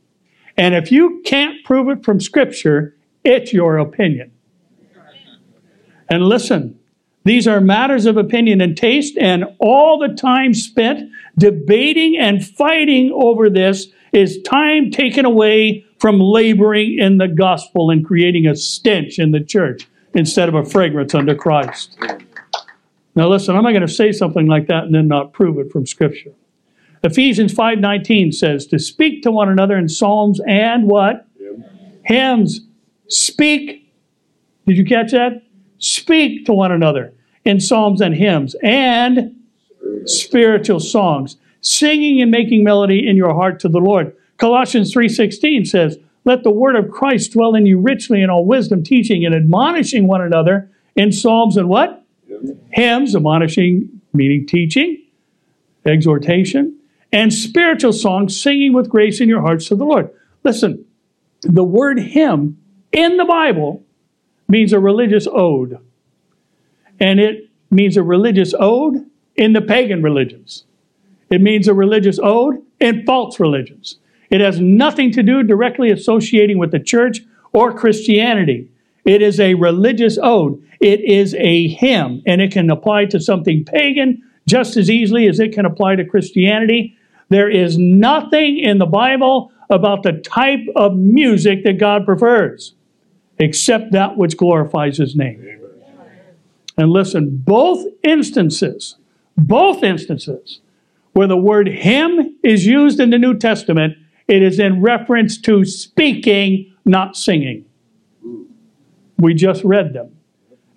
And 0.57 0.75
if 0.75 0.91
you 0.91 1.21
can't 1.25 1.63
prove 1.63 1.89
it 1.89 2.03
from 2.03 2.19
Scripture, 2.19 2.95
it's 3.23 3.51
your 3.53 3.77
opinion. 3.77 4.31
And 6.09 6.23
listen, 6.23 6.78
these 7.25 7.47
are 7.47 7.60
matters 7.60 8.05
of 8.05 8.17
opinion 8.17 8.62
and 8.62 8.77
taste, 8.77 9.17
and 9.17 9.45
all 9.60 9.99
the 9.99 10.13
time 10.13 10.53
spent 10.53 11.12
debating 11.38 12.17
and 12.17 12.45
fighting 12.45 13.12
over 13.13 13.49
this 13.49 13.88
is 14.13 14.41
time 14.41 14.89
taken 14.89 15.25
away 15.25 15.86
from 15.99 16.19
laboring 16.19 16.97
in 16.97 17.17
the 17.17 17.27
gospel 17.27 17.89
and 17.89 18.05
creating 18.05 18.47
a 18.47 18.55
stench 18.55 19.19
in 19.19 19.32
the 19.32 19.43
church 19.43 19.88
instead 20.13 20.49
of 20.49 20.55
a 20.55 20.63
fragrance 20.63 21.13
unto 21.13 21.36
Christ. 21.36 21.97
Now 23.15 23.27
listen, 23.27 23.55
I'm 23.55 23.63
not 23.63 23.71
going 23.71 23.82
to 23.86 23.88
say 23.88 24.12
something 24.12 24.47
like 24.47 24.67
that 24.67 24.86
and 24.86 24.95
then 24.95 25.08
not 25.08 25.34
prove 25.34 25.60
it 25.60 25.71
from 25.71 25.86
Scripture. 25.86 26.32
Ephesians 27.03 27.53
5:19 27.53 28.34
says 28.34 28.65
to 28.67 28.79
speak 28.79 29.23
to 29.23 29.32
one 29.32 29.49
another 29.49 29.77
in 29.77 29.88
psalms 29.88 30.41
and 30.47 30.88
what? 30.88 31.25
Hymns. 32.05 32.62
Speak. 33.08 33.91
Did 34.65 34.77
you 34.77 34.86
catch 34.86 35.12
that? 35.12 35.43
Speak 35.79 36.45
to 36.45 36.53
one 36.53 36.71
another 36.71 37.13
in 37.45 37.59
psalms 37.59 38.01
and 38.01 38.13
hymns 38.13 38.55
and 38.61 39.35
spiritual 40.05 40.79
songs, 40.79 41.37
singing 41.61 42.21
and 42.21 42.29
making 42.29 42.63
melody 42.63 43.07
in 43.07 43.15
your 43.15 43.33
heart 43.33 43.59
to 43.61 43.69
the 43.69 43.79
Lord. 43.79 44.13
Colossians 44.37 44.93
3:16 44.93 45.65
says, 45.65 45.97
"Let 46.25 46.43
the 46.43 46.51
word 46.51 46.75
of 46.75 46.89
Christ 46.89 47.33
dwell 47.33 47.55
in 47.55 47.65
you 47.65 47.79
richly 47.79 48.21
in 48.21 48.29
all 48.29 48.45
wisdom, 48.45 48.83
teaching 48.83 49.25
and 49.25 49.33
admonishing 49.33 50.05
one 50.05 50.21
another 50.21 50.69
in 50.95 51.11
psalms 51.11 51.57
and 51.57 51.69
what? 51.69 52.03
Hymns, 52.71 53.15
admonishing 53.15 53.89
meaning 54.13 54.45
teaching, 54.45 54.97
exhortation, 55.85 56.73
and 57.11 57.33
spiritual 57.33 57.93
songs, 57.93 58.39
singing 58.39 58.73
with 58.73 58.89
grace 58.89 59.21
in 59.21 59.29
your 59.29 59.41
hearts 59.41 59.67
to 59.69 59.75
the 59.75 59.85
Lord." 59.85 60.09
Listen, 60.43 60.85
the 61.41 61.63
word 61.63 61.99
hymn 61.99 62.57
in 62.91 63.17
the 63.17 63.25
Bible 63.25 63.83
means 64.49 64.73
a 64.73 64.79
religious 64.79 65.27
ode. 65.31 65.77
And 66.99 67.19
it 67.19 67.49
means 67.71 67.95
a 67.95 68.03
religious 68.03 68.53
ode 68.59 69.05
in 69.35 69.53
the 69.53 69.62
pagan 69.62 70.01
religions. 70.01 70.65
It 71.29 71.41
means 71.41 71.67
a 71.67 71.73
religious 71.73 72.19
ode 72.21 72.62
in 72.79 73.05
false 73.05 73.39
religions. 73.39 73.99
It 74.29 74.41
has 74.41 74.59
nothing 74.59 75.12
to 75.12 75.23
do 75.23 75.43
directly 75.43 75.91
associating 75.91 76.57
with 76.57 76.71
the 76.71 76.79
church 76.79 77.21
or 77.53 77.73
Christianity. 77.73 78.69
It 79.05 79.21
is 79.21 79.39
a 79.39 79.53
religious 79.53 80.17
ode. 80.21 80.62
It 80.79 81.01
is 81.01 81.35
a 81.35 81.67
hymn, 81.69 82.21
and 82.25 82.41
it 82.41 82.51
can 82.51 82.69
apply 82.69 83.05
to 83.05 83.19
something 83.19 83.65
pagan 83.65 84.23
just 84.47 84.77
as 84.77 84.89
easily 84.89 85.27
as 85.27 85.39
it 85.39 85.53
can 85.53 85.65
apply 85.65 85.95
to 85.95 86.05
Christianity. 86.05 86.97
There 87.29 87.49
is 87.49 87.77
nothing 87.77 88.57
in 88.57 88.79
the 88.79 88.85
Bible 88.85 89.51
about 89.69 90.03
the 90.03 90.13
type 90.13 90.65
of 90.75 90.95
music 90.95 91.63
that 91.63 91.79
God 91.79 92.05
prefers 92.05 92.73
except 93.39 93.91
that 93.93 94.17
which 94.17 94.38
glorifies 94.38 94.97
His 94.97 95.15
name. 95.15 95.45
And 96.78 96.91
listen, 96.91 97.38
both 97.38 97.86
instances, 98.04 98.95
both 99.38 99.84
instances 99.84 100.62
where 101.13 101.28
the 101.28 101.38
word 101.38 101.67
hymn 101.67 102.38
is 102.43 102.65
used 102.65 102.99
in 102.99 103.10
the 103.10 103.17
New 103.17 103.38
Testament, 103.38 103.97
it 104.28 104.41
is 104.41 104.60
in 104.60 104.82
reference 104.82 105.39
to 105.41 105.65
speaking, 105.65 106.73
not 106.86 107.17
singing. 107.17 107.65
We 109.17 109.34
just 109.34 109.63
read 109.63 109.93
them. 109.93 110.15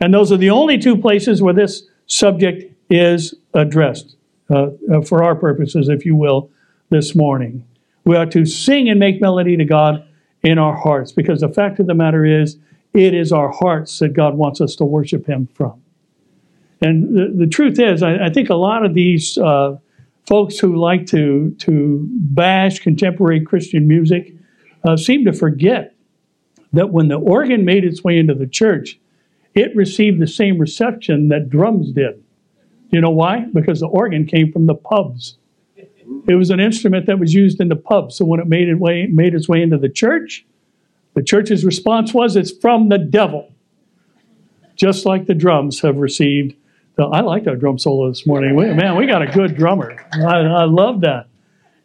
And 0.00 0.12
those 0.12 0.32
are 0.32 0.36
the 0.36 0.50
only 0.50 0.78
two 0.78 0.96
places 0.96 1.40
where 1.40 1.54
this 1.54 1.84
subject 2.06 2.64
is 2.90 3.34
addressed, 3.54 4.16
uh, 4.50 4.70
uh, 4.92 5.02
for 5.02 5.22
our 5.22 5.36
purposes, 5.36 5.88
if 5.88 6.04
you 6.04 6.16
will, 6.16 6.50
this 6.90 7.14
morning. 7.14 7.64
We 8.04 8.16
are 8.16 8.26
to 8.26 8.44
sing 8.44 8.88
and 8.88 8.98
make 8.98 9.20
melody 9.20 9.56
to 9.56 9.64
God 9.64 10.04
in 10.42 10.58
our 10.58 10.76
hearts 10.76 11.12
because 11.12 11.40
the 11.40 11.48
fact 11.48 11.78
of 11.78 11.86
the 11.86 11.94
matter 11.94 12.24
is, 12.24 12.58
it 12.94 13.14
is 13.14 13.32
our 13.32 13.50
hearts 13.50 13.98
that 14.00 14.12
God 14.12 14.34
wants 14.34 14.60
us 14.60 14.76
to 14.76 14.84
worship 14.84 15.26
Him 15.26 15.48
from. 15.54 15.82
And 16.80 17.16
the, 17.16 17.32
the 17.34 17.46
truth 17.46 17.78
is, 17.78 18.02
I, 18.02 18.26
I, 18.26 18.30
think 18.30 18.50
a 18.50 18.56
lot 18.56 18.84
of 18.84 18.92
these 18.92 19.38
uh, 19.38 19.76
folks 20.26 20.58
who 20.58 20.76
like 20.76 21.06
to, 21.06 21.54
to 21.60 22.06
bash 22.10 22.80
contemporary 22.80 23.40
Christian 23.40 23.86
music 23.86 24.34
uh, 24.84 24.96
seem 24.96 25.24
to 25.24 25.32
forget 25.32 25.94
that 26.72 26.90
when 26.90 27.08
the 27.08 27.18
organ 27.18 27.64
made 27.64 27.84
its 27.84 28.02
way 28.02 28.18
into 28.18 28.34
the 28.34 28.46
church, 28.46 28.98
it 29.54 29.74
received 29.76 30.20
the 30.20 30.26
same 30.26 30.58
reception 30.58 31.28
that 31.28 31.50
drums 31.50 31.92
did. 31.92 32.22
You 32.90 33.00
know 33.00 33.10
why? 33.10 33.46
Because 33.52 33.80
the 33.80 33.86
organ 33.86 34.26
came 34.26 34.52
from 34.52 34.66
the 34.66 34.74
pubs. 34.74 35.38
It 36.28 36.34
was 36.34 36.50
an 36.50 36.60
instrument 36.60 37.06
that 37.06 37.18
was 37.18 37.34
used 37.34 37.60
in 37.60 37.68
the 37.68 37.76
pub. 37.76 38.12
So 38.12 38.24
when 38.24 38.40
it 38.40 38.46
made, 38.46 38.68
it 38.68 38.78
way, 38.78 39.06
made 39.06 39.34
its 39.34 39.48
way 39.48 39.62
into 39.62 39.78
the 39.78 39.88
church, 39.88 40.44
the 41.14 41.22
church's 41.22 41.64
response 41.64 42.14
was, 42.14 42.36
it's 42.36 42.50
from 42.50 42.88
the 42.88 42.98
devil. 42.98 43.52
Just 44.76 45.04
like 45.04 45.26
the 45.26 45.34
drums 45.34 45.80
have 45.80 45.96
received. 45.96 46.54
The, 46.96 47.04
I 47.04 47.20
like 47.20 47.46
our 47.46 47.56
drum 47.56 47.78
solo 47.78 48.08
this 48.08 48.26
morning. 48.26 48.56
We, 48.56 48.72
man, 48.72 48.96
we 48.96 49.06
got 49.06 49.22
a 49.22 49.26
good 49.26 49.56
drummer. 49.56 49.96
I, 50.12 50.38
I 50.38 50.64
love 50.64 51.02
that. 51.02 51.26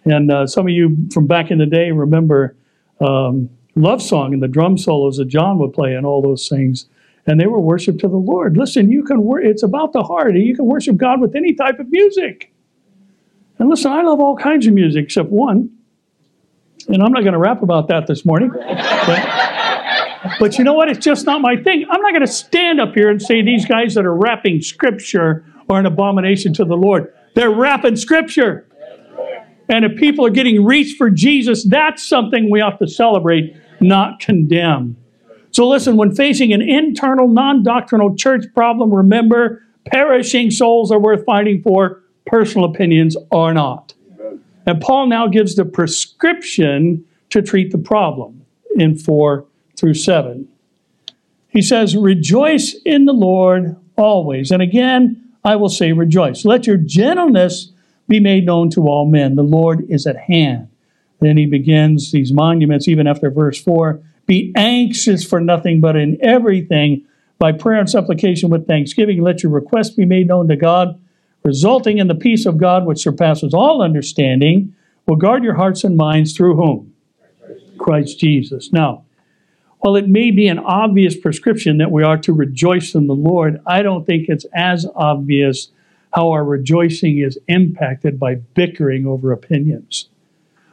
And 0.06 0.32
uh, 0.32 0.48
some 0.48 0.66
of 0.68 0.72
you 0.72 0.96
from 1.14 1.28
back 1.28 1.52
in 1.52 1.58
the 1.58 1.66
day 1.66 1.92
remember 1.92 2.56
um, 3.02 3.50
Love 3.76 4.02
Song 4.02 4.34
and 4.34 4.42
the 4.42 4.48
drum 4.48 4.78
solos 4.78 5.18
that 5.18 5.26
John 5.26 5.60
would 5.60 5.74
play 5.74 5.94
and 5.94 6.06
all 6.06 6.22
those 6.22 6.48
things. 6.48 6.88
And 7.26 7.40
they 7.40 7.48
were 7.48 7.60
worship 7.60 8.00
to 8.00 8.08
the 8.08 8.16
Lord. 8.16 8.56
Listen, 8.56 8.90
you 8.90 9.04
can 9.04 9.22
wor- 9.22 9.42
it's 9.42 9.64
about 9.64 9.92
the 9.92 10.02
heart. 10.02 10.36
You 10.36 10.56
can 10.56 10.66
worship 10.66 10.96
God 10.96 11.20
with 11.20 11.36
any 11.36 11.54
type 11.54 11.78
of 11.80 11.92
music. 11.92 12.54
And 13.60 13.70
listen, 13.70 13.92
I 13.92 14.02
love 14.04 14.20
all 14.20 14.38
kinds 14.38 14.68
of 14.68 14.74
music 14.74 15.06
except 15.06 15.30
one. 15.30 15.72
And 16.88 17.04
I'm 17.04 17.12
not 17.12 17.22
going 17.22 17.34
to 17.34 17.40
rap 17.40 17.64
about 17.64 17.88
that 17.90 18.08
this 18.08 18.24
morning. 18.24 18.52
But, 18.52 20.38
but 20.40 20.58
you 20.58 20.64
know 20.64 20.74
what? 20.74 20.90
It's 20.90 21.04
just 21.04 21.26
not 21.26 21.42
my 21.42 21.56
thing. 21.58 21.86
I'm 21.90 22.02
not 22.02 22.12
going 22.12 22.26
to 22.26 22.32
stand 22.32 22.80
up 22.80 22.94
here 22.94 23.10
and 23.10 23.22
say 23.22 23.42
these 23.42 23.66
guys 23.66 23.96
that 23.96 24.06
are 24.06 24.16
rapping 24.16 24.62
scripture 24.62 25.46
are 25.70 25.80
an 25.80 25.86
abomination 25.86 26.54
to 26.54 26.66
the 26.66 26.76
Lord. 26.76 27.14
They're 27.36 27.52
rapping 27.52 27.96
scripture. 27.98 28.68
And 29.70 29.84
if 29.84 29.98
people 29.98 30.26
are 30.26 30.30
getting 30.30 30.64
reached 30.64 30.98
for 30.98 31.10
Jesus, 31.10 31.66
that's 31.66 32.08
something 32.08 32.50
we 32.50 32.62
ought 32.62 32.80
to 32.80 32.88
celebrate, 32.88 33.56
not 33.82 34.20
condemn. 34.20 34.96
So 35.52 35.68
listen, 35.68 35.98
when 35.98 36.16
facing 36.16 36.54
an 36.54 36.62
internal, 36.62 37.28
non 37.28 37.64
doctrinal 37.64 38.16
church 38.16 38.46
problem, 38.54 38.94
remember 38.94 39.64
perishing 39.86 40.52
souls 40.52 40.92
are 40.92 41.00
worth 41.00 41.26
fighting 41.26 41.62
for 41.62 42.04
personal 42.28 42.70
opinions 42.70 43.18
are 43.32 43.54
not. 43.54 43.94
And 44.66 44.82
Paul 44.82 45.08
now 45.08 45.28
gives 45.28 45.56
the 45.56 45.66
prescription 45.66 47.06
to 47.30 47.42
treat 47.42 47.72
the 47.72 47.78
problem 47.78 48.46
in 48.76 48.98
4 48.98 49.46
through 49.78 49.94
7. 49.94 50.48
He 51.48 51.62
says, 51.62 51.96
Rejoice 51.96 52.76
in 52.86 53.06
the 53.06 53.14
Lord 53.14 53.76
always. 53.96 54.52
And 54.52 54.62
again, 54.62 55.24
I 55.44 55.56
will 55.56 55.70
say, 55.70 55.94
Rejoice. 55.94 56.46
Let 56.46 56.68
your 56.68 56.78
gentleness 56.78 57.72
be 58.08 58.20
made 58.20 58.46
known 58.46 58.70
to 58.72 58.88
all 58.88 59.06
men. 59.06 59.36
The 59.36 59.44
Lord 59.44 59.86
is 59.90 60.06
at 60.06 60.18
hand. 60.18 60.70
Then 61.20 61.38
he 61.38 61.46
begins 61.46 62.12
these 62.12 62.32
monuments, 62.32 62.88
even 62.88 63.08
after 63.08 63.30
verse 63.30 63.62
4 63.62 64.02
Be 64.26 64.52
anxious 64.56 65.26
for 65.26 65.40
nothing, 65.40 65.82
but 65.82 65.96
in 65.96 66.18
everything, 66.22 67.06
by 67.40 67.52
prayer 67.52 67.80
and 67.80 67.90
supplication 67.90 68.50
with 68.50 68.68
thanksgiving, 68.68 69.22
let 69.22 69.44
your 69.44 69.52
requests 69.52 69.92
be 69.92 70.06
made 70.06 70.28
known 70.28 70.48
to 70.48 70.56
God 70.56 71.00
resulting 71.48 71.98
in 71.98 72.08
the 72.08 72.16
peace 72.16 72.46
of 72.46 72.58
God 72.58 72.86
which 72.86 73.02
surpasses 73.02 73.54
all 73.54 73.82
understanding, 73.82 74.76
will 75.06 75.16
guard 75.16 75.46
your 75.46 75.56
hearts 75.56 75.86
and 75.86 75.96
minds 75.96 76.36
through 76.36 76.58
whom? 76.58 76.94
Christ 77.78 78.20
Jesus. 78.20 78.74
Now, 78.74 79.06
while 79.80 79.96
it 79.96 80.10
may 80.10 80.32
be 80.32 80.50
an 80.50 80.60
obvious 80.60 81.16
prescription 81.16 81.78
that 81.78 81.90
we 81.90 82.04
are 82.04 82.18
to 82.18 82.34
rejoice 82.34 82.96
in 82.96 83.08
the 83.08 83.16
Lord, 83.16 83.62
I 83.66 83.82
don't 83.82 84.06
think 84.06 84.28
it's 84.28 84.46
as 84.54 84.86
obvious 84.94 85.70
how 86.14 86.32
our 86.32 86.44
rejoicing 86.44 87.20
is 87.20 87.40
impacted 87.48 88.20
by 88.20 88.36
bickering 88.36 89.06
over 89.06 89.32
opinions. 89.32 90.10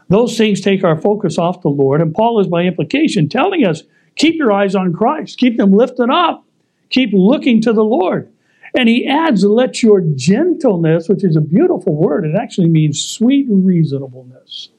Those 0.09 0.37
things 0.37 0.61
take 0.61 0.83
our 0.83 1.01
focus 1.01 1.39
off 1.39 1.63
the 1.63 1.69
Lord, 1.69 2.01
and 2.01 2.13
Paul 2.13 2.41
is 2.41 2.49
by 2.49 2.63
implication 2.63 3.29
telling 3.29 3.65
us 3.65 3.85
keep 4.17 4.35
your 4.35 4.53
eyes 4.53 4.75
on 4.75 4.93
Christ, 4.93 5.39
keep 5.39 5.57
them 5.57 5.73
lifted 5.73 6.11
up, 6.11 6.45
keep 6.91 7.11
looking 7.13 7.61
to 7.63 7.73
the 7.73 7.85
Lord. 7.85 8.33
And 8.75 8.89
he 8.89 9.07
adds, 9.07 9.45
let 9.45 9.83
your 9.83 10.01
gentleness, 10.01 11.09
which 11.09 11.23
is 11.23 11.37
a 11.37 11.41
beautiful 11.41 11.95
word, 11.95 12.25
it 12.25 12.35
actually 12.35 12.69
means 12.69 13.05
sweet 13.05 13.47
reasonableness. 13.49 14.71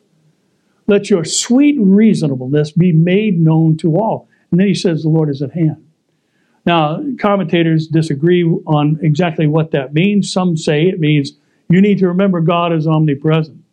Let 0.88 1.10
your 1.10 1.24
sweet 1.24 1.78
reasonableness 1.80 2.72
be 2.72 2.92
made 2.92 3.40
known 3.40 3.78
to 3.78 3.96
all. 3.96 4.28
And 4.52 4.60
then 4.60 4.68
he 4.68 4.74
says, 4.74 5.04
the 5.04 5.10
Lord 5.10 5.30
is 5.30 5.42
at 5.42 5.54
hand. 5.54 5.88
Now, 6.66 7.04
commentators 7.20 7.88
disagree 7.88 8.44
on 8.44 9.00
exactly 9.02 9.48
what 9.48 9.72
that 9.72 9.94
means. 9.94 10.32
Some 10.32 10.58
say 10.58 10.84
it 10.84 11.00
means 11.00 11.34
you 11.70 11.82
need 11.82 12.00
to 12.00 12.08
remember 12.08 12.42
God 12.42 12.74
is 12.74 12.88
omnipresent. 12.88 13.64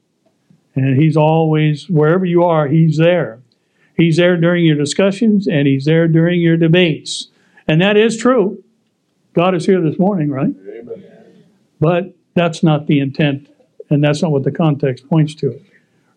And 0.75 1.01
he's 1.01 1.17
always, 1.17 1.89
wherever 1.89 2.25
you 2.25 2.45
are, 2.45 2.69
he's 2.69 2.97
there. 2.97 3.41
He's 3.97 4.17
there 4.17 4.37
during 4.37 4.65
your 4.65 4.77
discussions 4.77 5.47
and 5.47 5.67
he's 5.67 5.85
there 5.85 6.09
during 6.09 6.41
your 6.41 6.57
debates. 6.57 7.29
And 7.67 7.81
that 7.83 7.97
is 7.97 8.17
true. 8.17 8.63
God 9.35 9.55
is 9.55 9.66
here 9.66 9.81
this 9.81 9.99
morning, 9.99 10.31
right? 10.31 10.55
Amen. 10.55 11.45
But 11.81 12.14
that's 12.35 12.62
not 12.62 12.87
the 12.87 13.01
intent, 13.01 13.49
and 13.90 14.03
that's 14.03 14.23
not 14.23 14.31
what 14.31 14.45
the 14.45 14.51
context 14.51 15.09
points 15.09 15.35
to. 15.37 15.61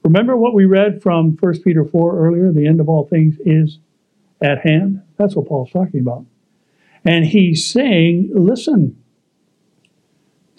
Remember 0.03 0.37
what 0.37 0.53
we 0.53 0.65
read 0.65 1.01
from 1.01 1.37
1 1.39 1.61
Peter 1.63 1.83
4 1.83 2.19
earlier? 2.19 2.51
The 2.51 2.67
end 2.67 2.79
of 2.79 2.89
all 2.89 3.07
things 3.07 3.37
is 3.45 3.79
at 4.41 4.59
hand. 4.59 5.01
That's 5.17 5.35
what 5.35 5.47
Paul's 5.47 5.71
talking 5.71 5.99
about. 5.99 6.25
And 7.03 7.25
he's 7.25 7.65
saying, 7.65 8.31
listen, 8.33 9.01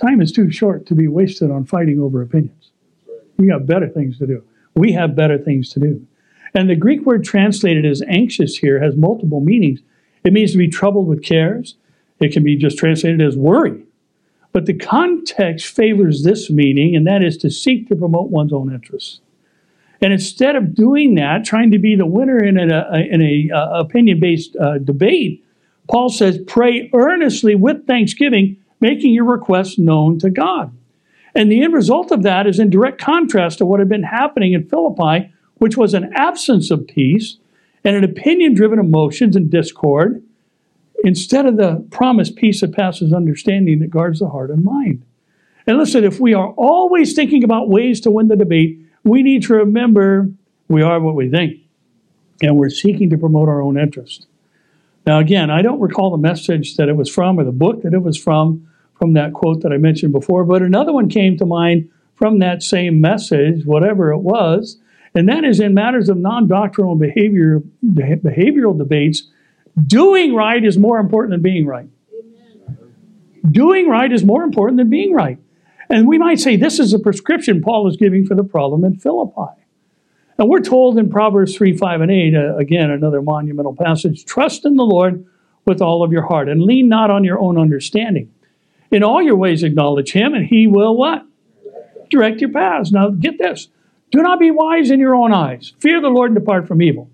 time 0.01 0.21
is 0.21 0.33
too 0.33 0.51
short 0.51 0.87
to 0.87 0.95
be 0.95 1.09
wasted 1.09 1.51
on 1.51 1.65
fighting 1.65 2.01
over 2.01 2.23
opinions. 2.23 2.71
We 3.37 3.49
got 3.49 3.67
better 3.67 3.89
things 3.89 4.19
to 4.19 4.27
do. 4.27 4.43
We 4.75 4.93
have 4.93 5.17
better 5.17 5.39
things 5.39 5.71
to 5.71 5.81
do. 5.81 6.07
And 6.55 6.71
the 6.71 6.77
Greek 6.77 7.03
word 7.03 7.25
translated 7.25 7.85
as 7.85 8.03
anxious 8.09 8.59
here 8.59 8.81
has 8.83 8.97
multiple 8.97 9.41
meanings. 9.41 9.81
It 10.25 10.33
means 10.33 10.53
to 10.53 10.59
be 10.59 10.69
troubled 10.69 11.07
with 11.07 11.23
cares. 11.23 11.77
It 12.21 12.33
can 12.33 12.43
be 12.43 12.57
just 12.57 12.79
translated 12.79 13.21
as 13.21 13.37
worry. 13.37 13.85
But 14.53 14.67
the 14.67 14.75
context 14.75 15.67
favors 15.67 16.23
this 16.23 16.49
meaning, 16.49 16.97
and 16.97 17.07
that 17.07 17.23
is 17.23 17.37
to 17.39 17.51
seek 17.51 17.89
to 17.89 17.97
promote 17.97 18.31
one's 18.31 18.53
own 18.55 18.73
interests. 18.73 19.21
And 20.01 20.13
instead 20.13 20.57
of 20.57 20.75
doing 20.75 21.15
that, 21.17 21.45
trying 21.45 21.71
to 21.73 21.79
be 21.79 21.95
the 21.95 22.07
winner 22.07 22.43
in 22.43 22.59
an 22.59 22.71
in 22.71 23.23
a 23.23 23.51
uh, 23.55 23.81
opinion-based 23.81 24.57
uh, 24.57 24.79
debate, 24.79 25.45
Paul 25.89 26.09
says, 26.09 26.39
"Pray 26.47 26.91
earnestly 26.95 27.55
with 27.55 27.87
thanksgiving, 27.87 28.57
making 28.81 29.13
your 29.13 29.25
requests 29.25 29.79
known 29.79 30.19
to 30.21 30.31
God." 30.31 30.73
And 31.35 31.53
the 31.53 31.63
end 31.63 31.75
result 31.75 32.11
of 32.11 32.23
that 32.23 32.47
is 32.47 32.59
in 32.59 32.71
direct 32.71 32.99
contrast 32.99 33.59
to 33.59 33.67
what 33.67 33.81
had 33.81 33.91
been 33.91 34.03
happening 34.03 34.55
in 34.55 34.69
Philippi, 34.69 35.31
which 35.59 35.77
was 35.77 35.93
an 35.93 36.11
absence 36.15 36.71
of 36.71 36.87
peace 36.87 37.37
and 37.85 37.95
an 37.95 38.05
opinion-driven 38.05 38.79
emotions 38.79 39.37
and 39.37 39.51
discord 39.51 40.23
instead 41.07 41.47
of 41.47 41.57
the 41.57 41.87
promised 41.93 42.35
peace 42.35 42.63
that 42.63 42.75
passes 42.75 43.13
understanding 43.13 43.79
that 43.79 43.89
guards 43.89 44.19
the 44.19 44.29
heart 44.29 44.51
and 44.51 44.65
mind. 44.65 45.01
And 45.65 45.79
listen, 45.79 46.03
if 46.03 46.19
we 46.19 46.35
are 46.35 46.49
always 46.57 47.13
thinking 47.13 47.45
about 47.45 47.69
ways 47.69 48.01
to 48.01 48.11
win 48.11 48.27
the 48.27 48.35
debate, 48.35 48.81
we 49.05 49.23
need 49.23 49.45
to 49.45 49.55
remember 49.55 50.29
we 50.69 50.83
are 50.83 50.99
what 50.99 51.15
we 51.15 51.31
think. 51.31 51.59
and 52.43 52.57
we're 52.57 52.71
seeking 52.71 53.09
to 53.09 53.17
promote 53.17 53.49
our 53.49 53.63
own 53.63 53.79
interest. 53.79 54.27
Now, 55.07 55.21
again, 55.21 55.49
I 55.49 55.63
don't 55.63 55.81
recall 55.81 56.11
the 56.11 56.19
message 56.19 56.75
that 56.77 56.89
it 56.89 56.97
was 56.97 57.09
from 57.09 57.39
or 57.39 57.45
the 57.45 57.53
book 57.53 57.83
that 57.83 57.95
it 57.95 58.03
was 58.03 58.19
from, 58.19 58.69
from 58.99 59.13
that 59.13 59.33
quote 59.33 59.63
that 59.63 59.73
I 59.73 59.79
mentioned 59.79 60.13
before, 60.13 60.45
but 60.45 60.61
another 60.61 60.93
one 60.93 61.09
came 61.09 61.39
to 61.39 61.47
mind 61.47 61.89
from 62.17 62.41
that 62.41 62.65
same 62.65 63.01
message, 63.01 63.65
whatever 63.65 64.11
it 64.11 64.19
was, 64.19 64.77
and 65.15 65.29
that 65.29 65.45
is 65.45 65.61
in 65.61 65.73
matters 65.73 66.09
of 66.09 66.17
non 66.17 66.49
doctrinal 66.49 66.97
behavior, 66.97 67.63
behavioral 67.87 68.77
debates, 68.77 69.31
doing 69.85 70.35
right 70.35 70.65
is 70.65 70.79
more 70.79 70.99
important 70.99 71.33
than 71.33 71.43
being 71.43 71.67
right. 71.67 71.89
Doing 73.51 73.89
right 73.89 74.11
is 74.11 74.25
more 74.25 74.43
important 74.43 74.79
than 74.79 74.91
being 74.91 75.13
right. 75.13 75.39
And 75.89 76.09
we 76.09 76.19
might 76.19 76.41
say 76.41 76.57
this 76.57 76.79
is 76.79 76.93
a 76.93 76.99
prescription 76.99 77.63
Paul 77.63 77.89
is 77.89 77.97
giving 77.97 78.27
for 78.27 78.35
the 78.35 78.45
problem 78.45 78.85
in 78.85 78.99
Philippi. 78.99 79.63
And 80.39 80.49
we're 80.49 80.61
told 80.61 80.99
in 80.99 81.09
Proverbs 81.09 81.57
3, 81.57 81.77
5, 81.77 82.01
and 82.03 82.11
8, 82.11 82.35
uh, 82.35 82.57
again, 82.57 82.91
another 82.91 83.23
monumental 83.23 83.75
passage 83.75 84.25
trust 84.25 84.65
in 84.67 84.77
the 84.77 84.85
Lord 84.85 85.25
with 85.65 85.81
all 85.81 86.03
of 86.03 86.13
your 86.13 86.27
heart 86.27 86.49
and 86.49 86.63
lean 86.63 86.89
not 86.89 87.11
on 87.11 87.25
your 87.25 87.39
own 87.39 87.59
understanding. 87.59 88.33
In 88.91 89.03
all 89.03 89.23
your 89.23 89.37
ways 89.37 89.63
acknowledge 89.63 90.13
him, 90.13 90.35
and 90.35 90.47
he 90.47 90.67
will 90.67 90.97
what? 90.97 91.25
Direct 92.11 92.41
your 92.41 92.53
paths. 92.53 92.93
Now, 92.93 93.11
get 93.11 93.39
this. 93.39 93.69
Do 94.13 94.23
not 94.23 94.39
be 94.39 94.51
wise 94.51 94.91
in 94.91 95.01
your 95.01 95.15
own 95.15 95.33
eyes. 95.33 95.73
Fear 95.81 96.01
the 96.01 96.09
Lord 96.09 96.31
and 96.31 96.39
depart 96.39 96.69
from 96.69 96.81
evil. 96.81 97.11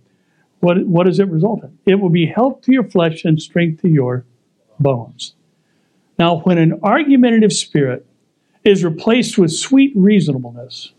What, 0.62 0.86
what 0.86 1.06
does 1.06 1.18
it 1.18 1.28
result 1.28 1.64
in? 1.64 1.76
It 1.86 1.96
will 1.96 2.08
be 2.08 2.24
health 2.24 2.62
to 2.62 2.72
your 2.72 2.84
flesh 2.84 3.24
and 3.24 3.42
strength 3.42 3.82
to 3.82 3.88
your 3.88 4.24
bones. 4.78 5.34
Now, 6.20 6.36
when 6.42 6.56
an 6.56 6.78
argumentative 6.84 7.52
spirit 7.52 8.06
is 8.62 8.84
replaced 8.84 9.36
with 9.38 9.50
sweet 9.50 9.92
reasonableness, 9.96 10.92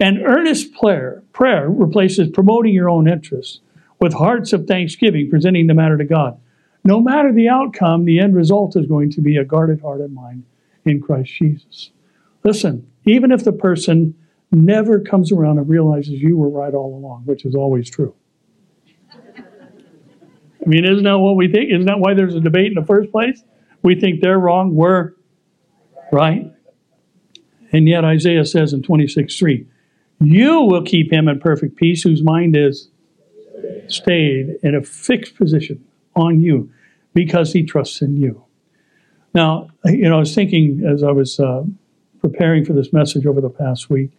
and 0.00 0.22
earnest 0.24 0.72
prayer, 0.72 1.22
prayer 1.34 1.68
replaces 1.68 2.30
promoting 2.30 2.72
your 2.72 2.88
own 2.88 3.06
interests 3.06 3.60
with 4.00 4.14
hearts 4.14 4.54
of 4.54 4.66
thanksgiving, 4.66 5.28
presenting 5.28 5.66
the 5.66 5.74
matter 5.74 5.98
to 5.98 6.04
God. 6.04 6.40
No 6.82 6.98
matter 6.98 7.34
the 7.34 7.50
outcome, 7.50 8.06
the 8.06 8.18
end 8.18 8.34
result 8.34 8.76
is 8.76 8.86
going 8.86 9.10
to 9.10 9.20
be 9.20 9.36
a 9.36 9.44
guarded 9.44 9.82
heart 9.82 10.00
and 10.00 10.14
mind 10.14 10.44
in 10.86 11.02
Christ 11.02 11.32
Jesus. 11.34 11.90
Listen, 12.44 12.90
even 13.04 13.30
if 13.30 13.44
the 13.44 13.52
person 13.52 14.14
never 14.50 15.00
comes 15.00 15.30
around 15.32 15.58
and 15.58 15.68
realizes 15.68 16.14
you 16.14 16.38
were 16.38 16.48
right 16.48 16.72
all 16.72 16.96
along, 16.96 17.24
which 17.26 17.44
is 17.44 17.54
always 17.54 17.90
true. 17.90 18.14
I 20.64 20.68
mean, 20.68 20.84
isn't 20.84 21.04
that 21.04 21.18
what 21.18 21.36
we 21.36 21.50
think? 21.50 21.70
Isn't 21.70 21.86
that 21.86 21.98
why 21.98 22.14
there's 22.14 22.34
a 22.34 22.40
debate 22.40 22.68
in 22.68 22.74
the 22.74 22.86
first 22.86 23.10
place? 23.10 23.42
We 23.82 23.98
think 23.98 24.20
they're 24.20 24.38
wrong, 24.38 24.74
we're 24.74 25.12
right. 26.12 26.52
And 27.72 27.88
yet 27.88 28.04
Isaiah 28.04 28.44
says 28.44 28.72
in 28.72 28.82
26 28.82 29.36
3, 29.36 29.66
you 30.20 30.60
will 30.62 30.82
keep 30.82 31.12
him 31.12 31.26
in 31.26 31.40
perfect 31.40 31.76
peace 31.76 32.02
whose 32.02 32.22
mind 32.22 32.56
is 32.56 32.88
stayed 33.88 34.56
in 34.62 34.74
a 34.74 34.82
fixed 34.82 35.36
position 35.36 35.84
on 36.14 36.40
you 36.40 36.70
because 37.14 37.52
he 37.52 37.64
trusts 37.64 38.02
in 38.02 38.16
you. 38.16 38.44
Now, 39.34 39.68
you 39.84 40.08
know, 40.08 40.16
I 40.16 40.20
was 40.20 40.34
thinking 40.34 40.84
as 40.86 41.02
I 41.02 41.10
was 41.10 41.40
uh, 41.40 41.64
preparing 42.20 42.64
for 42.64 42.72
this 42.72 42.92
message 42.92 43.26
over 43.26 43.40
the 43.40 43.50
past 43.50 43.90
week, 43.90 44.10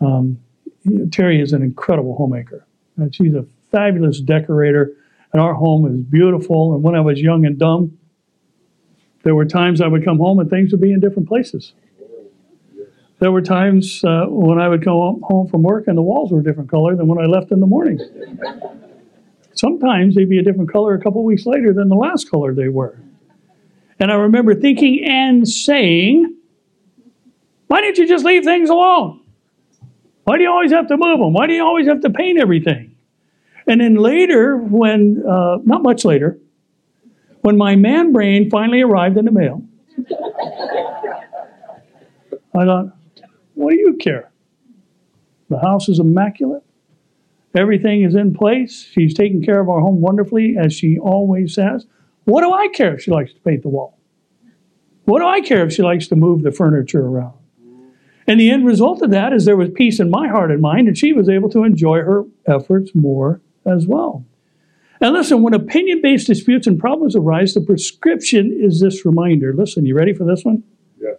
um, 0.00 0.38
Terry 1.10 1.40
is 1.40 1.52
an 1.52 1.62
incredible 1.62 2.16
homemaker. 2.16 2.66
She's 3.12 3.34
a 3.34 3.46
fabulous 3.70 4.20
decorator, 4.20 4.92
and 5.32 5.40
our 5.40 5.54
home 5.54 5.86
is 5.86 6.00
beautiful. 6.04 6.74
And 6.74 6.82
when 6.82 6.94
I 6.94 7.00
was 7.00 7.20
young 7.20 7.46
and 7.46 7.58
dumb, 7.58 7.98
there 9.22 9.34
were 9.34 9.44
times 9.44 9.80
I 9.80 9.86
would 9.86 10.04
come 10.04 10.18
home 10.18 10.38
and 10.40 10.50
things 10.50 10.72
would 10.72 10.80
be 10.80 10.92
in 10.92 11.00
different 11.00 11.28
places. 11.28 11.72
There 13.20 13.30
were 13.30 13.40
times 13.40 14.02
uh, 14.04 14.26
when 14.28 14.58
I 14.58 14.68
would 14.68 14.82
come 14.82 15.20
home 15.22 15.46
from 15.48 15.62
work 15.62 15.86
and 15.86 15.96
the 15.96 16.02
walls 16.02 16.32
were 16.32 16.40
a 16.40 16.42
different 16.42 16.68
color 16.68 16.96
than 16.96 17.06
when 17.06 17.18
I 17.18 17.26
left 17.26 17.52
in 17.52 17.60
the 17.60 17.66
morning. 17.66 18.00
Sometimes 19.54 20.16
they'd 20.16 20.28
be 20.28 20.38
a 20.38 20.42
different 20.42 20.72
color 20.72 20.94
a 20.94 21.00
couple 21.00 21.24
weeks 21.24 21.46
later 21.46 21.72
than 21.72 21.88
the 21.88 21.94
last 21.94 22.30
color 22.30 22.52
they 22.52 22.68
were. 22.68 22.98
And 24.00 24.10
I 24.10 24.16
remember 24.16 24.54
thinking 24.56 25.04
and 25.04 25.48
saying, 25.48 26.36
why 27.68 27.80
didn't 27.80 27.98
you 27.98 28.08
just 28.08 28.24
leave 28.24 28.42
things 28.42 28.70
alone? 28.70 29.20
Why 30.24 30.36
do 30.36 30.42
you 30.42 30.50
always 30.50 30.72
have 30.72 30.88
to 30.88 30.96
move 30.96 31.20
them? 31.20 31.32
Why 31.32 31.46
do 31.46 31.54
you 31.54 31.64
always 31.64 31.86
have 31.86 32.00
to 32.00 32.10
paint 32.10 32.40
everything? 32.40 32.91
And 33.66 33.80
then 33.80 33.94
later, 33.94 34.56
when, 34.56 35.22
uh, 35.28 35.58
not 35.64 35.82
much 35.82 36.04
later, 36.04 36.38
when 37.42 37.56
my 37.56 37.76
man 37.76 38.12
brain 38.12 38.50
finally 38.50 38.82
arrived 38.82 39.16
in 39.16 39.24
the 39.24 39.30
mail, 39.30 39.62
I 42.54 42.64
thought, 42.64 42.96
what 43.54 43.70
do 43.70 43.78
you 43.78 43.94
care? 43.94 44.30
The 45.48 45.58
house 45.58 45.88
is 45.88 45.98
immaculate. 45.98 46.62
Everything 47.54 48.02
is 48.02 48.14
in 48.14 48.32
place. 48.32 48.88
She's 48.90 49.14
taking 49.14 49.42
care 49.44 49.60
of 49.60 49.68
our 49.68 49.80
home 49.80 50.00
wonderfully, 50.00 50.56
as 50.58 50.72
she 50.72 50.98
always 50.98 51.54
says. 51.54 51.86
What 52.24 52.42
do 52.42 52.52
I 52.52 52.68
care 52.68 52.94
if 52.94 53.02
she 53.02 53.10
likes 53.10 53.32
to 53.34 53.40
paint 53.40 53.62
the 53.62 53.68
wall? 53.68 53.98
What 55.04 55.20
do 55.20 55.26
I 55.26 55.40
care 55.40 55.64
if 55.66 55.72
she 55.72 55.82
likes 55.82 56.06
to 56.08 56.16
move 56.16 56.42
the 56.42 56.52
furniture 56.52 57.04
around? 57.04 57.34
And 58.26 58.38
the 58.38 58.50
end 58.50 58.64
result 58.64 59.02
of 59.02 59.10
that 59.10 59.32
is 59.32 59.44
there 59.44 59.56
was 59.56 59.70
peace 59.74 59.98
in 59.98 60.08
my 60.08 60.28
heart 60.28 60.50
and 60.50 60.60
mind, 60.60 60.86
and 60.88 60.96
she 60.96 61.12
was 61.12 61.28
able 61.28 61.50
to 61.50 61.64
enjoy 61.64 61.98
her 61.98 62.24
efforts 62.46 62.92
more 62.94 63.40
as 63.66 63.86
well. 63.86 64.24
And 65.00 65.14
listen, 65.14 65.42
when 65.42 65.52
opinion 65.52 66.00
based 66.00 66.28
disputes 66.28 66.68
and 66.68 66.78
problems 66.78 67.16
arise, 67.16 67.54
the 67.54 67.60
prescription 67.60 68.56
is 68.56 68.80
this 68.80 69.04
reminder. 69.04 69.52
Listen, 69.52 69.84
you 69.84 69.96
ready 69.96 70.14
for 70.14 70.24
this 70.24 70.44
one? 70.44 70.62
Yes. 71.00 71.16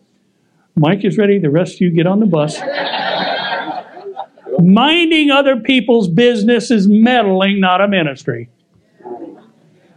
Mike 0.76 1.04
is 1.04 1.18
ready. 1.18 1.38
The 1.38 1.50
rest 1.50 1.76
of 1.76 1.82
you 1.82 1.92
get 1.92 2.08
on 2.08 2.22
the 2.22 2.26
bus. 2.26 2.60
Minding 4.60 5.32
other 5.32 5.60
people's 5.60 6.08
business 6.08 6.72
is 6.72 6.88
meddling, 6.88 7.60
not 7.60 7.82
a 7.82 7.88
ministry. 7.88 8.50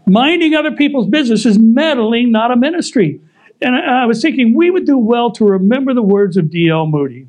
Minding 0.06 0.54
other 0.54 0.72
people's 0.72 1.08
business 1.08 1.46
is 1.46 1.58
meddling, 1.58 2.32
not 2.32 2.50
a 2.50 2.56
ministry. 2.56 3.20
And 3.60 3.76
I, 3.76 4.02
I 4.02 4.06
was 4.06 4.20
thinking 4.20 4.56
we 4.56 4.70
would 4.70 4.86
do 4.86 4.98
well 4.98 5.30
to 5.32 5.44
remember 5.44 5.94
the 5.94 6.02
words 6.02 6.36
of 6.36 6.50
D.L. 6.50 6.86
Moody, 6.86 7.28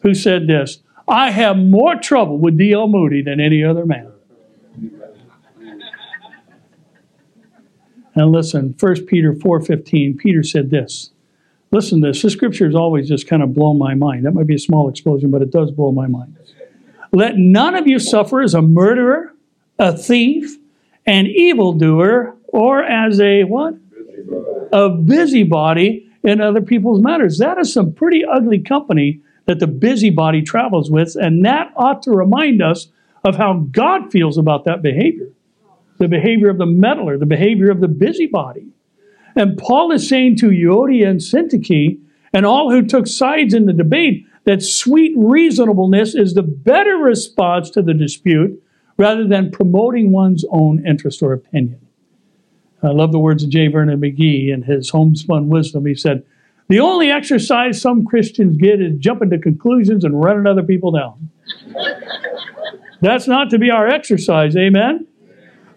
who 0.00 0.14
said 0.14 0.46
this 0.46 0.82
I 1.08 1.30
have 1.30 1.56
more 1.56 1.96
trouble 1.96 2.38
with 2.38 2.58
D.L. 2.58 2.88
Moody 2.88 3.22
than 3.22 3.40
any 3.40 3.64
other 3.64 3.86
man. 3.86 4.12
And 8.14 8.30
listen, 8.30 8.74
1 8.78 9.06
Peter 9.06 9.32
4.15, 9.32 10.18
Peter 10.18 10.42
said 10.42 10.70
this. 10.70 11.10
Listen 11.70 12.00
to 12.00 12.08
this. 12.08 12.22
This 12.22 12.32
scripture 12.32 12.66
has 12.66 12.74
always 12.74 13.08
just 13.08 13.26
kind 13.26 13.42
of 13.42 13.52
blown 13.54 13.78
my 13.78 13.94
mind. 13.94 14.24
That 14.24 14.32
might 14.32 14.46
be 14.46 14.54
a 14.54 14.60
small 14.60 14.88
explosion, 14.88 15.30
but 15.30 15.42
it 15.42 15.50
does 15.50 15.70
blow 15.72 15.90
my 15.90 16.06
mind. 16.06 16.36
Let 17.12 17.36
none 17.36 17.74
of 17.74 17.86
you 17.86 17.98
suffer 17.98 18.40
as 18.40 18.54
a 18.54 18.62
murderer, 18.62 19.32
a 19.78 19.96
thief, 19.96 20.56
an 21.06 21.26
evildoer, 21.26 22.36
or 22.46 22.82
as 22.82 23.20
a 23.20 23.44
what? 23.44 23.74
a 24.72 24.88
busybody 24.88 26.10
in 26.22 26.40
other 26.40 26.60
people's 26.60 27.00
matters. 27.00 27.38
That 27.38 27.58
is 27.58 27.72
some 27.72 27.92
pretty 27.92 28.24
ugly 28.24 28.58
company 28.58 29.20
that 29.46 29.60
the 29.60 29.66
busybody 29.66 30.42
travels 30.42 30.90
with, 30.90 31.16
and 31.16 31.44
that 31.44 31.72
ought 31.76 32.02
to 32.04 32.10
remind 32.10 32.62
us 32.62 32.88
of 33.22 33.36
how 33.36 33.66
God 33.70 34.10
feels 34.10 34.36
about 34.36 34.64
that 34.64 34.82
behavior 34.82 35.28
the 35.98 36.08
behavior 36.08 36.48
of 36.48 36.58
the 36.58 36.66
meddler, 36.66 37.18
the 37.18 37.26
behavior 37.26 37.70
of 37.70 37.80
the 37.80 37.88
busybody. 37.88 38.66
And 39.36 39.58
Paul 39.58 39.92
is 39.92 40.08
saying 40.08 40.36
to 40.36 40.50
Euodia 40.50 41.08
and 41.08 41.20
Syntyche 41.20 41.98
and 42.32 42.46
all 42.46 42.70
who 42.70 42.82
took 42.82 43.06
sides 43.06 43.54
in 43.54 43.66
the 43.66 43.72
debate 43.72 44.26
that 44.44 44.62
sweet 44.62 45.14
reasonableness 45.16 46.14
is 46.14 46.34
the 46.34 46.42
better 46.42 46.96
response 46.96 47.70
to 47.70 47.82
the 47.82 47.94
dispute 47.94 48.62
rather 48.96 49.26
than 49.26 49.50
promoting 49.50 50.12
one's 50.12 50.44
own 50.50 50.86
interest 50.86 51.22
or 51.22 51.32
opinion. 51.32 51.80
I 52.82 52.88
love 52.88 53.12
the 53.12 53.18
words 53.18 53.42
of 53.42 53.50
J. 53.50 53.68
Vernon 53.68 54.00
McGee 54.00 54.52
in 54.52 54.62
his 54.62 54.90
homespun 54.90 55.48
wisdom. 55.48 55.86
He 55.86 55.94
said, 55.94 56.24
The 56.68 56.80
only 56.80 57.10
exercise 57.10 57.80
some 57.80 58.04
Christians 58.04 58.58
get 58.58 58.80
is 58.80 58.98
jumping 58.98 59.30
to 59.30 59.38
conclusions 59.38 60.04
and 60.04 60.20
running 60.20 60.46
other 60.46 60.62
people 60.62 60.92
down. 60.92 61.30
That's 63.00 63.26
not 63.26 63.50
to 63.50 63.58
be 63.58 63.70
our 63.70 63.88
exercise, 63.88 64.56
amen? 64.56 65.06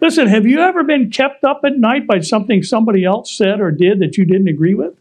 Listen, 0.00 0.28
have 0.28 0.46
you 0.46 0.60
ever 0.60 0.84
been 0.84 1.10
kept 1.10 1.44
up 1.44 1.62
at 1.64 1.76
night 1.76 2.06
by 2.06 2.20
something 2.20 2.62
somebody 2.62 3.04
else 3.04 3.36
said 3.36 3.60
or 3.60 3.70
did 3.70 3.98
that 3.98 4.16
you 4.16 4.24
didn't 4.24 4.48
agree 4.48 4.74
with? 4.74 4.94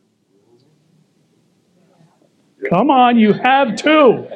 Come 2.70 2.90
on, 2.90 3.18
you 3.18 3.34
have 3.34 3.76
too. 3.76 4.28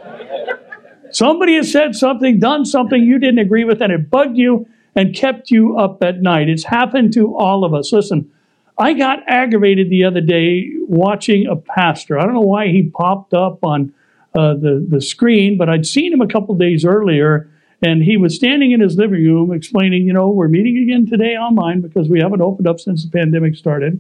Somebody 1.11 1.55
has 1.55 1.71
said 1.71 1.95
something, 1.95 2.39
done 2.39 2.65
something 2.65 3.03
you 3.03 3.19
didn't 3.19 3.39
agree 3.39 3.63
with, 3.63 3.81
and 3.81 3.91
it 3.91 4.09
bugged 4.09 4.37
you, 4.37 4.67
and 4.95 5.15
kept 5.15 5.51
you 5.51 5.77
up 5.77 6.03
at 6.03 6.21
night. 6.21 6.49
It's 6.49 6.63
happened 6.65 7.13
to 7.13 7.35
all 7.35 7.63
of 7.63 7.73
us. 7.73 7.91
Listen, 7.91 8.31
I 8.77 8.93
got 8.93 9.19
aggravated 9.27 9.89
the 9.89 10.03
other 10.03 10.21
day 10.21 10.69
watching 10.87 11.47
a 11.47 11.55
pastor. 11.55 12.19
I 12.19 12.23
don't 12.23 12.33
know 12.33 12.41
why 12.41 12.67
he 12.67 12.83
popped 12.83 13.33
up 13.33 13.63
on 13.63 13.93
uh, 14.35 14.53
the, 14.53 14.85
the 14.87 15.01
screen, 15.01 15.57
but 15.57 15.69
I'd 15.69 15.85
seen 15.85 16.13
him 16.13 16.21
a 16.21 16.27
couple 16.27 16.55
days 16.55 16.85
earlier, 16.85 17.49
and 17.81 18.03
he 18.03 18.17
was 18.17 18.35
standing 18.35 18.71
in 18.71 18.79
his 18.79 18.97
living 18.97 19.25
room 19.25 19.51
explaining, 19.51 20.03
you 20.03 20.13
know, 20.13 20.29
we're 20.29 20.47
meeting 20.47 20.77
again 20.77 21.07
today 21.07 21.35
online 21.35 21.81
because 21.81 22.09
we 22.09 22.19
haven't 22.19 22.41
opened 22.41 22.67
up 22.67 22.79
since 22.79 23.03
the 23.03 23.11
pandemic 23.11 23.55
started. 23.55 23.99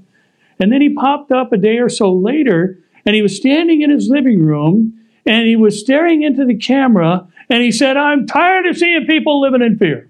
And 0.59 0.71
then 0.71 0.81
he 0.81 0.93
popped 0.93 1.31
up 1.31 1.51
a 1.51 1.57
day 1.57 1.79
or 1.79 1.89
so 1.89 2.13
later, 2.13 2.77
and 3.05 3.15
he 3.15 3.23
was 3.23 3.35
standing 3.35 3.81
in 3.81 3.89
his 3.89 4.09
living 4.09 4.43
room, 4.43 4.99
and 5.25 5.47
he 5.47 5.55
was 5.55 5.79
staring 5.79 6.21
into 6.21 6.45
the 6.45 6.55
camera, 6.55 7.27
and 7.49 7.63
he 7.63 7.71
said, 7.71 7.97
I'm 7.97 8.27
tired 8.27 8.67
of 8.67 8.77
seeing 8.77 9.05
people 9.07 9.41
living 9.41 9.61
in 9.61 9.77
fear. 9.77 10.09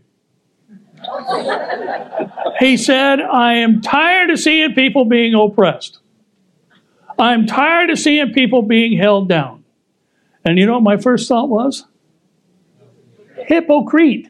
He 2.59 2.77
said, 2.77 3.21
I 3.21 3.53
am 3.53 3.81
tired 3.81 4.29
of 4.29 4.39
seeing 4.39 4.73
people 4.73 5.05
being 5.05 5.33
oppressed. 5.33 5.99
I'm 7.17 7.47
tired 7.47 7.89
of 7.89 7.97
seeing 7.97 8.33
people 8.33 8.61
being 8.61 8.97
held 8.97 9.29
down. 9.29 9.63
And 10.43 10.57
you 10.57 10.65
know 10.65 10.73
what 10.73 10.83
my 10.83 10.97
first 10.97 11.27
thought 11.27 11.49
was? 11.49 11.85
Hypocrite. 13.47 14.27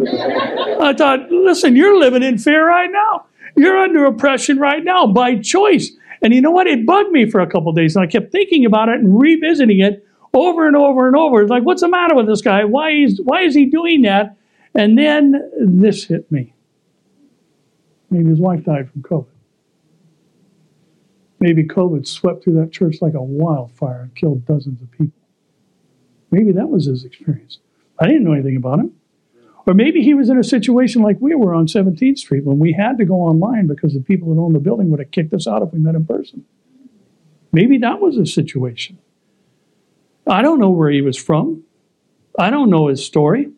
I 0.00 0.94
thought, 0.96 1.30
listen, 1.30 1.76
you're 1.76 1.98
living 1.98 2.22
in 2.22 2.38
fear 2.38 2.66
right 2.66 2.90
now. 2.90 3.26
You're 3.56 3.78
under 3.78 4.04
oppression 4.04 4.58
right 4.58 4.82
now 4.82 5.06
by 5.06 5.36
choice. 5.36 5.90
And 6.22 6.34
you 6.34 6.40
know 6.40 6.50
what? 6.50 6.66
It 6.66 6.86
bugged 6.86 7.10
me 7.10 7.28
for 7.28 7.40
a 7.40 7.46
couple 7.46 7.72
days. 7.72 7.96
And 7.96 8.04
I 8.04 8.06
kept 8.06 8.32
thinking 8.32 8.64
about 8.64 8.88
it 8.88 9.00
and 9.00 9.20
revisiting 9.20 9.80
it 9.80 10.06
over 10.32 10.66
and 10.66 10.76
over 10.76 11.06
and 11.06 11.16
over. 11.16 11.42
It's 11.42 11.50
like, 11.50 11.64
what's 11.64 11.80
the 11.80 11.88
matter 11.88 12.14
with 12.14 12.26
this 12.26 12.42
guy? 12.42 12.64
Why 12.64 12.90
is 12.90 13.20
why 13.22 13.42
is 13.42 13.54
he 13.54 13.66
doing 13.66 14.02
that? 14.02 14.36
And 14.74 14.96
then 14.96 15.50
this 15.60 16.04
hit 16.04 16.30
me. 16.30 16.54
Maybe 18.10 18.28
his 18.28 18.40
wife 18.40 18.64
died 18.64 18.90
from 18.90 19.02
COVID. 19.02 19.26
Maybe 21.40 21.64
COVID 21.64 22.06
swept 22.06 22.44
through 22.44 22.60
that 22.60 22.70
church 22.70 22.96
like 23.00 23.14
a 23.14 23.22
wildfire 23.22 24.02
and 24.02 24.14
killed 24.14 24.44
dozens 24.46 24.82
of 24.82 24.90
people. 24.90 25.18
Maybe 26.30 26.52
that 26.52 26.68
was 26.68 26.86
his 26.86 27.04
experience. 27.04 27.58
I 28.00 28.06
didn't 28.06 28.24
know 28.24 28.32
anything 28.32 28.56
about 28.56 28.78
him. 28.80 28.92
Or 29.66 29.74
maybe 29.74 30.02
he 30.02 30.14
was 30.14 30.30
in 30.30 30.38
a 30.38 30.44
situation 30.44 31.02
like 31.02 31.18
we 31.20 31.34
were 31.34 31.54
on 31.54 31.66
17th 31.66 32.18
Street 32.18 32.44
when 32.44 32.58
we 32.58 32.72
had 32.72 32.96
to 32.98 33.04
go 33.04 33.16
online 33.16 33.66
because 33.66 33.92
the 33.92 34.00
people 34.00 34.34
that 34.34 34.40
owned 34.40 34.54
the 34.54 34.60
building 34.60 34.90
would 34.90 35.00
have 35.00 35.10
kicked 35.10 35.34
us 35.34 35.46
out 35.46 35.62
if 35.62 35.72
we 35.72 35.78
met 35.78 35.94
in 35.94 36.06
person. 36.06 36.44
Maybe 37.52 37.78
that 37.78 38.00
was 38.00 38.16
a 38.16 38.26
situation. 38.26 38.98
I 40.26 40.42
don't 40.42 40.60
know 40.60 40.70
where 40.70 40.90
he 40.90 41.02
was 41.02 41.18
from. 41.18 41.64
I 42.38 42.50
don't 42.50 42.70
know 42.70 42.88
his 42.88 43.04
story. 43.04 43.50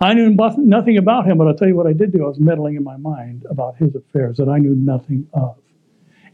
I 0.00 0.14
knew 0.14 0.36
nothing 0.58 0.98
about 0.98 1.26
him, 1.26 1.38
but 1.38 1.46
I'll 1.46 1.54
tell 1.54 1.68
you 1.68 1.76
what 1.76 1.86
I 1.86 1.92
did 1.92 2.12
do. 2.12 2.24
I 2.24 2.28
was 2.28 2.40
meddling 2.40 2.74
in 2.74 2.82
my 2.82 2.96
mind 2.96 3.46
about 3.48 3.76
his 3.76 3.94
affairs 3.94 4.36
that 4.38 4.48
I 4.48 4.58
knew 4.58 4.74
nothing 4.74 5.28
of. 5.32 5.56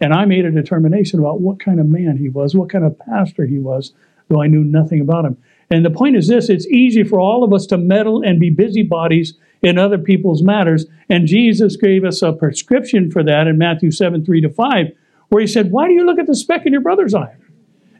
And 0.00 0.14
I 0.14 0.24
made 0.24 0.44
a 0.44 0.50
determination 0.50 1.18
about 1.18 1.40
what 1.40 1.60
kind 1.60 1.78
of 1.78 1.86
man 1.86 2.16
he 2.16 2.28
was, 2.28 2.54
what 2.54 2.70
kind 2.70 2.84
of 2.84 2.98
pastor 2.98 3.46
he 3.46 3.58
was, 3.58 3.92
though 4.28 4.40
I 4.42 4.46
knew 4.46 4.64
nothing 4.64 5.00
about 5.00 5.24
him. 5.24 5.36
And 5.70 5.84
the 5.84 5.90
point 5.90 6.16
is 6.16 6.28
this 6.28 6.48
it's 6.48 6.66
easy 6.66 7.04
for 7.04 7.20
all 7.20 7.44
of 7.44 7.52
us 7.52 7.66
to 7.66 7.78
meddle 7.78 8.22
and 8.22 8.40
be 8.40 8.50
busybodies 8.50 9.34
in 9.62 9.78
other 9.78 9.98
people's 9.98 10.42
matters. 10.42 10.86
And 11.08 11.26
Jesus 11.26 11.76
gave 11.76 12.04
us 12.04 12.22
a 12.22 12.32
prescription 12.32 13.10
for 13.10 13.22
that 13.24 13.46
in 13.46 13.58
Matthew 13.58 13.90
7 13.90 14.24
3 14.24 14.40
to 14.42 14.50
5, 14.50 14.86
where 15.28 15.40
he 15.40 15.46
said, 15.46 15.70
Why 15.70 15.86
do 15.86 15.92
you 15.92 16.04
look 16.04 16.18
at 16.18 16.26
the 16.26 16.36
speck 16.36 16.64
in 16.66 16.72
your 16.72 16.82
brother's 16.82 17.14
eye? 17.14 17.36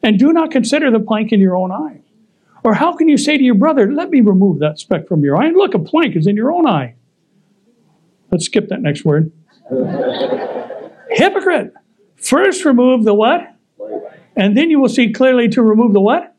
And 0.02 0.18
do 0.18 0.32
not 0.32 0.50
consider 0.50 0.90
the 0.90 1.00
plank 1.00 1.32
in 1.32 1.40
your 1.40 1.56
own 1.56 1.72
eye. 1.72 2.00
Or 2.64 2.74
how 2.74 2.94
can 2.94 3.08
you 3.08 3.16
say 3.16 3.36
to 3.36 3.42
your 3.42 3.54
brother, 3.54 3.92
Let 3.92 4.10
me 4.10 4.20
remove 4.20 4.60
that 4.60 4.78
speck 4.78 5.08
from 5.08 5.22
your 5.22 5.36
eye? 5.36 5.46
And 5.46 5.56
look, 5.56 5.74
a 5.74 5.78
plank 5.78 6.16
is 6.16 6.26
in 6.26 6.36
your 6.36 6.52
own 6.52 6.66
eye. 6.66 6.94
Let's 8.30 8.46
skip 8.46 8.68
that 8.68 8.80
next 8.80 9.04
word. 9.04 9.32
Hypocrite. 11.10 11.72
First 12.16 12.64
remove 12.64 13.04
the 13.04 13.14
what? 13.14 13.54
And 14.36 14.56
then 14.56 14.70
you 14.70 14.80
will 14.80 14.88
see 14.88 15.12
clearly 15.12 15.48
to 15.48 15.62
remove 15.62 15.92
the 15.92 16.00
what? 16.00 16.34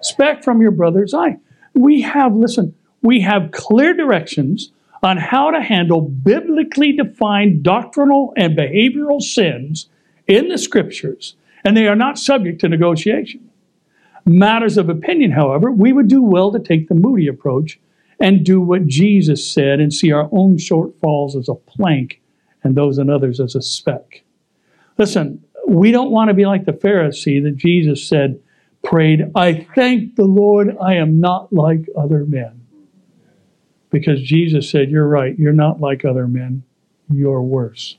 Speck 0.00 0.42
from 0.42 0.60
your 0.60 0.70
brother's 0.70 1.14
eye. 1.14 1.38
We 1.74 2.02
have, 2.02 2.34
listen, 2.34 2.74
we 3.02 3.20
have 3.20 3.52
clear 3.52 3.94
directions 3.94 4.72
on 5.02 5.18
how 5.18 5.50
to 5.50 5.60
handle 5.60 6.00
biblically 6.00 6.92
defined 6.92 7.62
doctrinal 7.62 8.32
and 8.36 8.56
behavioral 8.56 9.20
sins 9.20 9.88
in 10.26 10.48
the 10.48 10.56
scriptures, 10.56 11.36
and 11.64 11.76
they 11.76 11.86
are 11.86 11.96
not 11.96 12.18
subject 12.18 12.60
to 12.60 12.68
negotiation. 12.68 13.50
Matters 14.24 14.78
of 14.78 14.88
opinion, 14.88 15.32
however, 15.32 15.70
we 15.70 15.92
would 15.92 16.08
do 16.08 16.22
well 16.22 16.50
to 16.52 16.58
take 16.58 16.88
the 16.88 16.94
Moody 16.94 17.26
approach 17.26 17.78
and 18.18 18.44
do 18.44 18.60
what 18.60 18.86
Jesus 18.86 19.46
said 19.46 19.80
and 19.80 19.92
see 19.92 20.12
our 20.12 20.28
own 20.32 20.56
shortfalls 20.56 21.36
as 21.36 21.48
a 21.48 21.54
plank 21.54 22.22
and 22.62 22.74
those 22.74 22.96
in 22.96 23.10
others 23.10 23.40
as 23.40 23.54
a 23.54 23.60
speck. 23.60 24.22
Listen, 24.96 25.44
we 25.68 25.90
don't 25.90 26.10
want 26.10 26.28
to 26.28 26.34
be 26.34 26.46
like 26.46 26.64
the 26.64 26.72
Pharisee 26.72 27.42
that 27.42 27.56
Jesus 27.56 28.08
said, 28.08 28.40
prayed, 28.84 29.30
I 29.34 29.66
thank 29.74 30.16
the 30.16 30.24
Lord 30.24 30.76
I 30.80 30.94
am 30.94 31.20
not 31.20 31.52
like 31.52 31.88
other 31.96 32.24
men. 32.24 32.60
Because 33.90 34.22
Jesus 34.22 34.68
said, 34.70 34.90
You're 34.90 35.08
right, 35.08 35.38
you're 35.38 35.52
not 35.52 35.80
like 35.80 36.04
other 36.04 36.28
men, 36.28 36.64
you're 37.10 37.42
worse. 37.42 37.96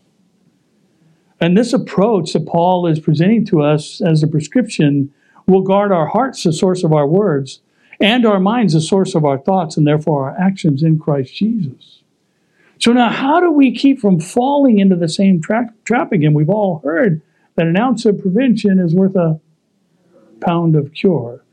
And 1.40 1.58
this 1.58 1.74
approach 1.74 2.34
that 2.34 2.46
Paul 2.46 2.88
is 2.88 3.00
presenting 3.00 3.46
to 3.48 3.62
us 3.62 4.02
as 4.02 4.24
a 4.24 4.28
prescription 4.28 5.14
will 5.48 5.62
guard 5.62 5.92
our 5.92 6.08
hearts, 6.08 6.44
the 6.44 6.54
source 6.54 6.84
of 6.84 6.94
our 6.94 7.08
words, 7.08 7.62
and 8.00 8.26
our 8.26 8.40
minds, 8.40 8.74
the 8.74 8.82
source 8.82 9.16
of 9.16 9.26
our 9.26 9.38
thoughts, 9.38 9.78
and 9.78 9.86
therefore 9.86 10.30
our 10.30 10.40
actions 10.40 10.84
in 10.84 11.00
Christ 11.00 11.36
Jesus. 11.36 12.02
So, 12.80 12.92
now 12.92 13.10
how 13.10 13.40
do 13.40 13.52
we 13.52 13.74
keep 13.74 14.00
from 14.00 14.20
falling 14.20 14.80
into 14.80 14.96
the 14.96 15.08
same 15.08 15.42
tra- 15.42 15.74
trap 15.86 16.12
again? 16.12 16.34
We've 16.34 16.50
all 16.50 16.82
heard 16.84 17.22
that 17.56 17.68
an 17.68 17.78
ounce 17.78 18.06
of 18.06 18.20
prevention 18.20 18.80
is 18.80 18.94
worth 18.94 19.16
a 19.16 19.40
pound 20.42 20.76
of 20.76 20.94
cure. 20.94 21.44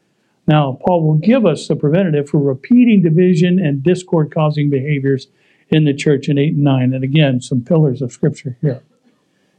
Now, 0.47 0.79
Paul 0.85 1.07
will 1.07 1.19
give 1.19 1.47
us 1.47 1.69
the 1.69 1.77
preventative 1.77 2.29
for 2.29 2.39
repeating 2.39 3.03
division 3.03 3.59
and 3.59 3.83
discord 3.83 4.35
causing 4.35 4.71
behaviors 4.71 5.29
in 5.71 5.85
the 5.85 5.95
church 5.95 6.29
in 6.29 6.39
8 6.39 6.55
and 6.55 6.65
9. 6.65 6.95
And 6.95 7.05
again, 7.05 7.41
some 7.41 7.63
pillars 7.63 8.03
of 8.03 8.13
Scripture 8.13 8.57
here. 8.61 8.83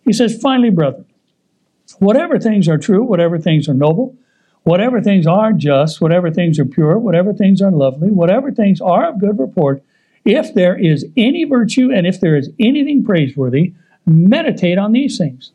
He 0.04 0.14
says, 0.14 0.38
Finally, 0.38 0.72
brethren, 0.72 1.06
whatever 2.00 2.38
things 2.38 2.68
are 2.68 2.78
true, 2.78 3.04
whatever 3.04 3.40
things 3.40 3.70
are 3.70 3.74
noble, 3.74 4.16
whatever 4.64 5.02
things 5.02 5.26
are 5.26 5.54
just, 5.54 6.02
whatever 6.02 6.32
things 6.32 6.60
are 6.60 6.66
pure, 6.66 6.98
whatever 6.98 7.34
things 7.34 7.62
are 7.62 7.72
lovely, 7.72 8.10
whatever 8.10 8.52
things 8.52 8.82
are 8.82 9.10
of 9.10 9.20
good 9.20 9.40
report, 9.40 9.84
if 10.26 10.54
there 10.54 10.78
is 10.78 11.06
any 11.18 11.44
virtue 11.44 11.92
and 11.92 12.08
if 12.08 12.20
there 12.20 12.36
is 12.36 12.50
anything 12.60 13.04
praiseworthy, 13.04 13.74
meditate 14.06 14.78
on 14.78 14.92
these 14.92 15.18
things. 15.18 15.52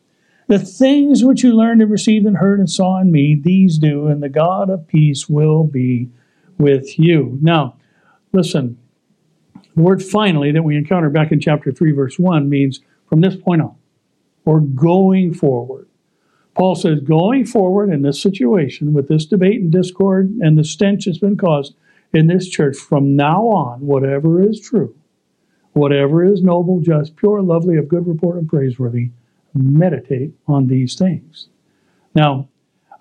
The 0.49 0.57
things 0.57 1.23
which 1.23 1.43
you 1.43 1.55
learned 1.55 1.83
and 1.83 1.91
received 1.91 2.25
and 2.25 2.37
heard 2.37 2.59
and 2.59 2.67
saw 2.67 2.99
in 2.99 3.11
me, 3.11 3.39
these 3.39 3.77
do, 3.77 4.07
and 4.07 4.23
the 4.23 4.29
God 4.29 4.71
of 4.71 4.87
peace 4.87 5.29
will 5.29 5.63
be 5.63 6.09
with 6.57 6.97
you. 6.97 7.37
Now, 7.39 7.77
listen, 8.33 8.79
the 9.75 9.81
word 9.83 10.01
finally 10.01 10.51
that 10.51 10.63
we 10.63 10.75
encounter 10.75 11.11
back 11.11 11.31
in 11.31 11.39
chapter 11.39 11.71
3, 11.71 11.91
verse 11.91 12.17
1 12.17 12.49
means 12.49 12.79
from 13.07 13.21
this 13.21 13.35
point 13.35 13.61
on, 13.61 13.75
or 14.43 14.59
going 14.59 15.35
forward. 15.35 15.87
Paul 16.55 16.73
says, 16.73 17.01
going 17.01 17.45
forward 17.45 17.91
in 17.91 18.01
this 18.01 18.19
situation 18.19 18.91
with 18.91 19.07
this 19.07 19.27
debate 19.27 19.61
and 19.61 19.71
discord 19.71 20.31
and 20.41 20.57
the 20.57 20.63
stench 20.63 21.05
that's 21.05 21.19
been 21.19 21.37
caused, 21.37 21.75
in 22.11 22.25
this 22.25 22.49
church 22.49 22.75
from 22.75 23.15
now 23.15 23.43
on, 23.43 23.81
whatever 23.81 24.41
is 24.41 24.59
true, 24.59 24.95
whatever 25.73 26.25
is 26.25 26.41
noble, 26.41 26.79
just, 26.79 27.15
pure, 27.17 27.43
lovely, 27.43 27.77
of 27.77 27.87
good 27.87 28.07
report, 28.07 28.37
and 28.37 28.49
praiseworthy, 28.49 29.11
meditate 29.53 30.33
on 30.47 30.67
these 30.67 30.95
things. 30.95 31.47
Now, 32.15 32.47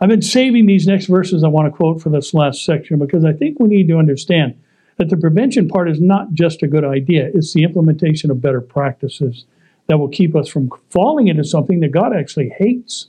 I've 0.00 0.08
been 0.08 0.22
saving 0.22 0.66
these 0.66 0.86
next 0.86 1.06
verses 1.06 1.42
I 1.42 1.48
want 1.48 1.66
to 1.66 1.76
quote 1.76 2.00
for 2.00 2.08
this 2.08 2.32
last 2.32 2.64
section 2.64 2.98
because 2.98 3.24
I 3.24 3.32
think 3.32 3.58
we 3.58 3.68
need 3.68 3.88
to 3.88 3.98
understand 3.98 4.58
that 4.96 5.10
the 5.10 5.16
prevention 5.16 5.68
part 5.68 5.88
is 5.90 6.00
not 6.00 6.32
just 6.32 6.62
a 6.62 6.68
good 6.68 6.84
idea, 6.84 7.30
it's 7.34 7.52
the 7.52 7.64
implementation 7.64 8.30
of 8.30 8.42
better 8.42 8.60
practices 8.60 9.44
that 9.86 9.98
will 9.98 10.08
keep 10.08 10.36
us 10.36 10.48
from 10.48 10.70
falling 10.90 11.28
into 11.28 11.44
something 11.44 11.80
that 11.80 11.92
God 11.92 12.14
actually 12.14 12.50
hates. 12.50 13.08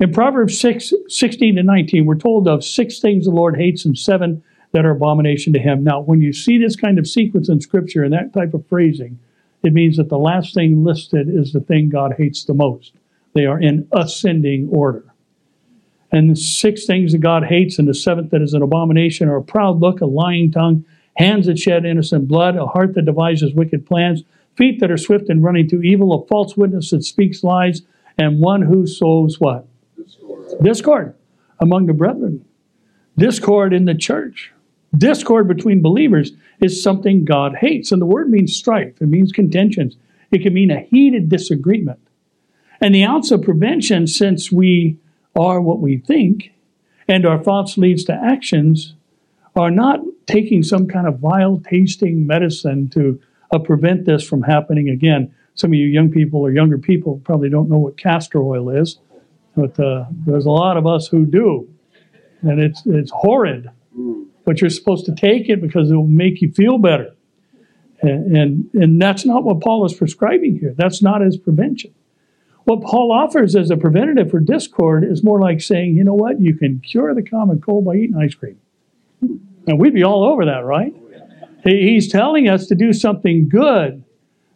In 0.00 0.12
Proverbs 0.12 0.58
6, 0.58 0.92
16 1.08 1.56
to 1.56 1.62
19, 1.62 2.06
we're 2.06 2.16
told 2.16 2.48
of 2.48 2.64
six 2.64 2.98
things 2.98 3.24
the 3.24 3.30
Lord 3.30 3.56
hates 3.56 3.84
and 3.84 3.96
seven 3.96 4.42
that 4.72 4.86
are 4.86 4.90
abomination 4.90 5.52
to 5.52 5.58
him. 5.58 5.84
Now, 5.84 6.00
when 6.00 6.20
you 6.20 6.32
see 6.32 6.58
this 6.58 6.76
kind 6.76 6.98
of 6.98 7.06
sequence 7.06 7.48
in 7.48 7.60
Scripture 7.60 8.02
and 8.02 8.12
that 8.12 8.32
type 8.32 8.54
of 8.54 8.66
phrasing, 8.66 9.20
it 9.62 9.72
means 9.72 9.96
that 9.96 10.08
the 10.08 10.18
last 10.18 10.54
thing 10.54 10.84
listed 10.84 11.28
is 11.28 11.52
the 11.52 11.60
thing 11.60 11.88
God 11.88 12.14
hates 12.18 12.44
the 12.44 12.54
most. 12.54 12.92
They 13.34 13.46
are 13.46 13.60
in 13.60 13.88
ascending 13.92 14.68
order. 14.70 15.04
And 16.10 16.30
the 16.30 16.36
six 16.36 16.84
things 16.84 17.12
that 17.12 17.18
God 17.18 17.44
hates, 17.44 17.78
and 17.78 17.88
the 17.88 17.94
seventh 17.94 18.30
that 18.30 18.42
is 18.42 18.52
an 18.52 18.62
abomination, 18.62 19.28
are 19.28 19.36
a 19.36 19.42
proud 19.42 19.80
look, 19.80 20.00
a 20.00 20.06
lying 20.06 20.52
tongue, 20.52 20.84
hands 21.16 21.46
that 21.46 21.58
shed 21.58 21.86
innocent 21.86 22.28
blood, 22.28 22.56
a 22.56 22.66
heart 22.66 22.94
that 22.94 23.06
devises 23.06 23.54
wicked 23.54 23.86
plans, 23.86 24.22
feet 24.56 24.80
that 24.80 24.90
are 24.90 24.98
swift 24.98 25.30
in 25.30 25.42
running 25.42 25.68
to 25.68 25.82
evil, 25.82 26.12
a 26.12 26.26
false 26.26 26.56
witness 26.56 26.90
that 26.90 27.04
speaks 27.04 27.42
lies, 27.42 27.82
and 28.18 28.40
one 28.40 28.62
who 28.62 28.86
sows 28.86 29.40
what? 29.40 29.66
Discord, 29.96 30.62
Discord 30.62 31.14
among 31.60 31.86
the 31.86 31.94
brethren. 31.94 32.44
Discord 33.16 33.72
in 33.72 33.86
the 33.86 33.94
church. 33.94 34.52
Discord 34.96 35.48
between 35.48 35.80
believers 35.80 36.32
is 36.60 36.82
something 36.82 37.24
God 37.24 37.56
hates. 37.56 37.92
And 37.92 38.00
the 38.00 38.06
word 38.06 38.30
means 38.30 38.54
strife, 38.54 39.00
it 39.00 39.08
means 39.08 39.32
contentions, 39.32 39.96
it 40.30 40.42
can 40.42 40.52
mean 40.52 40.70
a 40.70 40.80
heated 40.80 41.28
disagreement. 41.28 41.98
And 42.80 42.94
the 42.94 43.04
ounce 43.04 43.30
of 43.30 43.42
prevention, 43.42 44.06
since 44.06 44.50
we 44.50 44.98
are 45.38 45.60
what 45.60 45.80
we 45.80 45.98
think 45.98 46.52
and 47.08 47.24
our 47.24 47.42
thoughts 47.42 47.78
leads 47.78 48.04
to 48.04 48.12
actions, 48.12 48.94
are 49.54 49.70
not 49.70 50.00
taking 50.26 50.62
some 50.62 50.88
kind 50.88 51.06
of 51.06 51.18
vile 51.18 51.60
tasting 51.60 52.26
medicine 52.26 52.88
to 52.90 53.20
uh, 53.52 53.58
prevent 53.58 54.04
this 54.04 54.26
from 54.26 54.42
happening 54.42 54.88
again. 54.88 55.34
Some 55.54 55.70
of 55.70 55.74
you 55.74 55.86
young 55.86 56.10
people 56.10 56.40
or 56.40 56.50
younger 56.50 56.78
people 56.78 57.20
probably 57.24 57.50
don't 57.50 57.68
know 57.68 57.78
what 57.78 57.98
castor 57.98 58.42
oil 58.42 58.70
is, 58.70 58.98
but 59.54 59.78
uh, 59.78 60.06
there's 60.26 60.46
a 60.46 60.50
lot 60.50 60.76
of 60.76 60.86
us 60.86 61.06
who 61.06 61.26
do. 61.26 61.68
And 62.42 62.60
it's, 62.60 62.82
it's 62.86 63.10
horrid 63.14 63.68
but 64.44 64.60
you're 64.60 64.70
supposed 64.70 65.06
to 65.06 65.14
take 65.14 65.48
it 65.48 65.60
because 65.60 65.90
it 65.90 65.94
will 65.94 66.06
make 66.06 66.40
you 66.40 66.50
feel 66.52 66.78
better. 66.78 67.14
And, 68.00 68.36
and, 68.36 68.70
and 68.74 69.00
that's 69.00 69.24
not 69.24 69.44
what 69.44 69.60
Paul 69.60 69.84
is 69.86 69.94
prescribing 69.94 70.58
here. 70.58 70.74
That's 70.76 71.02
not 71.02 71.20
his 71.20 71.36
prevention. 71.36 71.94
What 72.64 72.82
Paul 72.82 73.12
offers 73.12 73.56
as 73.56 73.70
a 73.70 73.76
preventative 73.76 74.30
for 74.30 74.40
discord 74.40 75.04
is 75.04 75.24
more 75.24 75.40
like 75.40 75.60
saying, 75.60 75.96
you 75.96 76.04
know 76.04 76.14
what, 76.14 76.40
you 76.40 76.54
can 76.54 76.80
cure 76.80 77.14
the 77.14 77.22
common 77.22 77.60
cold 77.60 77.84
by 77.84 77.96
eating 77.96 78.16
ice 78.16 78.34
cream. 78.34 78.60
And 79.20 79.78
we'd 79.78 79.94
be 79.94 80.04
all 80.04 80.24
over 80.24 80.44
that, 80.46 80.64
right? 80.64 80.94
He's 81.64 82.10
telling 82.10 82.48
us 82.48 82.66
to 82.66 82.74
do 82.74 82.92
something 82.92 83.48
good, 83.48 84.04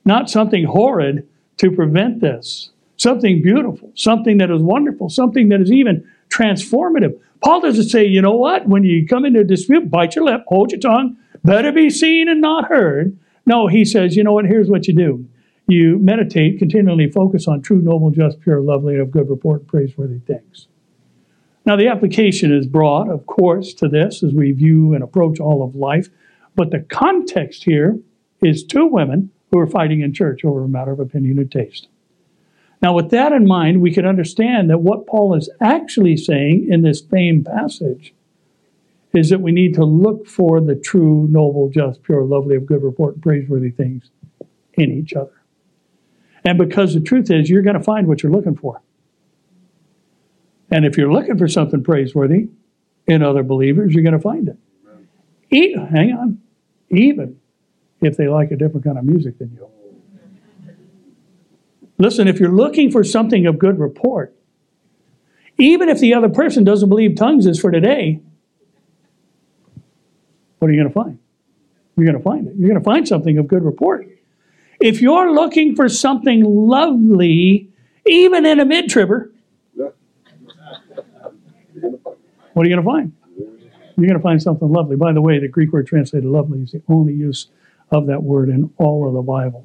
not 0.05 0.29
something 0.29 0.65
horrid, 0.65 1.29
to 1.59 1.71
prevent 1.71 2.21
this. 2.21 2.71
Something 2.97 3.43
beautiful, 3.43 3.93
something 3.95 4.39
that 4.39 4.51
is 4.51 4.63
wonderful, 4.63 5.11
something 5.11 5.51
that 5.51 5.61
is 5.61 5.71
even 5.71 6.09
transformative. 6.31 7.21
Paul 7.43 7.61
doesn't 7.61 7.89
say, 7.89 8.05
you 8.05 8.23
know 8.23 8.35
what, 8.35 8.67
when 8.67 8.85
you 8.85 9.07
come 9.07 9.25
into 9.25 9.41
a 9.41 9.45
dispute, 9.45 9.91
bite 9.91 10.17
your 10.17 10.25
lip, 10.25 10.43
hold 10.47 10.73
your 10.73 10.81
tongue, 10.81 11.17
better 11.45 11.73
be 11.73 11.91
seen 11.91 12.29
and 12.29 12.41
not 12.41 12.69
heard. 12.69 13.17
No, 13.45 13.69
he 13.69 13.85
says, 13.85 14.17
you 14.17 14.25
know 14.25 14.33
what, 14.33 14.47
here's 14.47 14.69
what 14.69 14.89
you 14.89 14.95
do. 14.95 15.27
You 15.69 15.99
meditate, 15.99 16.59
continually 16.59 17.11
focus 17.11 17.49
on 17.49 17.63
true, 17.63 17.81
noble, 17.83 18.11
just, 18.11 18.41
pure, 18.41 18.61
lovely, 18.61 18.95
and 18.95 19.03
of 19.03 19.11
good 19.11 19.29
report, 19.29 19.63
and 19.63 19.69
praiseworthy 19.69 20.21
things. 20.21 20.69
Now, 21.65 21.75
the 21.75 21.89
application 21.89 22.55
is 22.55 22.67
broad, 22.67 23.09
of 23.09 23.27
course, 23.27 23.75
to 23.75 23.89
this 23.89 24.23
as 24.23 24.33
we 24.33 24.53
view 24.53 24.95
and 24.95 25.03
approach 25.03 25.41
all 25.41 25.65
of 25.65 25.75
life. 25.75 26.09
But 26.55 26.71
the 26.71 26.81
context 26.81 27.65
here 27.65 27.99
is 28.41 28.65
two 28.65 28.87
women 28.87 29.31
who 29.51 29.59
are 29.59 29.67
fighting 29.67 30.01
in 30.01 30.13
church 30.15 30.45
over 30.45 30.65
a 30.65 30.69
matter 30.69 30.93
of 30.93 31.01
opinion 31.01 31.39
and 31.39 31.51
taste. 31.51 31.89
Now, 32.83 32.95
with 32.95 33.11
that 33.11 33.33
in 33.33 33.47
mind, 33.47 33.81
we 33.81 33.93
can 33.93 34.07
understand 34.07 34.69
that 34.71 34.79
what 34.79 35.07
Paul 35.07 35.35
is 35.35 35.49
actually 35.61 36.17
saying 36.17 36.69
in 36.71 36.83
this 36.83 37.01
famed 37.01 37.47
passage 37.47 38.15
is 39.15 39.31
that 39.31 39.41
we 39.41 39.51
need 39.51 39.75
to 39.75 39.85
look 39.85 40.27
for 40.27 40.61
the 40.61 40.75
true, 40.75 41.27
noble, 41.31 41.71
just, 41.71 42.03
pure, 42.03 42.23
lovely, 42.23 42.55
of 42.55 42.67
good 42.67 42.83
report, 42.83 43.15
and 43.15 43.23
praiseworthy 43.23 43.71
things 43.71 44.11
in 44.75 44.91
each 44.93 45.15
other. 45.15 45.33
And 46.45 46.59
because 46.59 46.93
the 46.93 47.01
truth 47.01 47.31
is, 47.31 47.49
you're 47.49 47.63
going 47.63 47.79
to 47.79 47.83
find 47.83 48.07
what 48.07 48.23
you're 48.23 48.33
looking 48.33 48.57
for. 48.57 48.83
And 50.71 50.85
if 50.85 50.99
you're 50.99 51.13
looking 51.13 51.39
for 51.39 51.49
something 51.49 51.83
praiseworthy 51.83 52.49
in 53.07 53.23
other 53.23 53.43
believers, 53.43 53.95
you're 53.95 54.03
going 54.03 54.13
to 54.13 54.21
find 54.21 54.49
it. 54.49 54.59
E- 55.51 55.75
hang 55.75 56.13
on. 56.13 56.43
Even 56.91 57.41
if 58.01 58.17
they 58.17 58.29
like 58.29 58.51
a 58.51 58.57
different 58.57 58.85
kind 58.85 58.99
of 58.99 59.05
music 59.05 59.39
than 59.39 59.53
you. 59.53 59.69
Listen, 61.99 62.29
if 62.29 62.39
you're 62.39 62.53
looking 62.53 62.91
for 62.91 63.03
something 63.03 63.47
of 63.47 63.59
good 63.59 63.79
report, 63.79 64.35
even 65.59 65.89
if 65.89 65.99
the 65.99 66.15
other 66.15 66.29
person 66.29 66.65
doesn't 66.65 66.89
believe 66.89 67.17
tongues 67.17 67.47
is 67.47 67.59
for 67.59 67.71
today, 67.71 68.21
what 70.59 70.69
are 70.69 70.73
you 70.73 70.81
going 70.81 70.93
to 70.93 70.95
find? 70.95 71.19
You're 71.97 72.07
going 72.07 72.19
to 72.19 72.23
find 72.23 72.47
it. 72.47 72.55
You're 72.57 72.69
going 72.69 72.81
to 72.81 72.85
find 72.85 73.09
something 73.09 73.39
of 73.39 73.49
good 73.49 73.65
report. 73.65 74.07
If 74.81 75.01
you're 75.01 75.33
looking 75.33 75.75
for 75.75 75.89
something 75.89 76.45
lovely, 76.45 77.71
even 78.07 78.45
in 78.45 78.61
a 78.61 78.67
mid 78.67 78.91
tribber, 78.91 79.33
what 82.53 82.67
are 82.67 82.69
you 82.69 82.75
going 82.75 82.85
to 82.85 82.91
find? 82.91 83.13
You're 83.97 84.09
going 84.09 84.19
to 84.19 84.23
find 84.23 84.43
something 84.43 84.71
lovely. 84.71 84.97
By 84.97 85.13
the 85.13 85.23
way, 85.23 85.39
the 85.39 85.49
Greek 85.49 85.73
word 85.73 85.87
translated 85.87 86.29
lovely 86.29 86.61
is 86.61 86.73
the 86.73 86.83
only 86.89 87.15
use 87.15 87.49
of 87.91 88.07
that 88.09 88.23
word 88.23 88.51
in 88.51 88.71
all 88.77 89.09
of 89.09 89.15
the 89.15 89.23
Bible. 89.23 89.65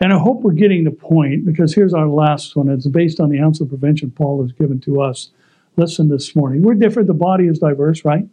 And 0.00 0.12
I 0.12 0.18
hope 0.18 0.42
we're 0.42 0.52
getting 0.52 0.84
the 0.84 0.90
point 0.90 1.46
because 1.46 1.74
here's 1.74 1.94
our 1.94 2.06
last 2.06 2.54
one. 2.54 2.68
It's 2.68 2.86
based 2.86 3.18
on 3.18 3.30
the 3.30 3.40
ounce 3.40 3.60
of 3.60 3.68
prevention 3.70 4.10
Paul 4.10 4.42
has 4.42 4.52
given 4.52 4.80
to 4.80 5.00
us. 5.00 5.30
Listen 5.76 6.08
this 6.08 6.36
morning. 6.36 6.62
We're 6.62 6.74
different. 6.74 7.08
The 7.08 7.14
body 7.14 7.46
is 7.46 7.58
diverse, 7.58 8.04
right? 8.04 8.26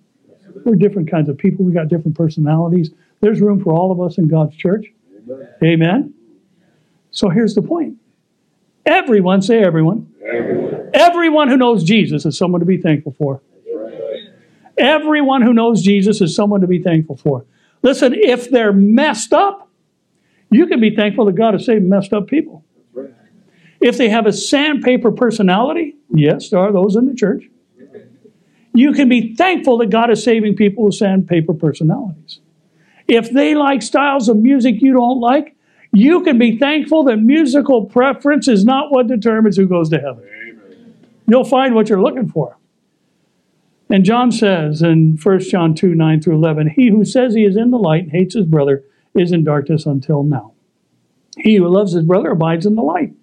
We're 0.65 0.75
different 0.75 1.09
kinds 1.09 1.29
of 1.29 1.37
people. 1.37 1.65
We 1.65 1.71
got 1.73 1.87
different 1.87 2.17
personalities. 2.17 2.91
There's 3.21 3.41
room 3.41 3.63
for 3.63 3.73
all 3.73 3.91
of 3.91 4.01
us 4.01 4.17
in 4.17 4.27
God's 4.27 4.55
church. 4.55 4.87
Amen. 5.29 5.47
Amen. 5.63 6.13
So 7.11 7.29
here's 7.29 7.55
the 7.55 7.61
point. 7.61 7.97
Everyone, 8.85 9.41
say 9.41 9.63
everyone. 9.63 10.13
Everyone. 10.25 10.89
Everyone 10.93 11.47
who 11.47 11.57
knows 11.57 11.83
Jesus 11.83 12.25
is 12.25 12.37
someone 12.37 12.59
to 12.59 12.65
be 12.65 12.77
thankful 12.77 13.13
for. 13.17 13.41
Right. 13.73 14.29
Everyone 14.77 15.41
who 15.41 15.53
knows 15.53 15.81
Jesus 15.81 16.21
is 16.21 16.35
someone 16.35 16.61
to 16.61 16.67
be 16.67 16.79
thankful 16.79 17.15
for. 17.15 17.45
Listen, 17.81 18.13
if 18.13 18.49
they're 18.49 18.73
messed 18.73 19.33
up, 19.33 19.69
you 20.53 20.67
can 20.67 20.79
be 20.79 20.95
thankful 20.95 21.25
that 21.25 21.35
God 21.35 21.53
has 21.53 21.65
saved 21.65 21.83
messed 21.83 22.13
up 22.13 22.27
people. 22.27 22.63
If 23.81 23.97
they 23.97 24.09
have 24.09 24.25
a 24.25 24.31
sandpaper 24.31 25.11
personality, 25.11 25.95
yes, 26.13 26.49
there 26.49 26.59
are 26.59 26.71
those 26.71 26.95
in 26.95 27.05
the 27.05 27.13
church. 27.13 27.43
You 28.73 28.93
can 28.93 29.09
be 29.09 29.35
thankful 29.35 29.77
that 29.79 29.89
God 29.89 30.09
is 30.09 30.23
saving 30.23 30.55
people 30.55 30.85
with 30.85 30.95
sandpaper 30.95 31.53
personalities. 31.53 32.39
If 33.07 33.29
they 33.31 33.55
like 33.55 33.81
styles 33.81 34.29
of 34.29 34.37
music 34.37 34.81
you 34.81 34.93
don't 34.93 35.19
like, 35.19 35.55
you 35.91 36.23
can 36.23 36.39
be 36.39 36.57
thankful 36.57 37.03
that 37.03 37.17
musical 37.17 37.85
preference 37.85 38.47
is 38.47 38.65
not 38.65 38.91
what 38.91 39.07
determines 39.07 39.57
who 39.57 39.67
goes 39.67 39.89
to 39.89 39.99
heaven. 39.99 40.23
You'll 41.27 41.43
find 41.43 41.75
what 41.75 41.89
you're 41.89 42.01
looking 42.01 42.29
for. 42.29 42.57
And 43.89 44.03
John 44.03 44.31
says 44.31 44.81
in 44.81 45.19
1 45.21 45.39
John 45.41 45.75
2 45.75 45.93
9 45.93 46.21
through 46.21 46.35
11, 46.35 46.71
He 46.75 46.89
who 46.89 47.05
says 47.05 47.35
he 47.35 47.45
is 47.45 47.55
in 47.55 47.69
the 47.69 47.77
light 47.77 48.09
hates 48.09 48.33
his 48.33 48.45
brother 48.45 48.83
is 49.15 49.31
in 49.31 49.43
darkness 49.43 49.85
until 49.85 50.23
now. 50.23 50.53
He 51.37 51.55
who 51.55 51.67
loves 51.67 51.93
his 51.93 52.05
brother 52.05 52.31
abides 52.31 52.65
in 52.65 52.75
the 52.75 52.81
light. 52.81 53.13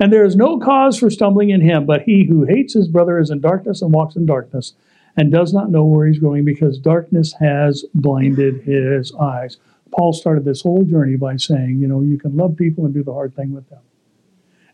And 0.00 0.12
there 0.12 0.24
is 0.24 0.34
no 0.34 0.58
cause 0.58 0.98
for 0.98 1.10
stumbling 1.10 1.50
in 1.50 1.60
him, 1.60 1.86
but 1.86 2.02
he 2.02 2.24
who 2.24 2.44
hates 2.44 2.74
his 2.74 2.88
brother 2.88 3.18
is 3.18 3.30
in 3.30 3.40
darkness 3.40 3.82
and 3.82 3.92
walks 3.92 4.16
in 4.16 4.26
darkness 4.26 4.74
and 5.16 5.30
does 5.30 5.52
not 5.52 5.70
know 5.70 5.84
where 5.84 6.06
he's 6.06 6.18
going 6.18 6.44
because 6.44 6.78
darkness 6.78 7.34
has 7.38 7.84
blinded 7.94 8.62
his 8.62 9.14
eyes. 9.14 9.58
Paul 9.92 10.12
started 10.12 10.44
this 10.44 10.62
whole 10.62 10.82
journey 10.84 11.16
by 11.16 11.36
saying, 11.36 11.78
you 11.78 11.86
know, 11.86 12.00
you 12.00 12.18
can 12.18 12.36
love 12.36 12.56
people 12.56 12.84
and 12.84 12.94
do 12.94 13.04
the 13.04 13.12
hard 13.12 13.36
thing 13.36 13.52
with 13.52 13.68
them. 13.68 13.82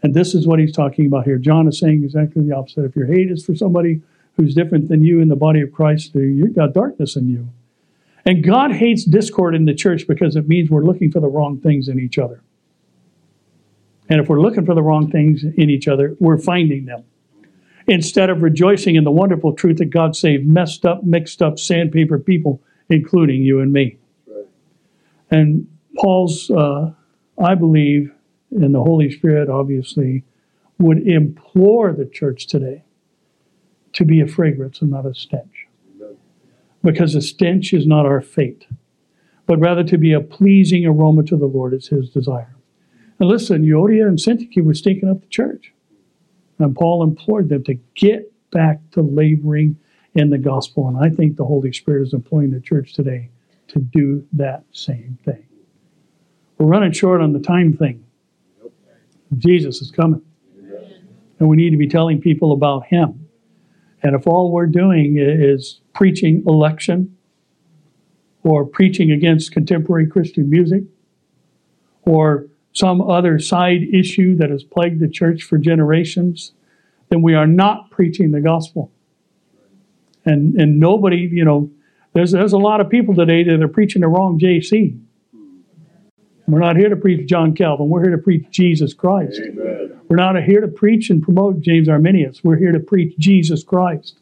And 0.03 0.15
this 0.15 0.35
is 0.35 0.47
what 0.47 0.61
he's 0.61 0.73
talking 0.73 1.07
about 1.07 1.25
here. 1.25 1.39
John 1.39 1.67
is 1.67 1.79
saying 1.79 2.05
exactly 2.05 2.43
the 2.45 2.55
opposite. 2.55 2.85
If 2.85 2.95
your 2.95 3.07
hate 3.07 3.31
is 3.31 3.45
for 3.45 3.57
somebody 3.57 4.01
who's 4.37 4.55
different 4.55 4.89
than 4.89 5.03
you 5.03 5.21
in 5.21 5.29
the 5.29 5.37
body 5.37 5.61
of 5.61 5.73
Christ, 5.73 6.15
you've 6.15 6.55
got 6.55 6.73
darkness 6.73 7.17
in 7.17 7.29
you. 7.29 7.49
And 8.29 8.45
God 8.45 8.73
hates 8.73 9.07
discord 9.07 9.55
in 9.55 9.65
the 9.65 9.73
church 9.73 10.07
because 10.07 10.37
it 10.37 10.47
means 10.47 10.69
we're 10.69 10.85
looking 10.85 11.11
for 11.11 11.19
the 11.19 11.29
wrong 11.29 11.59
things 11.61 11.89
in 11.89 11.99
each 11.99 12.19
other. 12.19 12.43
And 14.11 14.21
if 14.21 14.29
we're 14.29 14.43
looking 14.43 14.67
for 14.67 14.75
the 14.75 14.83
wrong 14.83 15.11
things 15.11 15.45
in 15.45 15.71
each 15.71 15.89
other, 15.89 16.15
we're 16.21 16.37
finding 16.37 16.85
them. 16.85 17.05
Instead 17.87 18.29
of 18.29 18.43
rejoicing 18.43 18.97
in 18.97 19.05
the 19.05 19.11
wonderful 19.11 19.55
truth 19.55 19.79
that 19.79 19.87
God 19.87 20.15
saved 20.15 20.47
messed 20.47 20.85
up, 20.85 21.05
mixed 21.05 21.41
up, 21.41 21.59
sandpaper 21.59 22.19
people, 22.19 22.61
including 22.91 23.41
you 23.41 23.61
and 23.61 23.73
me. 23.73 23.97
And 25.31 25.67
Paul's, 25.97 26.51
uh, 26.51 26.93
I 27.43 27.55
believe, 27.55 28.13
and 28.51 28.75
the 28.75 28.83
Holy 28.83 29.11
Spirit 29.11 29.49
obviously, 29.49 30.23
would 30.79 30.99
implore 31.09 31.95
the 31.95 32.05
church 32.05 32.47
today 32.47 32.85
to 33.95 34.05
be 34.05 34.21
a 34.21 34.27
fragrance 34.27 34.83
and 34.83 34.91
not 34.91 35.07
a 35.07 35.15
stench. 35.15 35.58
Because 36.83 37.15
a 37.15 37.21
stench 37.21 37.73
is 37.73 37.87
not 37.87 38.07
our 38.07 38.21
fate, 38.21 38.67
but 39.47 39.59
rather 39.59 39.83
to 39.85 39.99
be 39.99 40.13
a 40.13 40.21
pleasing 40.21 40.87
aroma 40.87 41.25
to 41.25 41.37
the 41.37 41.47
Lord 41.47 41.75
is 41.75 41.89
his 41.89 42.11
desire. 42.11 42.55
And 43.19 43.29
listen, 43.29 43.65
Euodia 43.65 44.07
and 44.07 44.19
Syntyche 44.19 44.63
were 44.63 44.75
stinking 44.75 45.09
up 45.09 45.21
the 45.21 45.27
church. 45.29 45.73
And 46.59 46.75
Paul 46.75 47.03
implored 47.03 47.49
them 47.49 47.65
to 47.65 47.75
get 47.95 48.33
back 48.51 48.81
to 48.93 49.03
laboring 49.03 49.77
in 50.15 50.31
the 50.31 50.39
gospel. 50.39 50.89
And 50.89 50.99
I 50.99 51.15
think 51.15 51.37
the 51.37 51.45
Holy 51.45 51.73
Spirit 51.73 52.03
is 52.03 52.15
employing 52.15 52.51
the 52.51 52.61
church 52.61 52.95
today 52.95 53.31
to 53.69 53.79
do 53.79 54.27
that 54.33 54.65
same 54.73 55.19
thing. 55.25 55.45
We're 56.59 56.67
running 56.67 56.93
short 56.93 57.21
on 57.21 57.33
the 57.33 57.39
time 57.39 57.77
thing. 57.77 58.05
Jesus 59.37 59.81
is 59.81 59.91
coming. 59.91 60.23
And 61.39 61.49
we 61.49 61.57
need 61.57 61.71
to 61.71 61.77
be 61.77 61.87
telling 61.87 62.21
people 62.21 62.53
about 62.53 62.87
Him. 62.87 63.28
And 64.03 64.15
if 64.15 64.27
all 64.27 64.53
we're 64.53 64.67
doing 64.67 65.17
is 65.19 65.81
preaching 65.95 66.43
election 66.47 67.17
or 68.45 68.65
preaching 68.65 69.11
against 69.11 69.53
contemporary 69.53 70.07
Christian 70.07 70.49
music 70.49 70.85
or 72.03 72.47
some 72.73 73.01
other 73.01 73.39
side 73.39 73.83
issue 73.93 74.37
that 74.37 74.51
has 74.51 74.63
plagued 74.63 75.01
the 75.01 75.09
church 75.09 75.43
for 75.43 75.59
generations, 75.59 76.53
then 77.09 77.23
we 77.23 77.35
are 77.35 77.47
not 77.47 77.91
preaching 77.91 78.31
the 78.31 78.41
gospel. 78.41 78.93
And, 80.25 80.55
and 80.55 80.79
nobody, 80.79 81.29
you 81.31 81.45
know, 81.45 81.71
there's, 82.13 82.33
there's 82.33 82.53
a 82.53 82.59
lot 82.59 82.81
of 82.81 82.89
people 82.89 83.15
today 83.15 83.43
that 83.45 83.63
are 83.63 83.69
preaching 83.69 84.03
the 84.03 84.09
wrong 84.09 84.39
JC. 84.39 84.99
We're 86.47 86.61
not 86.61 86.77
here 86.77 86.89
to 86.89 86.97
preach 86.97 87.29
John 87.29 87.55
Calvin. 87.55 87.89
We're 87.91 88.03
here 88.03 88.17
to 88.17 88.23
preach 88.23 88.47
Jesus 88.51 88.95
Christ. 88.95 89.41
Amen. 89.45 89.88
We're 90.09 90.17
not 90.17 90.43
here 90.43 90.61
to 90.61 90.69
preach 90.69 91.11
and 91.11 91.23
promote 91.23 91.61
James 91.61 91.89
Arminius. 91.89 92.43
We're 92.43 92.57
here 92.57 92.73
to 92.73 92.81
preach 92.81 93.17
Jesus 93.19 93.63
Christ. 93.63 94.19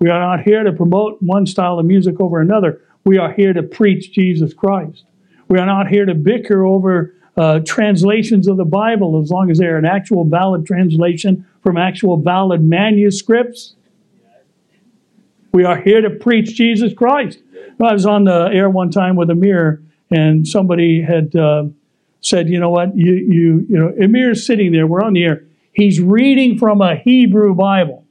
We 0.00 0.10
are 0.10 0.18
not 0.18 0.42
here 0.42 0.64
to 0.64 0.72
promote 0.72 1.22
one 1.22 1.46
style 1.46 1.78
of 1.78 1.86
music 1.86 2.20
over 2.20 2.40
another. 2.40 2.80
We 3.04 3.18
are 3.18 3.32
here 3.32 3.52
to 3.52 3.62
preach 3.62 4.12
Jesus 4.12 4.52
Christ. 4.52 5.04
We 5.48 5.58
are 5.58 5.66
not 5.66 5.88
here 5.88 6.04
to 6.04 6.14
bicker 6.14 6.64
over 6.64 7.14
uh, 7.36 7.60
translations 7.60 8.48
of 8.48 8.56
the 8.56 8.64
Bible 8.64 9.20
as 9.22 9.30
long 9.30 9.50
as 9.50 9.58
they're 9.58 9.78
an 9.78 9.84
actual 9.84 10.24
valid 10.24 10.66
translation 10.66 11.46
from 11.62 11.76
actual 11.76 12.16
valid 12.16 12.62
manuscripts. 12.62 13.74
We 15.52 15.64
are 15.64 15.80
here 15.80 16.00
to 16.00 16.10
preach 16.10 16.54
Jesus 16.54 16.92
Christ. 16.92 17.40
I 17.82 17.92
was 17.92 18.04
on 18.04 18.24
the 18.24 18.50
air 18.52 18.68
one 18.68 18.90
time 18.90 19.16
with 19.16 19.30
Amir, 19.30 19.82
and 20.10 20.46
somebody 20.46 21.02
had 21.02 21.34
uh, 21.34 21.64
said, 22.20 22.48
you 22.48 22.58
know 22.58 22.70
what, 22.70 22.96
you, 22.96 23.12
you, 23.12 23.66
you 23.68 23.78
know, 23.78 23.92
Amir's 24.02 24.46
sitting 24.46 24.72
there, 24.72 24.86
we're 24.86 25.02
on 25.02 25.12
the 25.14 25.24
air, 25.24 25.44
he's 25.72 26.00
reading 26.00 26.58
from 26.58 26.80
a 26.80 26.96
Hebrew 26.96 27.54
Bible. 27.54 28.06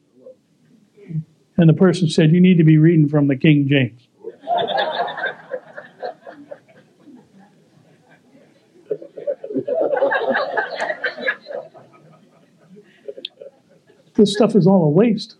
And 1.57 1.67
the 1.67 1.73
person 1.73 2.07
said, 2.09 2.31
you 2.31 2.39
need 2.39 2.57
to 2.57 2.63
be 2.63 2.77
reading 2.77 3.09
from 3.09 3.27
the 3.27 3.35
King 3.35 3.67
James. 3.67 4.07
this 14.15 14.33
stuff 14.33 14.55
is 14.55 14.65
all 14.65 14.85
a 14.85 14.89
waste. 14.89 15.35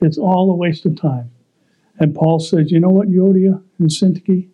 It's 0.00 0.16
all 0.16 0.50
a 0.50 0.54
waste 0.54 0.86
of 0.86 0.98
time. 1.00 1.30
And 1.98 2.14
Paul 2.14 2.38
says, 2.38 2.70
you 2.70 2.80
know 2.80 2.88
what, 2.88 3.08
Euodia 3.08 3.62
and 3.78 3.90
Syntyche? 3.90 4.48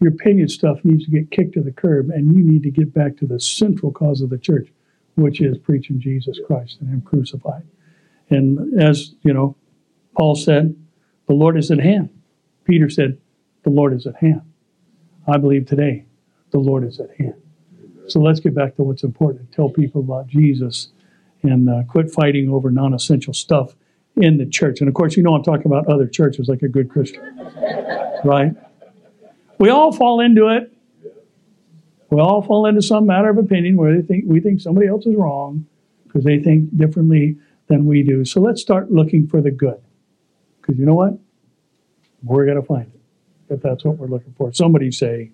Your 0.00 0.12
opinion 0.12 0.48
stuff 0.48 0.78
needs 0.82 1.04
to 1.04 1.10
get 1.10 1.30
kicked 1.30 1.54
to 1.54 1.62
the 1.62 1.72
curb, 1.72 2.10
and 2.10 2.34
you 2.34 2.42
need 2.42 2.62
to 2.62 2.70
get 2.70 2.94
back 2.94 3.16
to 3.18 3.26
the 3.26 3.38
central 3.38 3.92
cause 3.92 4.22
of 4.22 4.30
the 4.30 4.38
church, 4.38 4.68
which 5.14 5.40
is 5.40 5.58
preaching 5.58 6.00
Jesus 6.00 6.38
Christ 6.46 6.78
and 6.80 6.88
Him 6.88 7.02
crucified. 7.02 7.66
And 8.30 8.80
as 8.80 9.14
you 9.22 9.34
know, 9.34 9.56
Paul 10.16 10.36
said, 10.36 10.74
the 11.26 11.34
Lord 11.34 11.58
is 11.58 11.70
at 11.70 11.80
hand. 11.80 12.10
Peter 12.64 12.88
said, 12.88 13.18
the 13.62 13.70
Lord 13.70 13.92
is 13.92 14.06
at 14.06 14.16
hand. 14.16 14.42
I 15.28 15.36
believe 15.36 15.66
today, 15.66 16.06
the 16.50 16.58
Lord 16.58 16.84
is 16.84 16.98
at 16.98 17.10
hand. 17.16 17.34
So 18.08 18.20
let's 18.20 18.40
get 18.40 18.54
back 18.54 18.76
to 18.76 18.82
what's 18.82 19.04
important. 19.04 19.52
Tell 19.52 19.68
people 19.68 20.00
about 20.00 20.26
Jesus 20.26 20.88
and 21.42 21.68
uh, 21.68 21.82
quit 21.88 22.10
fighting 22.10 22.50
over 22.50 22.70
non 22.70 22.94
essential 22.94 23.34
stuff 23.34 23.74
in 24.16 24.38
the 24.38 24.46
church. 24.46 24.80
And 24.80 24.88
of 24.88 24.94
course, 24.94 25.16
you 25.16 25.22
know 25.22 25.34
I'm 25.34 25.42
talking 25.42 25.66
about 25.66 25.86
other 25.86 26.06
churches 26.06 26.48
like 26.48 26.62
a 26.62 26.68
good 26.68 26.90
Christian, 26.90 27.22
right? 28.24 28.52
We 29.60 29.68
all 29.68 29.92
fall 29.92 30.20
into 30.20 30.48
it. 30.48 30.72
We 32.08 32.18
all 32.18 32.40
fall 32.40 32.64
into 32.64 32.80
some 32.80 33.04
matter 33.04 33.28
of 33.28 33.36
opinion 33.36 33.76
where 33.76 33.94
they 33.94 34.00
think 34.00 34.24
we 34.26 34.40
think 34.40 34.58
somebody 34.58 34.88
else 34.88 35.04
is 35.04 35.14
wrong 35.14 35.66
because 36.06 36.24
they 36.24 36.38
think 36.38 36.74
differently 36.74 37.36
than 37.68 37.84
we 37.84 38.02
do. 38.02 38.24
So 38.24 38.40
let's 38.40 38.62
start 38.62 38.90
looking 38.90 39.28
for 39.28 39.42
the 39.42 39.50
good. 39.50 39.78
Because 40.60 40.78
you 40.78 40.86
know 40.86 40.94
what? 40.94 41.18
We're 42.22 42.46
going 42.46 42.58
to 42.58 42.66
find 42.66 42.90
it 42.90 43.52
if 43.52 43.60
that's 43.60 43.84
what 43.84 43.98
we're 43.98 44.06
looking 44.06 44.32
for. 44.32 44.50
Somebody 44.54 44.90
say, 44.90 45.30